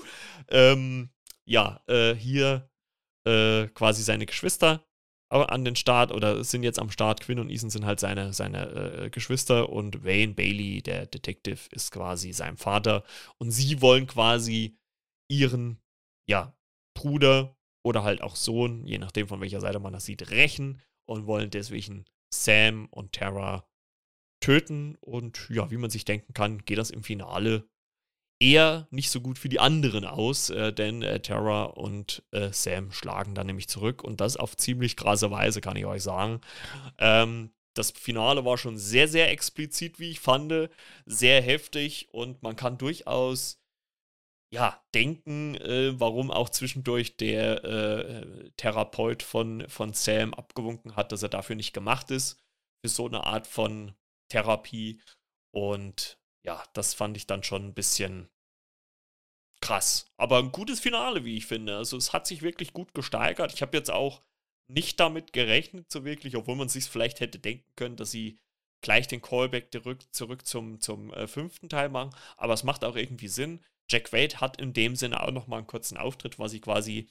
Ähm, 0.50 1.08
ja, 1.46 1.80
äh, 1.86 2.14
hier 2.14 2.68
äh, 3.26 3.68
quasi 3.68 4.02
seine 4.02 4.26
Geschwister 4.26 4.84
an 5.30 5.64
den 5.64 5.74
Start 5.74 6.12
oder 6.12 6.44
sind 6.44 6.62
jetzt 6.62 6.78
am 6.78 6.90
Start. 6.90 7.22
Quinn 7.22 7.38
und 7.38 7.48
Ethan 7.48 7.70
sind 7.70 7.86
halt 7.86 7.98
seine, 7.98 8.34
seine 8.34 9.04
äh, 9.04 9.10
Geschwister 9.10 9.70
und 9.70 10.04
Wayne 10.04 10.34
Bailey, 10.34 10.82
der 10.82 11.06
Detective, 11.06 11.60
ist 11.70 11.92
quasi 11.92 12.34
sein 12.34 12.58
Vater 12.58 13.04
und 13.38 13.52
sie 13.52 13.80
wollen 13.80 14.06
quasi 14.06 14.78
ihren, 15.30 15.80
ja, 16.28 16.54
Bruder 16.94 17.55
oder 17.86 18.02
halt 18.02 18.20
auch 18.20 18.34
Sohn, 18.34 18.84
je 18.84 18.98
nachdem 18.98 19.28
von 19.28 19.40
welcher 19.40 19.60
Seite 19.60 19.78
man 19.78 19.92
das 19.92 20.04
sieht, 20.04 20.30
rächen 20.30 20.82
und 21.04 21.28
wollen 21.28 21.50
deswegen 21.50 22.04
Sam 22.34 22.88
und 22.90 23.12
Tara 23.12 23.64
töten. 24.40 24.96
Und 25.00 25.46
ja, 25.50 25.70
wie 25.70 25.76
man 25.76 25.88
sich 25.88 26.04
denken 26.04 26.34
kann, 26.34 26.64
geht 26.64 26.78
das 26.78 26.90
im 26.90 27.04
Finale 27.04 27.68
eher 28.40 28.88
nicht 28.90 29.10
so 29.10 29.20
gut 29.20 29.38
für 29.38 29.48
die 29.48 29.60
anderen 29.60 30.04
aus, 30.04 30.50
äh, 30.50 30.72
denn 30.72 31.02
äh, 31.02 31.20
Tara 31.20 31.62
und 31.62 32.24
äh, 32.32 32.52
Sam 32.52 32.90
schlagen 32.90 33.36
dann 33.36 33.46
nämlich 33.46 33.68
zurück 33.68 34.02
und 34.02 34.20
das 34.20 34.36
auf 34.36 34.56
ziemlich 34.56 34.96
krasse 34.96 35.30
Weise, 35.30 35.60
kann 35.60 35.76
ich 35.76 35.86
euch 35.86 36.02
sagen. 36.02 36.40
Ähm, 36.98 37.52
das 37.74 37.92
Finale 37.92 38.44
war 38.44 38.58
schon 38.58 38.78
sehr, 38.78 39.06
sehr 39.06 39.30
explizit, 39.30 40.00
wie 40.00 40.10
ich 40.10 40.18
fand, 40.18 40.52
sehr 41.04 41.40
heftig 41.40 42.08
und 42.10 42.42
man 42.42 42.56
kann 42.56 42.78
durchaus 42.78 43.60
ja, 44.56 44.82
denken, 44.94 45.54
äh, 45.56 46.00
warum 46.00 46.30
auch 46.30 46.48
zwischendurch 46.48 47.18
der 47.18 47.62
äh, 47.62 48.50
Therapeut 48.56 49.22
von, 49.22 49.68
von 49.68 49.92
Sam 49.92 50.32
abgewunken 50.32 50.96
hat, 50.96 51.12
dass 51.12 51.22
er 51.22 51.28
dafür 51.28 51.56
nicht 51.56 51.74
gemacht 51.74 52.10
ist, 52.10 52.42
für 52.82 52.88
so 52.88 53.04
eine 53.04 53.24
Art 53.24 53.46
von 53.46 53.94
Therapie. 54.30 55.02
Und 55.50 56.18
ja, 56.42 56.64
das 56.72 56.94
fand 56.94 57.18
ich 57.18 57.26
dann 57.26 57.42
schon 57.42 57.66
ein 57.66 57.74
bisschen 57.74 58.30
krass. 59.60 60.10
Aber 60.16 60.38
ein 60.38 60.52
gutes 60.52 60.80
Finale, 60.80 61.26
wie 61.26 61.36
ich 61.36 61.44
finde. 61.44 61.76
Also 61.76 61.98
es 61.98 62.14
hat 62.14 62.26
sich 62.26 62.40
wirklich 62.40 62.72
gut 62.72 62.94
gesteigert. 62.94 63.52
Ich 63.52 63.60
habe 63.60 63.76
jetzt 63.76 63.90
auch 63.90 64.22
nicht 64.68 64.98
damit 65.00 65.34
gerechnet, 65.34 65.92
so 65.92 66.06
wirklich, 66.06 66.34
obwohl 66.34 66.56
man 66.56 66.70
sich 66.70 66.86
vielleicht 66.86 67.20
hätte 67.20 67.38
denken 67.38 67.70
können, 67.76 67.96
dass 67.96 68.10
sie 68.10 68.38
gleich 68.80 69.06
den 69.06 69.20
Callback 69.20 69.70
zurück, 69.70 70.00
zurück 70.14 70.46
zum, 70.46 70.80
zum 70.80 71.12
äh, 71.12 71.26
fünften 71.26 71.68
Teil 71.68 71.90
machen. 71.90 72.16
Aber 72.38 72.54
es 72.54 72.64
macht 72.64 72.84
auch 72.84 72.96
irgendwie 72.96 73.28
Sinn. 73.28 73.60
Jack 73.90 74.12
Wade 74.12 74.40
hat 74.40 74.60
in 74.60 74.72
dem 74.72 74.96
Sinne 74.96 75.22
auch 75.22 75.30
nochmal 75.30 75.58
einen 75.58 75.66
kurzen 75.66 75.96
Auftritt, 75.96 76.38
was 76.38 76.50
sie 76.50 76.60
quasi, 76.60 77.08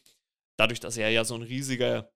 dadurch, 0.57 0.79
dass 0.79 0.97
er 0.97 1.09
ja 1.09 1.23
so 1.23 1.35
ein 1.35 1.41
riesiger 1.41 2.11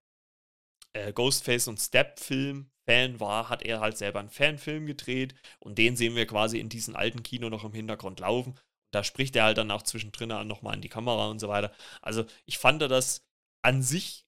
äh, 0.94 1.14
Ghostface- 1.14 1.70
und 1.70 1.80
Step-Film-Fan 1.80 3.20
war, 3.20 3.50
hat 3.50 3.64
er 3.64 3.80
halt 3.80 3.98
selber 3.98 4.20
einen 4.20 4.30
Fanfilm 4.30 4.86
gedreht 4.86 5.36
und 5.60 5.78
den 5.78 5.96
sehen 5.96 6.16
wir 6.16 6.26
quasi 6.26 6.60
in 6.60 6.70
diesem 6.70 6.96
alten 6.96 7.24
Kino 7.24 7.50
noch 7.50 7.64
im 7.64 7.74
Hintergrund 7.74 8.20
laufen. 8.20 8.60
Da 8.92 9.04
spricht 9.04 9.36
er 9.36 9.44
halt 9.44 9.58
dann 9.58 9.72
auch 9.72 9.84
zwischendrin 9.84 10.30
nochmal 10.48 10.76
in 10.76 10.82
die 10.82 10.90
Kamera 10.90 11.28
und 11.28 11.40
so 11.40 11.48
weiter. 11.48 11.72
Also 12.02 12.26
ich 12.46 12.58
fand 12.58 12.82
das 12.82 13.24
an 13.62 13.84
sich 13.84 14.26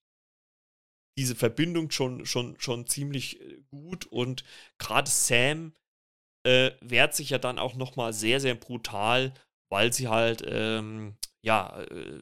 diese 1.18 1.36
Verbindung 1.36 1.92
schon, 1.92 2.26
schon, 2.26 2.60
schon 2.60 2.88
ziemlich 2.88 3.42
äh, 3.42 3.62
gut 3.70 4.06
und 4.06 4.44
gerade 4.78 5.10
Sam 5.10 5.74
äh, 6.44 6.72
wehrt 6.82 7.16
sich 7.16 7.32
ja 7.32 7.38
dann 7.38 7.60
auch 7.60 7.76
nochmal 7.76 8.14
sehr, 8.14 8.40
sehr 8.40 8.56
brutal 8.56 9.34
weil 9.72 9.94
sie 9.94 10.10
halt, 10.10 10.44
ähm, 10.46 11.16
ja, 11.42 11.82
äh, 11.82 12.22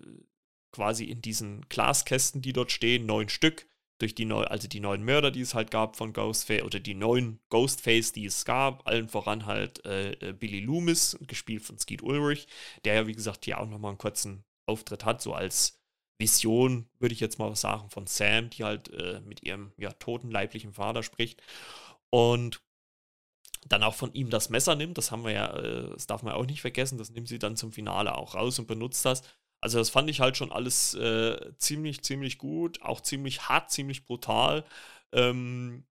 quasi 0.71 1.05
in 1.05 1.21
diesen 1.21 1.67
Glaskästen, 1.67 2.41
die 2.41 2.53
dort 2.53 2.71
stehen, 2.71 3.05
neun 3.05 3.27
Stück, 3.27 3.67
durch 3.97 4.15
die 4.15 4.25
neu, 4.25 4.43
also 4.43 4.67
die 4.67 4.79
neuen 4.79 5.03
Mörder, 5.03 5.31
die 5.31 5.41
es 5.41 5.55
halt 5.55 5.71
gab 5.71 5.97
von 5.97 6.13
Ghostface, 6.13 6.61
oder 6.61 6.79
die 6.79 6.93
neuen 6.93 7.39
Ghostface, 7.49 8.13
die 8.13 8.25
es 8.25 8.45
gab, 8.45 8.87
allen 8.87 9.09
voran 9.09 9.45
halt 9.45 9.83
äh, 9.85 10.11
äh, 10.13 10.31
Billy 10.31 10.61
Loomis, 10.61 11.17
gespielt 11.27 11.63
von 11.63 11.77
Skeet 11.79 12.03
Ulrich, 12.03 12.47
der 12.85 12.93
ja, 12.93 13.07
wie 13.07 13.13
gesagt, 13.13 13.45
hier 13.45 13.59
auch 13.59 13.67
nochmal 13.67 13.89
einen 13.89 13.97
kurzen 13.97 14.45
Auftritt 14.67 15.03
hat, 15.03 15.21
so 15.21 15.33
als 15.33 15.81
Vision, 16.19 16.87
würde 16.99 17.13
ich 17.13 17.19
jetzt 17.19 17.39
mal 17.39 17.53
sagen, 17.55 17.89
von 17.89 18.05
Sam, 18.05 18.51
die 18.51 18.63
halt 18.63 18.93
äh, 18.93 19.21
mit 19.21 19.43
ihrem 19.43 19.71
ja, 19.77 19.91
toten 19.93 20.29
leiblichen 20.29 20.73
Vater 20.73 21.01
spricht. 21.01 21.41
Und 22.11 22.61
dann 23.67 23.83
auch 23.83 23.95
von 23.95 24.13
ihm 24.13 24.29
das 24.29 24.49
Messer 24.49 24.75
nimmt. 24.75 24.97
Das 24.97 25.11
haben 25.11 25.23
wir 25.23 25.31
ja, 25.31 25.53
äh, 25.53 25.89
das 25.89 26.07
darf 26.07 26.23
man 26.23 26.33
auch 26.33 26.45
nicht 26.45 26.61
vergessen. 26.61 26.97
Das 26.97 27.09
nimmt 27.09 27.27
sie 27.27 27.39
dann 27.39 27.57
zum 27.57 27.71
Finale 27.71 28.15
auch 28.15 28.35
raus 28.35 28.59
und 28.59 28.67
benutzt 28.67 29.05
das. 29.05 29.23
Also 29.61 29.77
das 29.77 29.89
fand 29.89 30.09
ich 30.09 30.21
halt 30.21 30.37
schon 30.37 30.51
alles 30.51 30.93
äh, 30.93 31.53
ziemlich, 31.57 32.01
ziemlich 32.01 32.37
gut, 32.37 32.81
auch 32.81 33.01
ziemlich 33.01 33.49
hart, 33.49 33.71
ziemlich 33.71 34.05
brutal. 34.05 34.63
Ähm, 35.11 35.85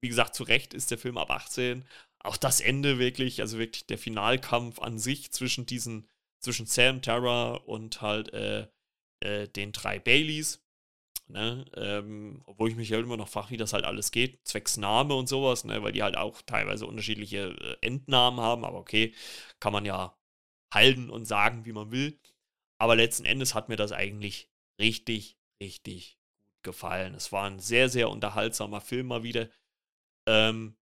wie 0.00 0.08
gesagt, 0.08 0.34
zu 0.34 0.42
Recht 0.42 0.74
ist 0.74 0.90
der 0.90 0.98
Film 0.98 1.16
ab 1.16 1.30
18. 1.30 1.84
Auch 2.20 2.36
das 2.36 2.60
Ende 2.60 2.98
wirklich, 2.98 3.40
also 3.40 3.58
wirklich 3.58 3.86
der 3.86 3.98
Finalkampf 3.98 4.80
an 4.80 4.98
sich 4.98 5.32
zwischen 5.32 5.66
diesen, 5.66 6.08
zwischen 6.40 6.66
Sam, 6.66 7.00
Tara 7.02 7.54
und 7.54 8.02
halt 8.02 8.32
äh, 8.32 8.66
äh, 9.20 9.48
den 9.48 9.72
drei 9.72 9.98
Baileys. 10.00 10.65
Ne? 11.28 11.64
Ähm, 11.74 12.42
obwohl 12.46 12.70
ich 12.70 12.76
mich 12.76 12.92
halt 12.92 13.04
immer 13.04 13.16
noch 13.16 13.28
frage, 13.28 13.50
wie 13.50 13.56
das 13.56 13.72
halt 13.72 13.84
alles 13.84 14.10
geht, 14.10 14.46
zwecks 14.46 14.76
Name 14.76 15.14
und 15.14 15.28
sowas, 15.28 15.64
ne? 15.64 15.82
weil 15.82 15.92
die 15.92 16.02
halt 16.02 16.16
auch 16.16 16.42
teilweise 16.42 16.86
unterschiedliche 16.86 17.56
äh, 17.60 17.86
Endnamen 17.86 18.40
haben, 18.40 18.64
aber 18.64 18.78
okay, 18.78 19.12
kann 19.60 19.72
man 19.72 19.84
ja 19.84 20.16
halten 20.72 21.10
und 21.10 21.24
sagen, 21.26 21.64
wie 21.64 21.72
man 21.72 21.90
will. 21.90 22.18
Aber 22.78 22.96
letzten 22.96 23.24
Endes 23.24 23.54
hat 23.54 23.68
mir 23.68 23.76
das 23.76 23.92
eigentlich 23.92 24.50
richtig, 24.80 25.38
richtig 25.60 26.18
gut 26.18 26.26
gefallen. 26.66 27.14
Es 27.14 27.32
war 27.32 27.48
ein 27.48 27.60
sehr, 27.60 27.88
sehr 27.88 28.10
unterhaltsamer 28.10 28.82
Film 28.82 29.06
mal 29.06 29.22
wieder. 29.22 29.48
Ähm, 30.28 30.76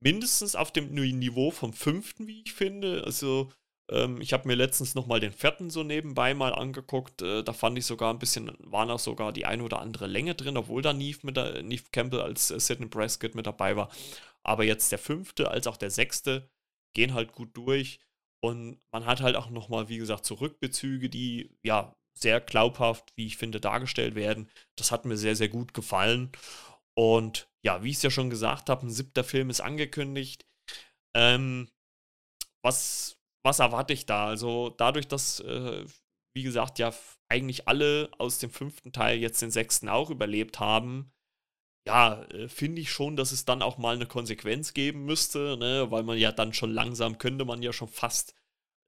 mindestens 0.00 0.54
auf 0.54 0.72
dem 0.72 0.92
Niveau 0.92 1.50
vom 1.50 1.72
fünften, 1.72 2.26
wie 2.26 2.42
ich 2.42 2.52
finde. 2.52 3.04
Also, 3.04 3.50
ähm, 3.90 4.20
ich 4.20 4.32
habe 4.32 4.46
mir 4.48 4.54
letztens 4.54 4.94
nochmal 4.94 5.20
den 5.20 5.32
vierten 5.32 5.70
so 5.70 5.82
nebenbei 5.82 6.34
mal 6.34 6.54
angeguckt. 6.54 7.22
Äh, 7.22 7.42
da 7.42 7.52
fand 7.52 7.78
ich 7.78 7.86
sogar 7.86 8.12
ein 8.12 8.18
bisschen, 8.18 8.52
war 8.60 8.86
noch 8.86 8.98
sogar 8.98 9.32
die 9.32 9.46
eine 9.46 9.62
oder 9.62 9.80
andere 9.80 10.06
Länge 10.06 10.34
drin, 10.34 10.56
obwohl 10.56 10.82
da 10.82 10.92
Neve, 10.92 11.20
mit 11.22 11.36
der, 11.36 11.62
Neve 11.62 11.84
Campbell 11.92 12.20
als 12.20 12.50
äh, 12.50 12.60
Sidney 12.60 12.86
Prescott 12.86 13.34
mit 13.34 13.46
dabei 13.46 13.76
war. 13.76 13.90
Aber 14.42 14.64
jetzt 14.64 14.92
der 14.92 14.98
fünfte 14.98 15.50
als 15.50 15.66
auch 15.66 15.76
der 15.76 15.90
sechste 15.90 16.50
gehen 16.94 17.14
halt 17.14 17.32
gut 17.32 17.56
durch. 17.56 18.00
Und 18.40 18.78
man 18.92 19.06
hat 19.06 19.20
halt 19.20 19.36
auch 19.36 19.50
nochmal, 19.50 19.88
wie 19.88 19.98
gesagt, 19.98 20.24
Zurückbezüge, 20.24 21.08
die 21.08 21.56
ja 21.62 21.96
sehr 22.14 22.40
glaubhaft, 22.40 23.12
wie 23.16 23.26
ich 23.26 23.36
finde, 23.36 23.60
dargestellt 23.60 24.14
werden. 24.14 24.48
Das 24.76 24.90
hat 24.90 25.04
mir 25.04 25.16
sehr, 25.16 25.36
sehr 25.36 25.48
gut 25.48 25.74
gefallen. 25.74 26.30
Und 26.94 27.48
ja, 27.62 27.82
wie 27.82 27.90
ich 27.90 27.96
es 27.96 28.02
ja 28.02 28.10
schon 28.10 28.30
gesagt 28.30 28.68
habe, 28.70 28.86
ein 28.86 28.90
siebter 28.90 29.24
Film 29.24 29.50
ist 29.50 29.60
angekündigt. 29.60 30.46
Ähm, 31.14 31.68
was, 32.62 33.17
was 33.48 33.60
erwarte 33.60 33.94
ich 33.94 34.04
da? 34.06 34.26
Also 34.26 34.68
dadurch, 34.76 35.08
dass, 35.08 35.40
äh, 35.40 35.84
wie 36.34 36.42
gesagt, 36.42 36.78
ja 36.78 36.92
eigentlich 37.28 37.66
alle 37.66 38.10
aus 38.18 38.38
dem 38.38 38.50
fünften 38.50 38.92
Teil 38.92 39.18
jetzt 39.18 39.40
den 39.42 39.50
sechsten 39.50 39.88
auch 39.88 40.10
überlebt 40.10 40.60
haben, 40.60 41.12
ja, 41.86 42.22
äh, 42.24 42.48
finde 42.48 42.82
ich 42.82 42.90
schon, 42.90 43.16
dass 43.16 43.32
es 43.32 43.46
dann 43.46 43.62
auch 43.62 43.78
mal 43.78 43.96
eine 43.96 44.06
Konsequenz 44.06 44.74
geben 44.74 45.06
müsste, 45.06 45.56
ne? 45.58 45.90
weil 45.90 46.02
man 46.02 46.18
ja 46.18 46.30
dann 46.30 46.52
schon 46.52 46.72
langsam 46.72 47.16
könnte 47.16 47.46
man 47.46 47.62
ja 47.62 47.72
schon 47.72 47.88
fast 47.88 48.34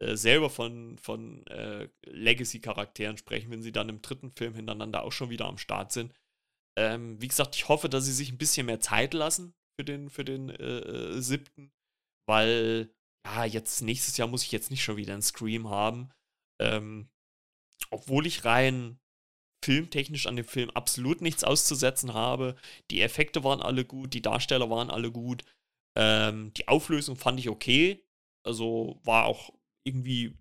äh, 0.00 0.16
selber 0.16 0.50
von, 0.50 0.98
von 0.98 1.46
äh, 1.46 1.88
Legacy-Charakteren 2.04 3.16
sprechen, 3.16 3.50
wenn 3.50 3.62
sie 3.62 3.72
dann 3.72 3.88
im 3.88 4.02
dritten 4.02 4.30
Film 4.30 4.54
hintereinander 4.54 5.02
auch 5.02 5.12
schon 5.12 5.30
wieder 5.30 5.46
am 5.46 5.56
Start 5.56 5.92
sind. 5.92 6.12
Ähm, 6.76 7.20
wie 7.22 7.28
gesagt, 7.28 7.56
ich 7.56 7.68
hoffe, 7.68 7.88
dass 7.88 8.04
sie 8.04 8.12
sich 8.12 8.30
ein 8.30 8.38
bisschen 8.38 8.66
mehr 8.66 8.80
Zeit 8.80 9.14
lassen 9.14 9.54
für 9.78 9.84
den, 9.84 10.10
für 10.10 10.24
den 10.24 10.50
äh, 10.50 11.20
siebten, 11.22 11.72
weil 12.26 12.90
ja, 13.26 13.44
jetzt 13.44 13.82
nächstes 13.82 14.16
Jahr 14.16 14.28
muss 14.28 14.42
ich 14.42 14.52
jetzt 14.52 14.70
nicht 14.70 14.82
schon 14.82 14.96
wieder 14.96 15.12
einen 15.12 15.22
Scream 15.22 15.68
haben. 15.68 16.10
Ähm, 16.60 17.08
obwohl 17.90 18.26
ich 18.26 18.44
rein 18.44 18.98
filmtechnisch 19.64 20.26
an 20.26 20.36
dem 20.36 20.44
Film 20.44 20.70
absolut 20.70 21.20
nichts 21.20 21.44
auszusetzen 21.44 22.14
habe. 22.14 22.56
Die 22.90 23.02
Effekte 23.02 23.44
waren 23.44 23.60
alle 23.60 23.84
gut, 23.84 24.14
die 24.14 24.22
Darsteller 24.22 24.70
waren 24.70 24.90
alle 24.90 25.12
gut. 25.12 25.44
Ähm, 25.98 26.52
die 26.54 26.68
Auflösung 26.68 27.16
fand 27.16 27.38
ich 27.40 27.48
okay. 27.48 28.04
Also 28.46 28.98
war 29.04 29.26
auch 29.26 29.52
irgendwie, 29.84 30.36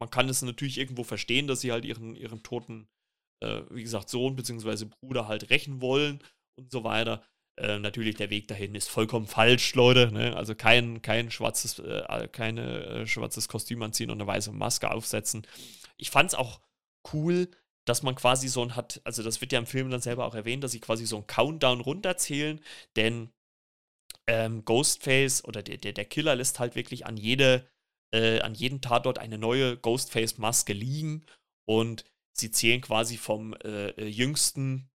man 0.00 0.10
kann 0.10 0.28
es 0.28 0.42
natürlich 0.42 0.78
irgendwo 0.78 1.04
verstehen, 1.04 1.46
dass 1.46 1.60
sie 1.60 1.72
halt 1.72 1.84
ihren, 1.84 2.16
ihren 2.16 2.42
toten, 2.42 2.88
äh, 3.42 3.62
wie 3.70 3.82
gesagt, 3.82 4.08
Sohn 4.08 4.34
bzw. 4.34 4.86
Bruder 4.86 5.28
halt 5.28 5.50
rächen 5.50 5.80
wollen 5.80 6.22
und 6.58 6.70
so 6.72 6.82
weiter. 6.82 7.24
Äh, 7.56 7.78
natürlich, 7.78 8.16
der 8.16 8.30
Weg 8.30 8.48
dahin 8.48 8.74
ist 8.74 8.88
vollkommen 8.88 9.26
falsch, 9.26 9.74
Leute. 9.74 10.12
Ne? 10.12 10.36
Also 10.36 10.54
kein, 10.54 11.00
kein 11.00 11.30
schwarzes, 11.30 11.78
äh, 11.78 12.28
keine 12.30 12.84
äh, 12.84 13.06
schwarzes 13.06 13.48
Kostüm 13.48 13.82
anziehen 13.82 14.10
und 14.10 14.20
eine 14.20 14.26
weiße 14.26 14.52
Maske 14.52 14.90
aufsetzen. 14.90 15.46
Ich 15.96 16.10
fand 16.10 16.30
es 16.30 16.34
auch 16.34 16.60
cool, 17.12 17.48
dass 17.86 18.02
man 18.02 18.14
quasi 18.14 18.48
so 18.48 18.62
ein 18.62 18.76
hat, 18.76 19.00
also 19.04 19.22
das 19.22 19.40
wird 19.40 19.52
ja 19.52 19.58
im 19.58 19.66
Film 19.66 19.90
dann 19.90 20.00
selber 20.02 20.26
auch 20.26 20.34
erwähnt, 20.34 20.64
dass 20.64 20.72
sie 20.72 20.80
quasi 20.80 21.06
so 21.06 21.16
einen 21.16 21.26
Countdown 21.26 21.80
runterzählen, 21.80 22.60
denn 22.96 23.30
ähm, 24.26 24.64
Ghostface 24.64 25.44
oder 25.44 25.62
der, 25.62 25.78
der, 25.78 25.92
der 25.92 26.04
Killer 26.04 26.34
lässt 26.34 26.58
halt 26.58 26.74
wirklich 26.74 27.06
an 27.06 27.16
jede, 27.16 27.66
äh, 28.12 28.40
an 28.40 28.54
jeden 28.54 28.80
Tatort 28.80 29.18
eine 29.18 29.38
neue 29.38 29.76
Ghostface-Maske 29.78 30.72
liegen 30.72 31.24
und 31.64 32.04
sie 32.32 32.50
zählen 32.50 32.80
quasi 32.80 33.16
vom 33.16 33.54
äh, 33.64 33.90
äh 33.90 34.06
jüngsten 34.08 34.90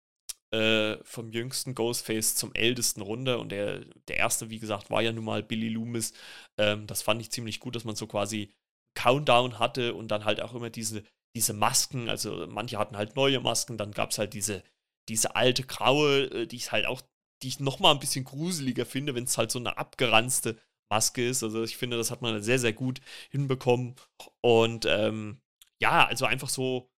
äh, 0.52 0.98
vom 1.04 1.32
jüngsten 1.32 1.76
Ghostface 1.76 2.36
zum 2.36 2.54
ältesten 2.54 3.02
runter 3.02 3.40
und 3.40 3.50
der, 3.52 3.86
der 4.08 4.18
erste, 4.18 4.50
wie 4.50 4.60
gesagt, 4.60 4.90
war 4.90 5.02
ja 5.02 5.12
nun 5.12 5.26
mal 5.26 5.44
Billy 5.44 5.70
Loomis. 5.70 6.14
Ähm, 6.58 6.88
das 6.88 7.02
fand 7.02 7.22
ich 7.22 7.32
ziemlich 7.32 7.60
gut, 7.60 7.76
dass 7.76 7.84
man 7.86 7.96
so 7.96 8.08
quasi 8.08 8.54
Countdown 8.96 9.60
hatte 9.60 9.94
und 9.94 10.10
dann 10.10 10.26
halt 10.26 10.42
auch 10.42 10.54
immer 10.54 10.70
diese 10.70 11.04
diese 11.38 11.54
Masken, 11.54 12.10
also 12.10 12.48
manche 12.48 12.80
hatten 12.80 12.98
halt 12.98 13.16
neue 13.16 13.40
Masken, 13.40 13.78
dann 13.78 13.92
gab 13.92 14.10
es 14.10 14.18
halt 14.18 14.34
diese, 14.34 14.64
diese 15.08 15.36
alte 15.36 15.64
graue, 15.64 16.24
äh, 16.32 16.48
die 16.48 16.56
ich 16.56 16.72
halt 16.72 16.88
auch, 16.88 17.02
die 17.44 17.48
ich 17.48 17.60
nochmal 17.60 17.94
ein 17.94 18.00
bisschen 18.00 18.26
gruseliger 18.26 18.88
finde, 18.88 19.14
wenn 19.14 19.26
es 19.26 19.38
halt 19.38 19.52
so 19.52 19.60
eine 19.60 19.78
abgeranzte 19.78 20.60
Maske 20.90 21.28
ist. 21.28 21.44
Also 21.44 21.64
ich 21.64 21.78
finde, 21.78 21.96
das 21.96 22.10
hat 22.10 22.24
man 22.24 22.42
sehr, 22.42 22.58
sehr 22.58 22.74
gut 22.74 23.02
hinbekommen. 23.30 23.96
Und 24.42 24.86
ähm, 24.88 25.40
ja, 25.80 26.08
also 26.08 26.26
einfach 26.26 26.50
so, 26.50 26.90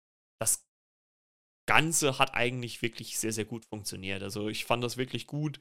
das 0.41 0.68
Ganze 1.69 2.19
hat 2.19 2.35
eigentlich 2.35 2.83
wirklich 2.83 3.19
sehr, 3.19 3.33
sehr 3.33 3.45
gut 3.45 3.65
funktioniert. 3.67 4.23
Also 4.23 4.49
ich 4.49 4.65
fand 4.65 4.83
das 4.83 4.97
wirklich 4.97 5.27
gut. 5.27 5.61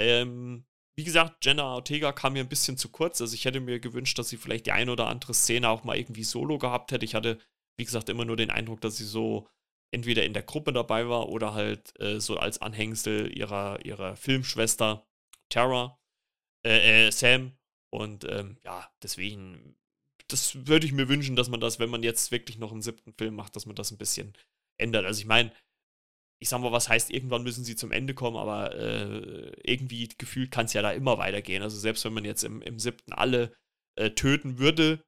Ähm, 0.00 0.64
wie 0.96 1.04
gesagt, 1.04 1.44
Jenna 1.44 1.74
Ortega 1.74 2.12
kam 2.12 2.32
mir 2.32 2.40
ein 2.40 2.48
bisschen 2.48 2.78
zu 2.78 2.88
kurz. 2.88 3.20
Also 3.20 3.34
ich 3.34 3.44
hätte 3.44 3.60
mir 3.60 3.80
gewünscht, 3.80 4.18
dass 4.18 4.28
sie 4.28 4.36
vielleicht 4.36 4.66
die 4.66 4.72
eine 4.72 4.92
oder 4.92 5.08
andere 5.08 5.34
Szene 5.34 5.68
auch 5.68 5.84
mal 5.84 5.98
irgendwie 5.98 6.24
solo 6.24 6.58
gehabt 6.58 6.92
hätte. 6.92 7.04
Ich 7.04 7.14
hatte 7.14 7.38
wie 7.78 7.84
gesagt, 7.84 8.08
immer 8.08 8.24
nur 8.24 8.36
den 8.36 8.50
Eindruck, 8.50 8.80
dass 8.80 8.96
sie 8.96 9.04
so 9.04 9.48
entweder 9.94 10.24
in 10.24 10.34
der 10.34 10.42
Gruppe 10.42 10.72
dabei 10.72 11.08
war 11.08 11.28
oder 11.28 11.54
halt 11.54 11.98
äh, 12.00 12.20
so 12.20 12.36
als 12.36 12.60
Anhängsel 12.60 13.34
ihrer, 13.36 13.84
ihrer 13.86 14.16
Filmschwester 14.16 15.06
Tara, 15.48 15.98
äh, 16.66 17.06
äh, 17.06 17.12
Sam. 17.12 17.56
Und 17.90 18.24
ähm, 18.28 18.58
ja, 18.64 18.90
deswegen, 19.02 19.76
das 20.26 20.66
würde 20.66 20.86
ich 20.86 20.92
mir 20.92 21.08
wünschen, 21.08 21.36
dass 21.36 21.48
man 21.48 21.60
das, 21.60 21.78
wenn 21.78 21.88
man 21.88 22.02
jetzt 22.02 22.32
wirklich 22.32 22.58
noch 22.58 22.72
einen 22.72 22.82
siebten 22.82 23.14
Film 23.14 23.34
macht, 23.34 23.56
dass 23.56 23.64
man 23.64 23.76
das 23.76 23.90
ein 23.90 23.98
bisschen 23.98 24.34
ändert. 24.78 25.04
Also 25.04 25.20
ich 25.20 25.26
meine, 25.26 25.52
ich 26.40 26.48
sag 26.48 26.60
mal, 26.60 26.72
was 26.72 26.88
heißt, 26.88 27.10
irgendwann 27.10 27.42
müssen 27.42 27.64
sie 27.64 27.76
zum 27.76 27.92
Ende 27.92 28.14
kommen, 28.14 28.36
aber 28.36 28.74
äh, 28.74 29.52
irgendwie 29.64 30.08
gefühlt 30.18 30.50
kann 30.50 30.66
es 30.66 30.72
ja 30.72 30.82
da 30.82 30.92
immer 30.92 31.18
weitergehen. 31.18 31.62
Also 31.62 31.78
selbst 31.78 32.04
wenn 32.04 32.12
man 32.12 32.24
jetzt 32.24 32.44
im, 32.44 32.62
im 32.62 32.78
siebten 32.78 33.12
alle 33.12 33.52
äh, 33.96 34.10
töten 34.10 34.58
würde, 34.58 35.02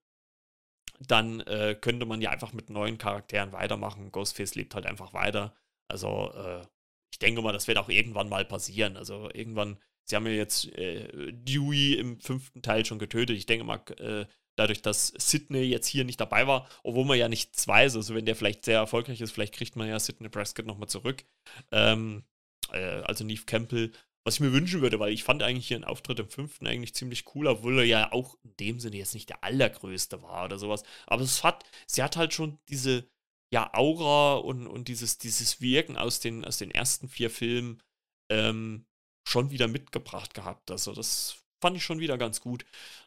dann 1.06 1.40
äh, 1.40 1.76
könnte 1.80 2.04
man 2.04 2.20
ja 2.20 2.30
einfach 2.30 2.52
mit 2.52 2.68
neuen 2.68 2.98
Charakteren 2.98 3.52
weitermachen. 3.52 4.12
Ghostface 4.12 4.56
lebt 4.56 4.74
halt 4.74 4.86
einfach 4.86 5.12
weiter. 5.12 5.56
Also 5.88 6.32
äh, 6.34 6.66
ich 7.12 7.18
denke 7.18 7.42
mal, 7.42 7.52
das 7.52 7.68
wird 7.68 7.78
auch 7.78 7.88
irgendwann 7.88 8.28
mal 8.28 8.44
passieren. 8.44 8.96
Also 8.96 9.30
irgendwann, 9.32 9.78
sie 10.04 10.16
haben 10.16 10.26
ja 10.26 10.32
jetzt 10.32 10.66
äh, 10.76 11.32
Dewey 11.32 11.94
im 11.94 12.20
fünften 12.20 12.62
Teil 12.62 12.84
schon 12.84 12.98
getötet. 12.98 13.36
Ich 13.36 13.46
denke 13.46 13.64
mal, 13.64 13.80
äh, 13.98 14.26
dadurch, 14.60 14.82
dass 14.82 15.08
Sidney 15.16 15.62
jetzt 15.62 15.86
hier 15.86 16.04
nicht 16.04 16.20
dabei 16.20 16.46
war, 16.46 16.68
obwohl 16.82 17.04
man 17.04 17.18
ja 17.18 17.28
nichts 17.28 17.66
weiß, 17.66 17.96
also 17.96 18.14
wenn 18.14 18.26
der 18.26 18.36
vielleicht 18.36 18.64
sehr 18.64 18.78
erfolgreich 18.78 19.20
ist, 19.20 19.32
vielleicht 19.32 19.54
kriegt 19.54 19.76
man 19.76 19.88
ja 19.88 19.98
Sidney 19.98 20.28
Prescott 20.28 20.66
nochmal 20.66 20.88
zurück. 20.88 21.24
Ähm, 21.72 22.24
äh, 22.72 23.00
also 23.02 23.24
Neve 23.24 23.44
Campbell 23.46 23.92
was 24.24 24.34
ich 24.34 24.40
mir 24.40 24.52
wünschen 24.52 24.82
würde, 24.82 25.00
weil 25.00 25.12
ich 25.12 25.24
fand 25.24 25.42
eigentlich 25.42 25.70
ihren 25.70 25.84
Auftritt 25.84 26.20
im 26.20 26.28
fünften 26.28 26.66
eigentlich 26.66 26.94
ziemlich 26.94 27.24
cool, 27.34 27.46
obwohl 27.46 27.78
er 27.78 27.84
ja 27.84 28.12
auch 28.12 28.36
in 28.44 28.54
dem 28.58 28.80
Sinne 28.80 28.98
jetzt 28.98 29.14
nicht 29.14 29.30
der 29.30 29.42
allergrößte 29.42 30.22
war 30.22 30.44
oder 30.44 30.58
sowas. 30.58 30.82
Aber 31.06 31.22
es 31.22 31.42
hat, 31.42 31.64
sie 31.86 32.02
hat 32.02 32.16
halt 32.16 32.34
schon 32.34 32.58
diese, 32.68 33.08
ja, 33.52 33.72
Aura 33.72 34.34
und, 34.34 34.66
und 34.66 34.88
dieses, 34.88 35.18
dieses 35.18 35.60
Wirken 35.60 35.96
aus 35.96 36.20
den, 36.20 36.44
aus 36.44 36.58
den 36.58 36.70
ersten 36.70 37.08
vier 37.08 37.30
Filmen 37.30 37.82
ähm, 38.30 38.84
schon 39.26 39.50
wieder 39.50 39.68
mitgebracht 39.68 40.34
gehabt. 40.34 40.70
Also 40.70 40.92
das 40.92 41.42
fand 41.62 41.76
ich 41.76 41.84
schon 41.84 42.00
wieder 42.00 42.18
ganz 42.18 42.40
gut. 42.40 42.66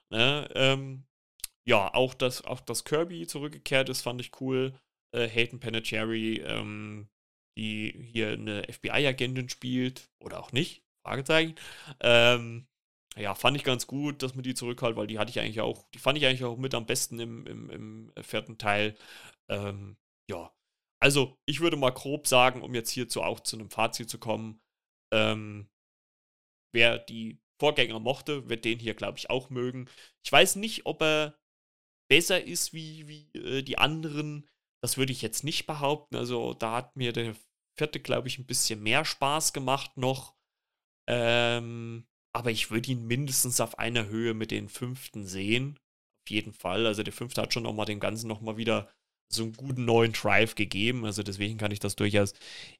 Ne? 0.09 0.49
Ähm, 0.55 1.05
ja, 1.67 1.93
auch 1.93 2.13
dass, 2.13 2.43
auch 2.43 2.61
dass 2.61 2.83
Kirby 2.83 3.27
zurückgekehrt 3.27 3.89
ist, 3.89 4.01
fand 4.01 4.21
ich 4.21 4.39
cool. 4.41 4.73
Äh, 5.15 5.27
Hayden 5.27 5.59
Panettiere, 5.59 6.15
ähm, 6.17 7.07
die 7.57 7.93
hier 8.11 8.33
eine 8.33 8.63
FBI-Agentin 8.63 9.49
spielt, 9.49 10.09
oder 10.19 10.39
auch 10.39 10.51
nicht, 10.51 10.83
Fragezeichen. 11.05 11.55
Ähm, 12.01 12.67
ja, 13.15 13.35
fand 13.35 13.55
ich 13.57 13.63
ganz 13.63 13.85
gut, 13.87 14.23
dass 14.23 14.33
man 14.35 14.43
die 14.43 14.55
zurückhält, 14.55 14.95
weil 14.95 15.07
die 15.07 15.19
hatte 15.19 15.29
ich 15.29 15.39
eigentlich 15.39 15.61
auch, 15.61 15.87
die 15.93 15.99
fand 15.99 16.17
ich 16.17 16.25
eigentlich 16.25 16.43
auch 16.43 16.57
mit 16.57 16.73
am 16.73 16.85
besten 16.85 17.19
im, 17.19 17.45
im, 17.45 17.69
im 17.69 18.13
vierten 18.23 18.57
Teil. 18.57 18.95
Ähm, 19.49 19.97
ja. 20.29 20.51
Also, 20.99 21.37
ich 21.45 21.59
würde 21.59 21.77
mal 21.77 21.91
grob 21.91 22.27
sagen, 22.27 22.61
um 22.61 22.73
jetzt 22.73 22.89
hierzu 22.89 23.21
auch 23.21 23.41
zu 23.41 23.57
einem 23.57 23.69
Fazit 23.69 24.09
zu 24.09 24.19
kommen, 24.19 24.61
ähm, 25.13 25.69
wer 26.73 26.97
die 26.97 27.39
Vorgänger 27.59 27.99
mochte, 27.99 28.49
wird 28.49 28.65
den 28.65 28.79
hier, 28.79 28.95
glaube 28.95 29.17
ich, 29.17 29.29
auch 29.29 29.49
mögen. 29.49 29.87
Ich 30.25 30.31
weiß 30.31 30.55
nicht, 30.55 30.85
ob 30.85 31.01
er 31.01 31.37
besser 32.09 32.43
ist 32.43 32.73
wie, 32.73 33.07
wie 33.07 33.29
äh, 33.37 33.63
die 33.63 33.77
anderen. 33.77 34.47
Das 34.81 34.97
würde 34.97 35.11
ich 35.11 35.21
jetzt 35.21 35.43
nicht 35.43 35.65
behaupten. 35.65 36.15
Also, 36.15 36.53
da 36.53 36.75
hat 36.77 36.95
mir 36.95 37.13
der 37.13 37.35
vierte, 37.77 37.99
glaube 37.99 38.27
ich, 38.27 38.37
ein 38.37 38.45
bisschen 38.45 38.81
mehr 38.81 39.05
Spaß 39.05 39.53
gemacht 39.53 39.97
noch. 39.97 40.35
Ähm, 41.07 42.05
aber 42.35 42.51
ich 42.51 42.71
würde 42.71 42.91
ihn 42.91 43.05
mindestens 43.05 43.61
auf 43.61 43.79
einer 43.79 44.07
Höhe 44.07 44.33
mit 44.33 44.51
den 44.51 44.69
fünften 44.69 45.25
sehen. 45.25 45.79
Auf 46.23 46.31
jeden 46.31 46.53
Fall. 46.53 46.87
Also 46.87 47.03
der 47.03 47.13
fünfte 47.13 47.41
hat 47.41 47.53
schon 47.53 47.63
nochmal 47.63 47.85
dem 47.85 47.99
Ganzen 47.99 48.27
nochmal 48.27 48.57
wieder 48.57 48.89
so 49.31 49.43
einen 49.43 49.53
guten 49.53 49.85
neuen 49.85 50.13
Drive 50.13 50.55
gegeben. 50.55 51.05
Also 51.05 51.23
deswegen 51.23 51.57
kann 51.57 51.71
ich 51.71 51.79
das 51.79 51.95
durchaus 51.95 52.33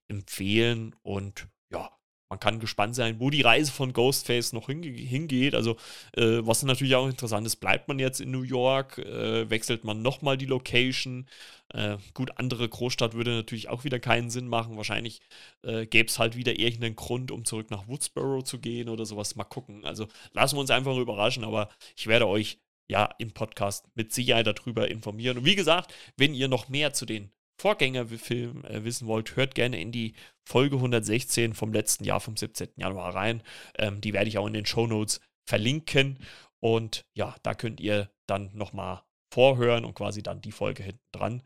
empfehlen. 0.07 0.95
Und 1.03 1.47
ja, 1.71 1.95
man 2.34 2.39
kann 2.39 2.59
gespannt 2.59 2.95
sein, 2.95 3.19
wo 3.19 3.29
die 3.29 3.43
Reise 3.43 3.71
von 3.71 3.93
Ghostface 3.93 4.53
noch 4.53 4.65
hinge 4.65 4.88
hingeht. 4.88 5.53
Also, 5.53 5.77
äh, 6.13 6.39
was 6.41 6.63
natürlich 6.63 6.95
auch 6.95 7.07
interessant 7.07 7.45
ist, 7.45 7.57
bleibt 7.57 7.88
man 7.88 7.99
jetzt 7.99 8.19
in 8.21 8.31
New 8.31 8.41
York, 8.41 8.97
äh, 8.97 9.47
wechselt 9.51 9.84
man 9.84 10.01
nochmal 10.01 10.36
die 10.36 10.47
Location. 10.47 11.27
Äh, 11.69 11.97
gut, 12.15 12.31
andere 12.38 12.67
Großstadt 12.67 13.13
würde 13.13 13.36
natürlich 13.36 13.69
auch 13.69 13.84
wieder 13.84 13.99
keinen 13.99 14.31
Sinn 14.31 14.47
machen. 14.47 14.77
Wahrscheinlich 14.77 15.21
äh, 15.61 15.86
gäbe 15.86 16.09
es 16.09 16.17
halt 16.17 16.36
wieder 16.36 16.57
irgendeinen 16.57 16.95
Grund, 16.95 17.29
um 17.29 17.45
zurück 17.45 17.69
nach 17.69 17.88
Woodsboro 17.88 18.41
zu 18.41 18.57
gehen 18.57 18.89
oder 18.89 19.05
sowas. 19.05 19.36
Mal 19.36 19.43
gucken. 19.43 19.86
Also, 19.86 20.07
lassen 20.31 20.55
wir 20.55 20.61
uns 20.61 20.71
einfach 20.71 20.97
überraschen, 20.97 21.43
aber 21.43 21.69
ich 21.95 22.07
werde 22.07 22.27
euch 22.27 22.57
ja 22.88 23.09
im 23.19 23.31
Podcast 23.31 23.86
mit 23.93 24.11
Sicherheit 24.11 24.47
darüber 24.47 24.89
informieren. 24.89 25.38
Und 25.38 25.45
wie 25.45 25.55
gesagt, 25.55 25.93
wenn 26.17 26.34
ihr 26.34 26.47
noch 26.47 26.67
mehr 26.67 26.93
zu 26.93 27.05
den 27.05 27.31
Vorgängerfilm 27.58 28.66
äh, 28.66 28.84
wissen 28.84 29.08
wollt, 29.08 29.36
hört 29.36 29.56
gerne 29.56 29.80
in 29.80 29.91
die 29.91 30.14
Folge 30.43 30.76
116 30.78 31.54
vom 31.54 31.72
letzten 31.72 32.04
Jahr, 32.04 32.20
vom 32.20 32.36
17. 32.36 32.70
Januar 32.76 33.16
rein. 33.16 33.43
Ähm, 33.78 34.01
die 34.01 34.14
werde 34.14 34.30
ich 34.30 34.38
auch 34.38 34.47
in 34.47 34.54
den 34.54 34.66
Show 34.66 34.88
Notes 34.88 35.22
verlinken. 35.47 36.20
Und 36.60 37.06
ja, 37.14 37.36
da 37.43 37.54
könnt 37.54 37.80
ihr 37.80 38.10
dann 38.28 38.51
nochmal 38.54 39.04
vorhören 39.34 39.86
und 39.86 39.95
quasi 39.95 40.24
dann 40.24 40.41
die 40.41 40.51
Folge 40.51 40.84
hinten 40.84 41.12
dran. 41.12 41.43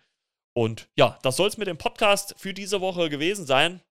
Und 0.54 0.90
ja, 0.96 1.20
das 1.22 1.38
soll 1.38 1.48
es 1.48 1.58
mit 1.58 1.68
dem 1.68 1.78
Podcast 1.78 2.36
für 2.38 2.54
diese 2.54 2.82
Woche 2.82 3.10
gewesen 3.10 3.46
sein. 3.46 3.82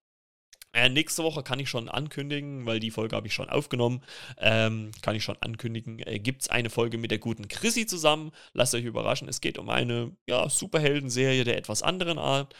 Äh, 0.77 0.89
nächste 0.89 1.23
Woche 1.23 1.41
kann 1.41 1.59
ich 1.59 1.69
schon 1.69 1.89
ankündigen, 1.89 2.67
weil 2.67 2.79
die 2.79 2.91
Folge 2.91 3.15
habe 3.15 3.25
ich 3.25 3.33
schon 3.33 3.49
aufgenommen. 3.49 4.03
Ähm, 4.37 4.91
kann 5.01 5.15
ich 5.15 5.23
schon 5.23 5.37
ankündigen, 5.41 5.97
äh, 6.05 6.19
gibt 6.19 6.43
es 6.43 6.49
eine 6.49 6.69
Folge 6.69 6.99
mit 6.99 7.09
der 7.09 7.17
guten 7.17 7.47
Chrissy 7.47 7.87
zusammen. 7.87 8.31
Lasst 8.53 8.75
euch 8.75 8.85
überraschen. 8.85 9.27
Es 9.27 9.41
geht 9.41 9.57
um 9.57 9.69
eine 9.69 10.11
ja, 10.29 10.47
Superhelden-Serie 10.47 11.45
der 11.45 11.57
etwas 11.57 11.81
anderen 11.81 12.19
Art. 12.19 12.53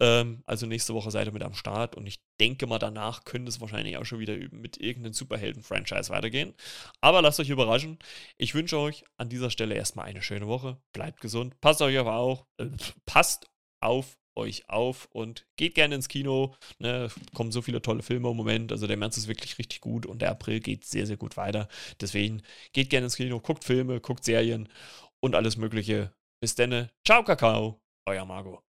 Ähm, 0.00 0.42
also 0.44 0.66
nächste 0.66 0.92
Woche 0.92 1.10
seid 1.10 1.26
ihr 1.26 1.32
mit 1.32 1.42
am 1.42 1.54
Start 1.54 1.96
und 1.96 2.06
ich 2.06 2.20
denke 2.38 2.66
mal, 2.66 2.78
danach 2.78 3.24
könnte 3.24 3.48
es 3.48 3.62
wahrscheinlich 3.62 3.96
auch 3.96 4.04
schon 4.04 4.18
wieder 4.18 4.36
mit 4.50 4.76
irgendeinem 4.76 5.14
Superhelden-Franchise 5.14 6.10
weitergehen. 6.10 6.52
Aber 7.00 7.22
lasst 7.22 7.40
euch 7.40 7.48
überraschen. 7.48 7.98
Ich 8.36 8.54
wünsche 8.54 8.78
euch 8.78 9.02
an 9.16 9.30
dieser 9.30 9.48
Stelle 9.48 9.76
erstmal 9.76 10.04
eine 10.04 10.20
schöne 10.20 10.46
Woche. 10.46 10.76
Bleibt 10.92 11.22
gesund. 11.22 11.58
Passt 11.62 11.80
euch 11.80 11.98
aber 11.98 12.16
auch. 12.16 12.44
Äh, 12.58 12.66
passt 13.06 13.50
auf 13.80 14.18
euch 14.36 14.68
auf 14.68 15.08
und 15.12 15.46
geht 15.56 15.74
gerne 15.74 15.94
ins 15.94 16.08
Kino. 16.08 16.54
Ne, 16.78 17.10
kommen 17.34 17.52
so 17.52 17.62
viele 17.62 17.82
tolle 17.82 18.02
Filme 18.02 18.30
im 18.30 18.36
Moment. 18.36 18.72
Also 18.72 18.86
der 18.86 18.96
März 18.96 19.16
ist 19.16 19.28
wirklich 19.28 19.58
richtig 19.58 19.80
gut 19.80 20.06
und 20.06 20.22
der 20.22 20.30
April 20.30 20.60
geht 20.60 20.84
sehr, 20.84 21.06
sehr 21.06 21.16
gut 21.16 21.36
weiter. 21.36 21.68
Deswegen 22.00 22.42
geht 22.72 22.90
gerne 22.90 23.06
ins 23.06 23.16
Kino, 23.16 23.40
guckt 23.40 23.64
Filme, 23.64 24.00
guckt 24.00 24.24
Serien 24.24 24.68
und 25.20 25.34
alles 25.34 25.56
Mögliche. 25.56 26.12
Bis 26.40 26.54
denne. 26.54 26.90
Ciao, 27.06 27.22
Kakao. 27.22 27.80
Euer 28.06 28.24
Margot. 28.24 28.71